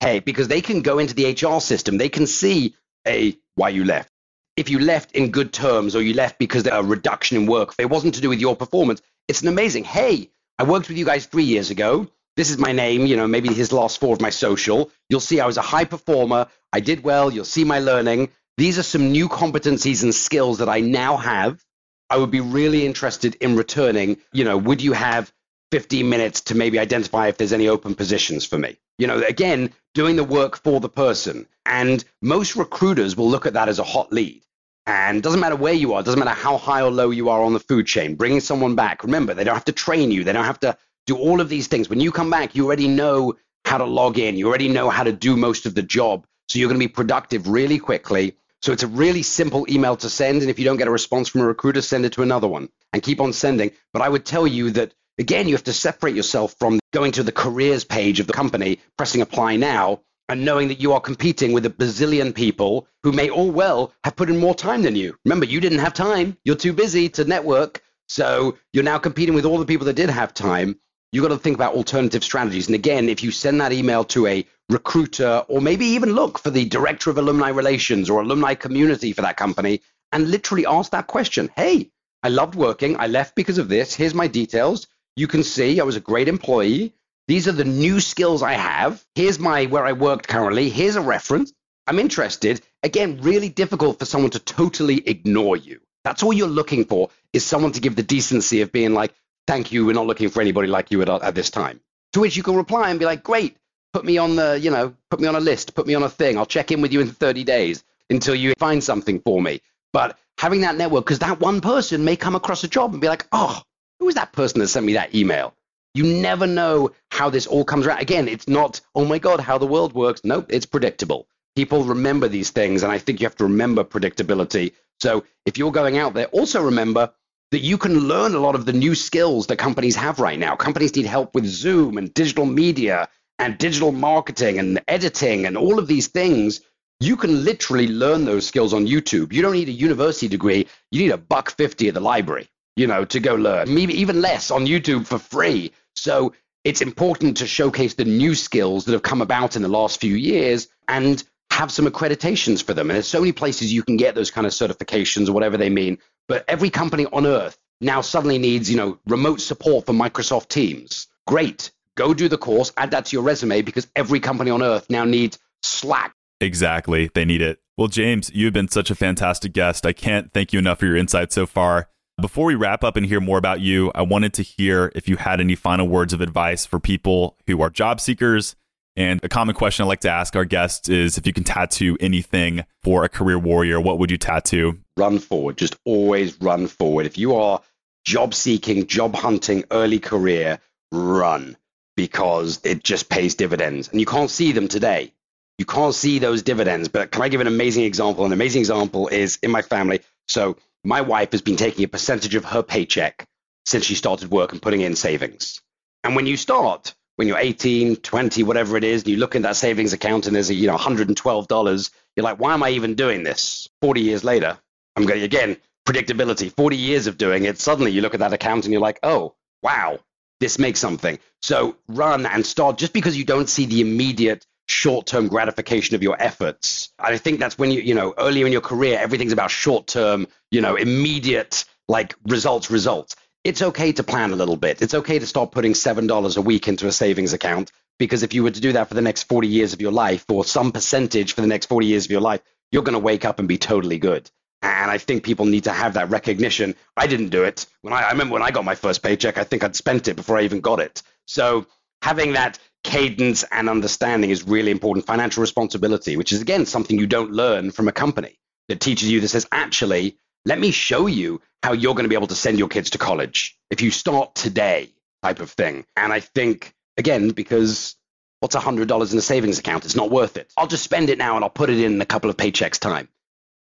Hey, 0.00 0.20
because 0.20 0.48
they 0.48 0.60
can 0.60 0.82
go 0.82 0.98
into 0.98 1.14
the 1.14 1.32
HR 1.32 1.60
system, 1.60 1.96
they 1.96 2.08
can 2.08 2.26
see 2.26 2.74
a 3.06 3.36
why 3.54 3.70
you 3.70 3.84
left. 3.84 4.10
If 4.56 4.68
you 4.68 4.78
left 4.78 5.12
in 5.12 5.30
good 5.30 5.52
terms 5.52 5.96
or 5.96 6.02
you 6.02 6.14
left 6.14 6.38
because 6.38 6.62
there 6.62 6.74
a 6.74 6.82
reduction 6.82 7.36
in 7.38 7.46
work, 7.46 7.70
if 7.70 7.80
it 7.80 7.90
wasn't 7.90 8.14
to 8.14 8.20
do 8.20 8.28
with 8.28 8.40
your 8.40 8.54
performance. 8.54 9.02
It's 9.26 9.42
an 9.42 9.48
amazing. 9.48 9.84
Hey, 9.84 10.30
I 10.58 10.64
worked 10.64 10.88
with 10.88 10.98
you 10.98 11.04
guys 11.04 11.26
three 11.26 11.44
years 11.44 11.70
ago. 11.70 12.08
This 12.36 12.50
is 12.50 12.58
my 12.58 12.72
name, 12.72 13.06
you 13.06 13.16
know, 13.16 13.26
maybe 13.26 13.52
his 13.52 13.72
last 13.72 13.98
four 13.98 14.12
of 14.12 14.20
my 14.20 14.30
social. 14.30 14.90
You'll 15.08 15.20
see 15.20 15.40
I 15.40 15.46
was 15.46 15.56
a 15.56 15.62
high 15.62 15.84
performer. 15.84 16.48
I 16.72 16.80
did 16.80 17.02
well. 17.02 17.32
You'll 17.32 17.44
see 17.44 17.64
my 17.64 17.78
learning. 17.78 18.30
These 18.56 18.78
are 18.78 18.84
some 18.84 19.12
new 19.12 19.28
competencies 19.28 20.02
and 20.02 20.14
skills 20.14 20.58
that 20.58 20.68
I 20.68 20.80
now 20.80 21.16
have. 21.16 21.64
I 22.10 22.18
would 22.18 22.30
be 22.30 22.40
really 22.40 22.84
interested 22.86 23.34
in 23.36 23.56
returning. 23.56 24.18
You 24.32 24.44
know, 24.44 24.58
would 24.58 24.82
you 24.82 24.92
have 24.92 25.32
15 25.74 26.08
minutes 26.08 26.40
to 26.42 26.54
maybe 26.54 26.78
identify 26.78 27.26
if 27.26 27.36
there's 27.36 27.52
any 27.52 27.66
open 27.66 27.96
positions 27.96 28.44
for 28.44 28.56
me? 28.56 28.76
You 28.96 29.08
know, 29.08 29.20
again, 29.24 29.72
doing 29.92 30.14
the 30.14 30.22
work 30.22 30.62
for 30.62 30.78
the 30.78 30.88
person. 30.88 31.48
And 31.66 32.04
most 32.22 32.54
recruiters 32.54 33.16
will 33.16 33.28
look 33.28 33.44
at 33.44 33.54
that 33.54 33.68
as 33.68 33.80
a 33.80 33.82
hot 33.82 34.12
lead. 34.12 34.44
And 34.86 35.20
doesn't 35.20 35.40
matter 35.40 35.56
where 35.56 35.72
you 35.72 35.94
are, 35.94 36.04
doesn't 36.04 36.20
matter 36.20 36.30
how 36.30 36.58
high 36.58 36.82
or 36.82 36.92
low 36.92 37.10
you 37.10 37.28
are 37.28 37.42
on 37.42 37.54
the 37.54 37.58
food 37.58 37.88
chain, 37.88 38.14
bringing 38.14 38.38
someone 38.38 38.76
back. 38.76 39.02
Remember, 39.02 39.34
they 39.34 39.42
don't 39.42 39.56
have 39.56 39.64
to 39.64 39.72
train 39.72 40.12
you. 40.12 40.22
They 40.22 40.32
don't 40.32 40.44
have 40.44 40.60
to 40.60 40.78
do 41.08 41.16
all 41.16 41.40
of 41.40 41.48
these 41.48 41.66
things. 41.66 41.88
When 41.88 41.98
you 41.98 42.12
come 42.12 42.30
back, 42.30 42.54
you 42.54 42.66
already 42.66 42.86
know 42.86 43.34
how 43.64 43.78
to 43.78 43.84
log 43.84 44.16
in. 44.16 44.36
You 44.36 44.46
already 44.46 44.68
know 44.68 44.90
how 44.90 45.02
to 45.02 45.12
do 45.12 45.36
most 45.36 45.66
of 45.66 45.74
the 45.74 45.82
job. 45.82 46.24
So 46.46 46.60
you're 46.60 46.68
going 46.68 46.78
to 46.78 46.86
be 46.86 46.92
productive 46.92 47.48
really 47.48 47.80
quickly. 47.80 48.36
So 48.62 48.70
it's 48.70 48.84
a 48.84 48.86
really 49.02 49.24
simple 49.24 49.66
email 49.68 49.96
to 49.96 50.08
send. 50.08 50.42
And 50.42 50.50
if 50.52 50.60
you 50.60 50.64
don't 50.64 50.76
get 50.76 50.86
a 50.86 50.92
response 50.92 51.28
from 51.30 51.40
a 51.40 51.46
recruiter, 51.48 51.82
send 51.82 52.04
it 52.06 52.12
to 52.12 52.22
another 52.22 52.46
one 52.46 52.68
and 52.92 53.02
keep 53.02 53.20
on 53.20 53.32
sending. 53.32 53.72
But 53.92 54.02
I 54.02 54.08
would 54.08 54.24
tell 54.24 54.46
you 54.46 54.70
that, 54.70 54.94
again, 55.18 55.48
you 55.48 55.54
have 55.54 55.64
to 55.64 55.72
separate 55.72 56.14
yourself 56.14 56.54
from 56.58 56.80
going 56.92 57.12
to 57.12 57.22
the 57.22 57.32
careers 57.32 57.84
page 57.84 58.20
of 58.20 58.26
the 58.26 58.32
company, 58.32 58.80
pressing 58.96 59.20
apply 59.20 59.56
now, 59.56 60.00
and 60.28 60.44
knowing 60.44 60.68
that 60.68 60.80
you 60.80 60.92
are 60.92 61.00
competing 61.00 61.52
with 61.52 61.66
a 61.66 61.70
bazillion 61.70 62.34
people 62.34 62.88
who 63.02 63.12
may 63.12 63.28
all 63.28 63.50
well 63.50 63.92
have 64.02 64.16
put 64.16 64.30
in 64.30 64.38
more 64.38 64.54
time 64.54 64.82
than 64.82 64.96
you. 64.96 65.16
Remember, 65.24 65.44
you 65.44 65.60
didn't 65.60 65.80
have 65.80 65.92
time. 65.94 66.36
You're 66.44 66.56
too 66.56 66.72
busy 66.72 67.08
to 67.10 67.24
network. 67.24 67.82
So 68.08 68.56
you're 68.72 68.84
now 68.84 68.98
competing 68.98 69.34
with 69.34 69.44
all 69.44 69.58
the 69.58 69.66
people 69.66 69.86
that 69.86 69.96
did 69.96 70.10
have 70.10 70.34
time. 70.34 70.78
You've 71.12 71.22
got 71.22 71.28
to 71.28 71.38
think 71.38 71.56
about 71.56 71.74
alternative 71.74 72.24
strategies. 72.24 72.66
And 72.66 72.74
again, 72.74 73.08
if 73.08 73.22
you 73.22 73.30
send 73.30 73.60
that 73.60 73.72
email 73.72 74.04
to 74.06 74.26
a 74.26 74.46
recruiter 74.68 75.44
or 75.48 75.60
maybe 75.60 75.86
even 75.86 76.14
look 76.14 76.38
for 76.38 76.50
the 76.50 76.64
director 76.64 77.10
of 77.10 77.18
alumni 77.18 77.50
relations 77.50 78.08
or 78.08 78.20
alumni 78.20 78.54
community 78.54 79.12
for 79.12 79.22
that 79.22 79.36
company 79.36 79.80
and 80.10 80.30
literally 80.30 80.66
ask 80.66 80.90
that 80.92 81.06
question 81.06 81.50
Hey, 81.54 81.90
I 82.22 82.28
loved 82.28 82.54
working. 82.54 82.98
I 82.98 83.06
left 83.06 83.34
because 83.34 83.58
of 83.58 83.68
this. 83.68 83.94
Here's 83.94 84.14
my 84.14 84.26
details. 84.26 84.86
You 85.16 85.28
can 85.28 85.44
see 85.44 85.80
I 85.80 85.84
was 85.84 85.96
a 85.96 86.00
great 86.00 86.28
employee. 86.28 86.92
These 87.28 87.48
are 87.48 87.52
the 87.52 87.64
new 87.64 88.00
skills 88.00 88.42
I 88.42 88.54
have. 88.54 89.04
Here's 89.14 89.38
my 89.38 89.66
where 89.66 89.86
I 89.86 89.92
worked 89.92 90.28
currently. 90.28 90.68
Here's 90.68 90.96
a 90.96 91.00
reference. 91.00 91.52
I'm 91.86 91.98
interested. 91.98 92.60
Again, 92.82 93.20
really 93.22 93.48
difficult 93.48 93.98
for 93.98 94.04
someone 94.04 94.30
to 94.32 94.38
totally 94.38 95.06
ignore 95.06 95.56
you. 95.56 95.80
That's 96.02 96.22
all 96.22 96.32
you're 96.32 96.48
looking 96.48 96.84
for 96.84 97.10
is 97.32 97.44
someone 97.44 97.72
to 97.72 97.80
give 97.80 97.96
the 97.96 98.02
decency 98.02 98.60
of 98.60 98.72
being 98.72 98.92
like, 98.92 99.14
thank 99.46 99.72
you, 99.72 99.86
we're 99.86 99.94
not 99.94 100.06
looking 100.06 100.30
for 100.30 100.40
anybody 100.40 100.68
like 100.68 100.90
you 100.90 101.00
at, 101.02 101.08
at 101.08 101.34
this 101.34 101.50
time. 101.50 101.80
To 102.14 102.20
which 102.20 102.36
you 102.36 102.42
can 102.42 102.56
reply 102.56 102.90
and 102.90 102.98
be 102.98 103.06
like, 103.06 103.22
great, 103.22 103.56
put 103.92 104.04
me 104.04 104.18
on 104.18 104.36
the, 104.36 104.58
you 104.60 104.70
know, 104.70 104.94
put 105.10 105.20
me 105.20 105.28
on 105.28 105.36
a 105.36 105.40
list, 105.40 105.74
put 105.74 105.86
me 105.86 105.94
on 105.94 106.02
a 106.02 106.10
thing. 106.10 106.36
I'll 106.36 106.46
check 106.46 106.70
in 106.70 106.82
with 106.82 106.92
you 106.92 107.00
in 107.00 107.08
30 107.08 107.44
days 107.44 107.84
until 108.10 108.34
you 108.34 108.52
find 108.58 108.82
something 108.82 109.20
for 109.20 109.40
me. 109.40 109.60
But 109.92 110.18
having 110.38 110.62
that 110.62 110.76
network, 110.76 111.04
because 111.04 111.20
that 111.20 111.40
one 111.40 111.60
person 111.60 112.04
may 112.04 112.16
come 112.16 112.34
across 112.34 112.64
a 112.64 112.68
job 112.68 112.92
and 112.92 113.00
be 113.00 113.08
like, 113.08 113.26
oh, 113.32 113.62
who 114.04 114.08
was 114.08 114.16
that 114.16 114.32
person 114.32 114.60
that 114.60 114.68
sent 114.68 114.84
me 114.84 114.92
that 114.92 115.14
email? 115.14 115.54
You 115.94 116.04
never 116.04 116.46
know 116.46 116.90
how 117.10 117.30
this 117.30 117.46
all 117.46 117.64
comes 117.64 117.86
around. 117.86 118.02
Again, 118.02 118.28
it's 118.28 118.46
not, 118.46 118.82
oh 118.94 119.06
my 119.06 119.18
God, 119.18 119.40
how 119.40 119.56
the 119.56 119.66
world 119.66 119.94
works. 119.94 120.20
Nope, 120.24 120.48
it's 120.50 120.66
predictable. 120.66 121.26
People 121.56 121.84
remember 121.84 122.28
these 122.28 122.50
things, 122.50 122.82
and 122.82 122.92
I 122.92 122.98
think 122.98 123.18
you 123.18 123.24
have 123.24 123.36
to 123.36 123.44
remember 123.44 123.82
predictability. 123.82 124.74
So 125.00 125.24
if 125.46 125.56
you're 125.56 125.72
going 125.72 125.96
out 125.96 126.12
there, 126.12 126.26
also 126.26 126.62
remember 126.62 127.14
that 127.50 127.60
you 127.60 127.78
can 127.78 128.00
learn 128.00 128.34
a 128.34 128.40
lot 128.40 128.54
of 128.54 128.66
the 128.66 128.74
new 128.74 128.94
skills 128.94 129.46
that 129.46 129.56
companies 129.56 129.96
have 129.96 130.20
right 130.20 130.38
now. 130.38 130.54
Companies 130.54 130.94
need 130.94 131.06
help 131.06 131.34
with 131.34 131.46
Zoom 131.46 131.96
and 131.96 132.12
digital 132.12 132.44
media 132.44 133.08
and 133.38 133.56
digital 133.56 133.90
marketing 133.90 134.58
and 134.58 134.82
editing 134.86 135.46
and 135.46 135.56
all 135.56 135.78
of 135.78 135.86
these 135.86 136.08
things. 136.08 136.60
You 137.00 137.16
can 137.16 137.42
literally 137.42 137.88
learn 137.88 138.26
those 138.26 138.46
skills 138.46 138.74
on 138.74 138.86
YouTube. 138.86 139.32
You 139.32 139.40
don't 139.40 139.54
need 139.54 139.70
a 139.70 139.72
university 139.72 140.28
degree. 140.28 140.68
You 140.90 141.00
need 141.00 141.12
a 141.12 141.16
buck 141.16 141.52
50 141.52 141.88
at 141.88 141.94
the 141.94 142.00
library, 142.00 142.50
you 142.76 142.86
know, 142.86 143.04
to 143.04 143.20
go 143.20 143.34
learn. 143.34 143.72
Maybe 143.72 144.00
even 144.00 144.20
less 144.20 144.50
on 144.50 144.66
YouTube 144.66 145.06
for 145.06 145.18
free. 145.18 145.72
So 145.94 146.34
it's 146.64 146.80
important 146.80 147.36
to 147.38 147.46
showcase 147.46 147.94
the 147.94 148.04
new 148.04 148.34
skills 148.34 148.84
that 148.86 148.92
have 148.92 149.02
come 149.02 149.22
about 149.22 149.56
in 149.56 149.62
the 149.62 149.68
last 149.68 150.00
few 150.00 150.14
years 150.14 150.68
and 150.88 151.22
have 151.50 151.70
some 151.70 151.86
accreditations 151.86 152.64
for 152.64 152.74
them. 152.74 152.90
And 152.90 152.96
there's 152.96 153.06
so 153.06 153.20
many 153.20 153.32
places 153.32 153.72
you 153.72 153.82
can 153.82 153.96
get 153.96 154.14
those 154.14 154.30
kind 154.30 154.46
of 154.46 154.52
certifications 154.52 155.28
or 155.28 155.32
whatever 155.32 155.56
they 155.56 155.70
mean. 155.70 155.98
But 156.26 156.44
every 156.48 156.70
company 156.70 157.06
on 157.06 157.26
earth 157.26 157.56
now 157.80 158.00
suddenly 158.00 158.38
needs, 158.38 158.70
you 158.70 158.76
know, 158.76 158.98
remote 159.06 159.40
support 159.40 159.86
for 159.86 159.92
Microsoft 159.92 160.48
Teams. 160.48 161.06
Great. 161.26 161.70
Go 161.96 162.12
do 162.12 162.28
the 162.28 162.38
course, 162.38 162.72
add 162.76 162.90
that 162.90 163.06
to 163.06 163.16
your 163.16 163.22
resume 163.22 163.62
because 163.62 163.86
every 163.94 164.18
company 164.18 164.50
on 164.50 164.62
earth 164.62 164.86
now 164.90 165.04
needs 165.04 165.38
Slack. 165.62 166.12
Exactly. 166.40 167.10
They 167.14 167.24
need 167.24 167.40
it. 167.40 167.60
Well, 167.76 167.88
James, 167.88 168.30
you've 168.34 168.52
been 168.52 168.68
such 168.68 168.90
a 168.90 168.94
fantastic 168.94 169.52
guest. 169.52 169.86
I 169.86 169.92
can't 169.92 170.32
thank 170.32 170.52
you 170.52 170.58
enough 170.58 170.80
for 170.80 170.86
your 170.86 170.96
insights 170.96 171.34
so 171.34 171.46
far. 171.46 171.88
Before 172.20 172.46
we 172.46 172.54
wrap 172.54 172.84
up 172.84 172.96
and 172.96 173.04
hear 173.04 173.20
more 173.20 173.38
about 173.38 173.60
you, 173.60 173.90
I 173.92 174.02
wanted 174.02 174.34
to 174.34 174.42
hear 174.42 174.92
if 174.94 175.08
you 175.08 175.16
had 175.16 175.40
any 175.40 175.56
final 175.56 175.88
words 175.88 176.12
of 176.12 176.20
advice 176.20 176.64
for 176.64 176.78
people 176.78 177.36
who 177.48 177.60
are 177.60 177.70
job 177.70 178.00
seekers. 178.00 178.54
And 178.96 179.18
a 179.24 179.28
common 179.28 179.56
question 179.56 179.84
I 179.84 179.88
like 179.88 180.00
to 180.00 180.10
ask 180.10 180.36
our 180.36 180.44
guests 180.44 180.88
is 180.88 181.18
if 181.18 181.26
you 181.26 181.32
can 181.32 181.42
tattoo 181.42 181.96
anything 181.98 182.64
for 182.84 183.02
a 183.02 183.08
career 183.08 183.36
warrior, 183.36 183.80
what 183.80 183.98
would 183.98 184.12
you 184.12 184.16
tattoo? 184.16 184.78
Run 184.96 185.18
forward. 185.18 185.58
Just 185.58 185.76
always 185.84 186.40
run 186.40 186.68
forward. 186.68 187.06
If 187.06 187.18
you 187.18 187.34
are 187.34 187.60
job 188.04 188.32
seeking, 188.32 188.86
job 188.86 189.16
hunting, 189.16 189.64
early 189.72 189.98
career, 189.98 190.60
run 190.92 191.56
because 191.96 192.60
it 192.62 192.84
just 192.84 193.08
pays 193.08 193.34
dividends. 193.34 193.88
And 193.88 193.98
you 193.98 194.06
can't 194.06 194.30
see 194.30 194.52
them 194.52 194.68
today. 194.68 195.12
You 195.58 195.64
can't 195.64 195.94
see 195.94 196.20
those 196.20 196.42
dividends. 196.42 196.86
But 196.86 197.10
can 197.10 197.22
I 197.22 197.28
give 197.28 197.40
an 197.40 197.48
amazing 197.48 197.82
example? 197.82 198.24
An 198.24 198.32
amazing 198.32 198.60
example 198.60 199.08
is 199.08 199.40
in 199.42 199.50
my 199.50 199.62
family. 199.62 200.00
So 200.28 200.56
my 200.84 201.00
wife 201.00 201.32
has 201.32 201.42
been 201.42 201.56
taking 201.56 201.84
a 201.84 201.88
percentage 201.88 202.34
of 202.34 202.44
her 202.44 202.62
paycheck 202.62 203.26
since 203.66 203.84
she 203.84 203.94
started 203.94 204.30
work 204.30 204.52
and 204.52 204.60
putting 204.60 204.82
in 204.82 204.94
savings. 204.94 205.60
And 206.04 206.14
when 206.14 206.26
you 206.26 206.36
start, 206.36 206.94
when 207.16 207.26
you're 207.26 207.38
18, 207.38 207.96
20, 207.96 208.42
whatever 208.42 208.76
it 208.76 208.84
is, 208.84 209.02
and 209.02 209.10
you 209.10 209.16
look 209.16 209.34
in 209.34 209.42
that 209.42 209.56
savings 209.56 209.94
account 209.94 210.26
and 210.26 210.36
there's 210.36 210.50
a, 210.50 210.54
you 210.54 210.66
know, 210.66 210.76
$112, 210.76 211.90
you're 212.14 212.24
like, 212.24 212.38
why 212.38 212.52
am 212.52 212.62
I 212.62 212.70
even 212.70 212.94
doing 212.94 213.22
this? 213.22 213.68
40 213.80 214.02
years 214.02 214.22
later, 214.22 214.58
I'm 214.96 215.06
going, 215.06 215.22
again, 215.22 215.56
predictability, 215.88 216.54
40 216.54 216.76
years 216.76 217.06
of 217.06 217.16
doing 217.16 217.44
it. 217.44 217.58
Suddenly 217.58 217.92
you 217.92 218.02
look 218.02 218.14
at 218.14 218.20
that 218.20 218.32
account 218.32 218.64
and 218.64 218.72
you're 218.72 218.82
like, 218.82 219.00
oh, 219.02 219.34
wow, 219.62 219.98
this 220.40 220.58
makes 220.58 220.80
something. 220.80 221.18
So 221.40 221.76
run 221.88 222.26
and 222.26 222.44
start 222.44 222.76
just 222.78 222.92
because 222.92 223.16
you 223.16 223.24
don't 223.24 223.48
see 223.48 223.66
the 223.66 223.80
immediate 223.80 224.44
short-term 224.68 225.28
gratification 225.28 225.94
of 225.94 226.02
your 226.02 226.20
efforts. 226.20 226.92
I 226.98 227.16
think 227.18 227.38
that's 227.38 227.58
when 227.58 227.70
you, 227.70 227.80
you 227.80 227.94
know, 227.94 228.14
earlier 228.18 228.46
in 228.46 228.52
your 228.52 228.60
career, 228.60 228.98
everything's 228.98 229.32
about 229.32 229.50
short-term, 229.50 230.26
you 230.50 230.60
know, 230.60 230.76
immediate 230.76 231.64
like 231.88 232.14
results, 232.26 232.70
results. 232.70 233.16
It's 233.44 233.60
okay 233.60 233.92
to 233.92 234.02
plan 234.02 234.32
a 234.32 234.36
little 234.36 234.56
bit. 234.56 234.80
It's 234.80 234.94
okay 234.94 235.18
to 235.18 235.26
start 235.26 235.52
putting 235.52 235.72
$7 235.72 236.36
a 236.36 236.40
week 236.40 236.66
into 236.66 236.86
a 236.86 236.92
savings 236.92 237.34
account 237.34 237.70
because 237.98 238.22
if 238.22 238.32
you 238.32 238.42
were 238.42 238.50
to 238.50 238.60
do 238.60 238.72
that 238.72 238.88
for 238.88 238.94
the 238.94 239.02
next 239.02 239.24
40 239.24 239.48
years 239.48 239.72
of 239.74 239.80
your 239.80 239.92
life 239.92 240.24
or 240.30 240.44
some 240.44 240.72
percentage 240.72 241.34
for 241.34 241.42
the 241.42 241.46
next 241.46 241.66
40 241.66 241.86
years 241.86 242.06
of 242.06 242.10
your 242.10 242.22
life, 242.22 242.40
you're 242.72 242.82
going 242.82 242.94
to 242.94 242.98
wake 242.98 243.24
up 243.24 243.38
and 243.38 243.46
be 243.46 243.58
totally 243.58 243.98
good. 243.98 244.30
And 244.62 244.90
I 244.90 244.96
think 244.96 245.24
people 245.24 245.44
need 245.44 245.64
to 245.64 245.72
have 245.72 245.94
that 245.94 246.08
recognition. 246.08 246.74
I 246.96 247.06
didn't 247.06 247.28
do 247.28 247.44
it. 247.44 247.66
When 247.82 247.92
I, 247.92 248.00
I 248.00 248.10
remember 248.12 248.32
when 248.32 248.42
I 248.42 248.50
got 248.50 248.64
my 248.64 248.74
first 248.74 249.02
paycheck, 249.02 249.36
I 249.36 249.44
think 249.44 249.62
I'd 249.62 249.76
spent 249.76 250.08
it 250.08 250.16
before 250.16 250.38
I 250.38 250.42
even 250.42 250.60
got 250.60 250.80
it. 250.80 251.02
So 251.26 251.66
having 252.04 252.34
that 252.34 252.58
cadence 252.82 253.44
and 253.50 253.70
understanding 253.70 254.28
is 254.28 254.46
really 254.46 254.70
important. 254.70 255.06
Financial 255.06 255.40
responsibility, 255.40 256.18
which 256.18 256.32
is 256.32 256.42
again 256.42 256.66
something 256.66 256.98
you 256.98 257.06
don't 257.06 257.32
learn 257.32 257.70
from 257.70 257.88
a 257.88 257.92
company 257.92 258.38
that 258.68 258.78
teaches 258.78 259.10
you 259.10 259.20
that 259.20 259.28
says, 259.28 259.46
actually, 259.50 260.18
let 260.44 260.60
me 260.60 260.70
show 260.70 261.06
you 261.06 261.40
how 261.62 261.72
you're 261.72 261.94
going 261.94 262.04
to 262.04 262.10
be 262.10 262.14
able 262.14 262.26
to 262.26 262.34
send 262.34 262.58
your 262.58 262.68
kids 262.68 262.90
to 262.90 262.98
college 262.98 263.56
if 263.70 263.80
you 263.80 263.90
start 263.90 264.34
today, 264.34 264.90
type 265.22 265.40
of 265.40 265.50
thing. 265.50 265.86
And 265.96 266.12
I 266.12 266.20
think, 266.20 266.74
again, 266.98 267.30
because 267.30 267.96
what's 268.40 268.54
$100 268.54 269.12
in 269.12 269.18
a 269.18 269.22
savings 269.22 269.58
account? 269.58 269.86
It's 269.86 269.96
not 269.96 270.10
worth 270.10 270.36
it. 270.36 270.52
I'll 270.58 270.66
just 270.66 270.84
spend 270.84 271.08
it 271.08 271.16
now 271.16 271.36
and 271.36 271.44
I'll 271.44 271.48
put 271.48 271.70
it 271.70 271.80
in 271.80 272.02
a 272.02 272.06
couple 272.06 272.28
of 272.28 272.36
paychecks' 272.36 272.78
time. 272.78 273.08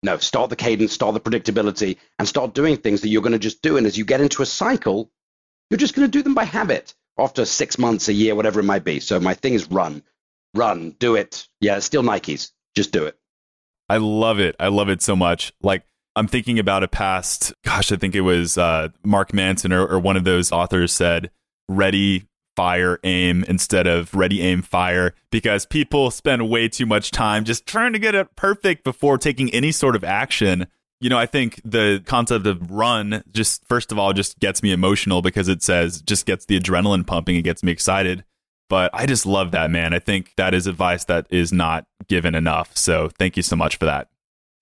No, 0.02 0.16
start 0.16 0.48
the 0.48 0.56
cadence, 0.56 0.94
start 0.94 1.12
the 1.12 1.20
predictability, 1.20 1.98
and 2.18 2.26
start 2.26 2.54
doing 2.54 2.78
things 2.78 3.02
that 3.02 3.08
you're 3.08 3.20
going 3.20 3.32
to 3.32 3.38
just 3.38 3.60
do. 3.60 3.76
And 3.76 3.86
as 3.86 3.98
you 3.98 4.06
get 4.06 4.22
into 4.22 4.40
a 4.40 4.46
cycle, 4.46 5.10
you're 5.68 5.76
just 5.76 5.94
going 5.94 6.10
to 6.10 6.18
do 6.18 6.22
them 6.22 6.32
by 6.32 6.44
habit 6.44 6.94
after 7.18 7.44
six 7.44 7.78
months, 7.78 8.08
a 8.08 8.12
year, 8.12 8.34
whatever 8.34 8.60
it 8.60 8.64
might 8.64 8.84
be. 8.84 9.00
So 9.00 9.20
my 9.20 9.34
thing 9.34 9.54
is 9.54 9.70
run, 9.70 10.02
run, 10.54 10.96
do 10.98 11.16
it. 11.16 11.46
Yeah, 11.60 11.78
still 11.80 12.02
Nikes. 12.02 12.50
Just 12.76 12.92
do 12.92 13.04
it. 13.04 13.18
I 13.88 13.96
love 13.96 14.38
it. 14.38 14.54
I 14.60 14.68
love 14.68 14.88
it 14.88 15.02
so 15.02 15.16
much. 15.16 15.52
Like 15.62 15.84
I'm 16.16 16.28
thinking 16.28 16.58
about 16.58 16.82
a 16.82 16.88
past, 16.88 17.52
gosh, 17.64 17.92
I 17.92 17.96
think 17.96 18.14
it 18.14 18.20
was 18.22 18.56
uh, 18.56 18.88
Mark 19.04 19.32
Manson 19.32 19.72
or, 19.72 19.86
or 19.86 19.98
one 19.98 20.16
of 20.16 20.24
those 20.24 20.52
authors 20.52 20.92
said, 20.92 21.30
ready, 21.68 22.26
fire, 22.56 22.98
aim 23.04 23.44
instead 23.48 23.86
of 23.86 24.14
ready, 24.14 24.42
aim, 24.42 24.62
fire, 24.62 25.14
because 25.30 25.66
people 25.66 26.10
spend 26.10 26.50
way 26.50 26.68
too 26.68 26.86
much 26.86 27.10
time 27.10 27.44
just 27.44 27.66
trying 27.66 27.92
to 27.92 27.98
get 27.98 28.14
it 28.14 28.36
perfect 28.36 28.84
before 28.84 29.18
taking 29.18 29.50
any 29.50 29.72
sort 29.72 29.96
of 29.96 30.04
action. 30.04 30.66
You 31.00 31.08
know, 31.08 31.18
I 31.18 31.26
think 31.26 31.60
the 31.64 32.02
concept 32.04 32.46
of 32.46 32.70
run 32.70 33.24
just, 33.32 33.66
first 33.66 33.90
of 33.90 33.98
all, 33.98 34.12
just 34.12 34.38
gets 34.38 34.62
me 34.62 34.70
emotional 34.70 35.22
because 35.22 35.48
it 35.48 35.62
says, 35.62 36.02
just 36.02 36.26
gets 36.26 36.44
the 36.44 36.60
adrenaline 36.60 37.06
pumping. 37.06 37.36
It 37.36 37.42
gets 37.42 37.62
me 37.62 37.72
excited. 37.72 38.24
But 38.68 38.90
I 38.92 39.06
just 39.06 39.26
love 39.26 39.50
that, 39.50 39.70
man. 39.70 39.94
I 39.94 39.98
think 39.98 40.34
that 40.36 40.54
is 40.54 40.66
advice 40.66 41.04
that 41.06 41.26
is 41.30 41.52
not 41.52 41.86
given 42.06 42.34
enough. 42.34 42.76
So 42.76 43.10
thank 43.18 43.36
you 43.36 43.42
so 43.42 43.56
much 43.56 43.76
for 43.76 43.86
that. 43.86 44.08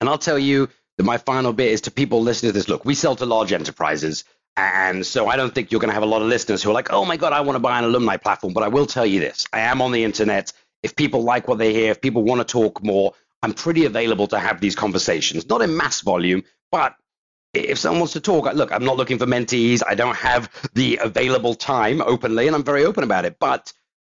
And 0.00 0.08
I'll 0.08 0.16
tell 0.16 0.38
you 0.38 0.68
that 0.96 1.04
my 1.04 1.18
final 1.18 1.52
bit 1.52 1.72
is 1.72 1.82
to 1.82 1.90
people 1.90 2.22
listening 2.22 2.50
to 2.50 2.54
this 2.54 2.68
look, 2.68 2.84
we 2.84 2.94
sell 2.94 3.16
to 3.16 3.26
large 3.26 3.52
enterprises. 3.52 4.24
And 4.56 5.04
so 5.04 5.26
I 5.28 5.36
don't 5.36 5.54
think 5.54 5.70
you're 5.70 5.80
going 5.80 5.90
to 5.90 5.94
have 5.94 6.02
a 6.02 6.06
lot 6.06 6.22
of 6.22 6.28
listeners 6.28 6.62
who 6.62 6.70
are 6.70 6.74
like, 6.74 6.92
oh 6.92 7.04
my 7.04 7.16
God, 7.16 7.32
I 7.32 7.40
want 7.42 7.56
to 7.56 7.60
buy 7.60 7.78
an 7.78 7.84
alumni 7.84 8.16
platform. 8.16 8.54
But 8.54 8.62
I 8.62 8.68
will 8.68 8.86
tell 8.86 9.06
you 9.06 9.20
this 9.20 9.46
I 9.52 9.60
am 9.60 9.82
on 9.82 9.92
the 9.92 10.04
internet. 10.04 10.52
If 10.82 10.94
people 10.94 11.22
like 11.22 11.48
what 11.48 11.58
they 11.58 11.74
hear, 11.74 11.90
if 11.90 12.00
people 12.00 12.22
want 12.22 12.40
to 12.40 12.44
talk 12.44 12.82
more, 12.82 13.12
I'm 13.42 13.54
pretty 13.54 13.84
available 13.84 14.26
to 14.28 14.38
have 14.38 14.60
these 14.60 14.74
conversations, 14.74 15.48
not 15.48 15.62
in 15.62 15.76
mass 15.76 16.00
volume, 16.00 16.42
but 16.72 16.96
if 17.54 17.78
someone 17.78 18.00
wants 18.00 18.12
to 18.14 18.20
talk, 18.20 18.52
look, 18.54 18.72
I'm 18.72 18.84
not 18.84 18.96
looking 18.96 19.18
for 19.18 19.26
mentees. 19.26 19.82
I 19.86 19.94
don't 19.94 20.16
have 20.16 20.50
the 20.74 20.98
available 21.02 21.54
time 21.54 22.02
openly, 22.02 22.46
and 22.46 22.54
I'm 22.54 22.64
very 22.64 22.84
open 22.84 23.04
about 23.04 23.24
it. 23.24 23.36
But 23.38 23.72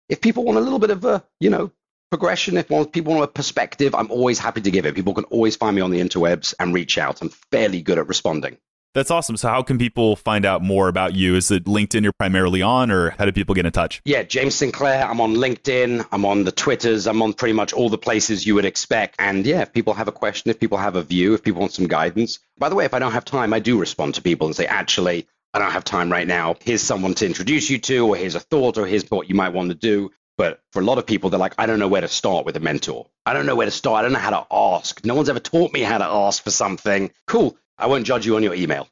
if 0.08 0.20
people 0.20 0.44
want 0.44 0.58
a 0.58 0.60
little 0.60 0.78
bit 0.78 0.90
of 0.90 1.04
a, 1.04 1.24
you 1.40 1.50
know, 1.50 1.72
progression, 2.10 2.56
if 2.56 2.68
people 2.68 3.14
want 3.14 3.24
a 3.24 3.28
perspective, 3.28 3.94
I'm 3.94 4.10
always 4.10 4.38
happy 4.38 4.60
to 4.60 4.70
give 4.70 4.86
it. 4.86 4.94
People 4.94 5.14
can 5.14 5.24
always 5.24 5.56
find 5.56 5.74
me 5.74 5.82
on 5.82 5.90
the 5.90 6.00
interwebs 6.00 6.54
and 6.60 6.74
reach 6.74 6.96
out. 6.98 7.22
I'm 7.22 7.30
fairly 7.50 7.82
good 7.82 7.98
at 7.98 8.06
responding. 8.06 8.58
That's 8.94 9.10
awesome. 9.10 9.36
So, 9.36 9.48
how 9.48 9.62
can 9.62 9.76
people 9.76 10.14
find 10.14 10.46
out 10.46 10.62
more 10.62 10.86
about 10.86 11.14
you? 11.14 11.34
Is 11.34 11.50
it 11.50 11.64
LinkedIn 11.64 12.04
you're 12.04 12.12
primarily 12.12 12.62
on, 12.62 12.92
or 12.92 13.10
how 13.10 13.24
do 13.24 13.32
people 13.32 13.54
get 13.54 13.66
in 13.66 13.72
touch? 13.72 14.00
Yeah, 14.04 14.22
James 14.22 14.54
Sinclair. 14.54 15.04
I'm 15.04 15.20
on 15.20 15.34
LinkedIn. 15.34 16.06
I'm 16.12 16.24
on 16.24 16.44
the 16.44 16.52
Twitters. 16.52 17.08
I'm 17.08 17.20
on 17.20 17.32
pretty 17.32 17.54
much 17.54 17.72
all 17.72 17.88
the 17.88 17.98
places 17.98 18.46
you 18.46 18.54
would 18.54 18.64
expect. 18.64 19.16
And 19.18 19.44
yeah, 19.44 19.62
if 19.62 19.72
people 19.72 19.94
have 19.94 20.06
a 20.06 20.12
question, 20.12 20.50
if 20.50 20.60
people 20.60 20.78
have 20.78 20.94
a 20.94 21.02
view, 21.02 21.34
if 21.34 21.42
people 21.42 21.60
want 21.60 21.72
some 21.72 21.88
guidance. 21.88 22.38
By 22.56 22.68
the 22.68 22.76
way, 22.76 22.84
if 22.84 22.94
I 22.94 23.00
don't 23.00 23.12
have 23.12 23.24
time, 23.24 23.52
I 23.52 23.58
do 23.58 23.80
respond 23.80 24.14
to 24.14 24.22
people 24.22 24.46
and 24.46 24.54
say, 24.54 24.66
actually, 24.66 25.26
I 25.52 25.58
don't 25.58 25.72
have 25.72 25.84
time 25.84 26.10
right 26.10 26.26
now. 26.26 26.54
Here's 26.60 26.82
someone 26.82 27.14
to 27.14 27.26
introduce 27.26 27.68
you 27.68 27.78
to, 27.78 28.06
or 28.06 28.16
here's 28.16 28.36
a 28.36 28.40
thought, 28.40 28.78
or 28.78 28.86
here's 28.86 29.10
what 29.10 29.28
you 29.28 29.34
might 29.34 29.52
want 29.52 29.70
to 29.70 29.74
do. 29.74 30.12
But 30.36 30.60
for 30.72 30.80
a 30.82 30.84
lot 30.84 30.98
of 30.98 31.06
people, 31.06 31.30
they're 31.30 31.38
like, 31.38 31.54
I 31.58 31.66
don't 31.66 31.78
know 31.78 31.88
where 31.88 32.00
to 32.00 32.08
start 32.08 32.44
with 32.44 32.56
a 32.56 32.60
mentor. 32.60 33.06
I 33.26 33.32
don't 33.32 33.46
know 33.46 33.54
where 33.56 33.66
to 33.66 33.70
start. 33.72 34.00
I 34.00 34.02
don't 34.02 34.12
know 34.12 34.18
how 34.18 34.30
to 34.30 34.46
ask. 34.50 35.04
No 35.04 35.14
one's 35.14 35.28
ever 35.28 35.40
taught 35.40 35.72
me 35.72 35.80
how 35.80 35.98
to 35.98 36.04
ask 36.04 36.42
for 36.42 36.50
something. 36.50 37.10
Cool. 37.26 37.56
I 37.78 37.86
won't 37.86 38.06
judge 38.06 38.26
you 38.26 38.36
on 38.36 38.42
your 38.42 38.54
email. 38.54 38.88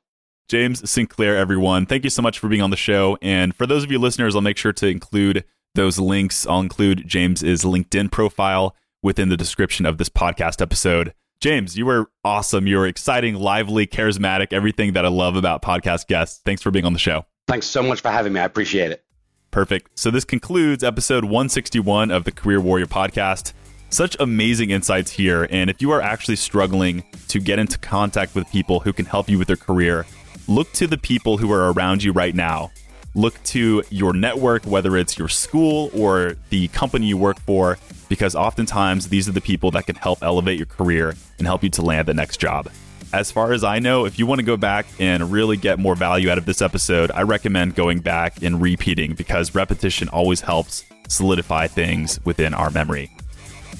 James 0.49 0.89
Sinclair, 0.91 1.37
everyone, 1.37 1.87
thank 1.87 2.05
you 2.05 2.11
so 2.11 2.20
much 2.20 2.39
for 2.39 2.49
being 2.49 2.62
on 2.62 2.70
the 2.70 2.76
show. 2.76 3.16
And 3.22 3.55
for 3.55 3.66
those 3.66 3.85
of 3.85 3.91
you 3.91 3.99
listeners, 3.99 4.35
I'll 4.35 4.43
make 4.43 4.59
sure 4.59 4.72
to 4.72 4.87
include 4.87 5.45
those 5.74 5.99
links. 5.99 6.47
I'll 6.47 6.61
include 6.61 7.07
James's 7.07 7.62
LinkedIn 7.62 8.11
profile 8.11 8.76
within 9.03 9.28
the 9.28 9.37
description 9.37 9.87
of 9.87 9.99
this 9.99 10.09
podcast 10.09 10.61
episode. 10.61 11.14
James, 11.41 11.76
you 11.76 11.87
were 11.87 12.11
awesome. 12.24 12.66
You 12.66 12.76
were 12.76 12.87
exciting, 12.87 13.35
lively, 13.35 13.87
charismatic, 13.87 14.53
everything 14.53 14.93
that 14.93 15.05
I 15.05 15.09
love 15.09 15.37
about 15.37 15.62
podcast 15.62 16.07
guests. 16.07 16.41
Thanks 16.45 16.62
for 16.62 16.70
being 16.70 16.85
on 16.85 16.93
the 16.93 16.99
show. 16.99 17.24
Thanks 17.49 17.66
so 17.66 17.83
much 17.83 18.01
for 18.01 18.11
having 18.11 18.33
me. 18.33 18.41
I 18.41 18.45
appreciate 18.45 18.93
it. 18.93 19.05
Perfect. 19.51 19.99
So 19.99 20.11
this 20.11 20.24
concludes 20.24 20.85
episode 20.85 21.24
161 21.24 22.11
of 22.11 22.24
the 22.24 22.33
Career 22.33 22.61
Warrior 22.61 22.87
podcast. 22.87 23.53
Such 23.93 24.16
amazing 24.20 24.70
insights 24.70 25.11
here. 25.11 25.47
And 25.51 25.68
if 25.68 25.82
you 25.82 25.90
are 25.90 26.01
actually 26.01 26.36
struggling 26.36 27.05
to 27.28 27.38
get 27.38 27.59
into 27.59 27.78
contact 27.78 28.34
with 28.34 28.51
people 28.51 28.80
who 28.80 28.90
can 28.90 29.05
help 29.05 29.28
you 29.28 29.38
with 29.38 29.49
their 29.49 29.57
career, 29.57 30.07
look 30.49 30.72
to 30.72 30.86
the 30.86 30.97
people 30.97 31.36
who 31.36 31.53
are 31.53 31.70
around 31.70 32.03
you 32.03 32.11
right 32.12 32.34
now. 32.34 32.70
Look 33.14 33.40
to 33.45 33.82
your 33.90 34.14
network, 34.14 34.64
whether 34.64 34.97
it's 34.97 35.18
your 35.18 35.28
school 35.28 35.90
or 35.95 36.36
the 36.49 36.68
company 36.68 37.05
you 37.05 37.18
work 37.18 37.38
for, 37.40 37.76
because 38.09 38.34
oftentimes 38.34 39.11
these 39.11 39.28
are 39.28 39.32
the 39.32 39.43
people 39.43 39.70
that 39.72 39.84
can 39.84 39.97
help 39.97 40.22
elevate 40.22 40.57
your 40.57 40.64
career 40.64 41.14
and 41.36 41.47
help 41.47 41.62
you 41.62 41.68
to 41.68 41.82
land 41.82 42.09
the 42.09 42.14
next 42.14 42.38
job. 42.38 42.70
As 43.12 43.30
far 43.30 43.53
as 43.53 43.62
I 43.62 43.78
know, 43.78 44.07
if 44.07 44.18
you 44.18 44.24
want 44.24 44.38
to 44.38 44.47
go 44.47 44.57
back 44.57 44.86
and 45.01 45.30
really 45.30 45.59
get 45.59 45.78
more 45.78 45.95
value 45.95 46.30
out 46.30 46.38
of 46.38 46.47
this 46.47 46.62
episode, 46.62 47.11
I 47.11 47.24
recommend 47.24 47.74
going 47.74 47.99
back 47.99 48.43
and 48.43 48.62
repeating 48.62 49.12
because 49.12 49.55
repetition 49.55 50.09
always 50.09 50.40
helps 50.40 50.86
solidify 51.09 51.66
things 51.66 52.18
within 52.24 52.55
our 52.55 52.70
memory. 52.70 53.11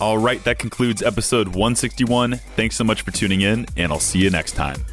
All 0.01 0.19
right, 0.19 0.43
that 0.45 0.59
concludes 0.59 1.03
episode 1.03 1.49
161. 1.49 2.37
Thanks 2.57 2.77
so 2.77 2.85
much 2.85 3.03
for 3.03 3.11
tuning 3.13 3.43
in, 3.43 3.67
and 3.77 3.93
I'll 3.93 4.01
see 4.01 4.19
you 4.19 4.31
next 4.31 4.53
time. 4.53 4.85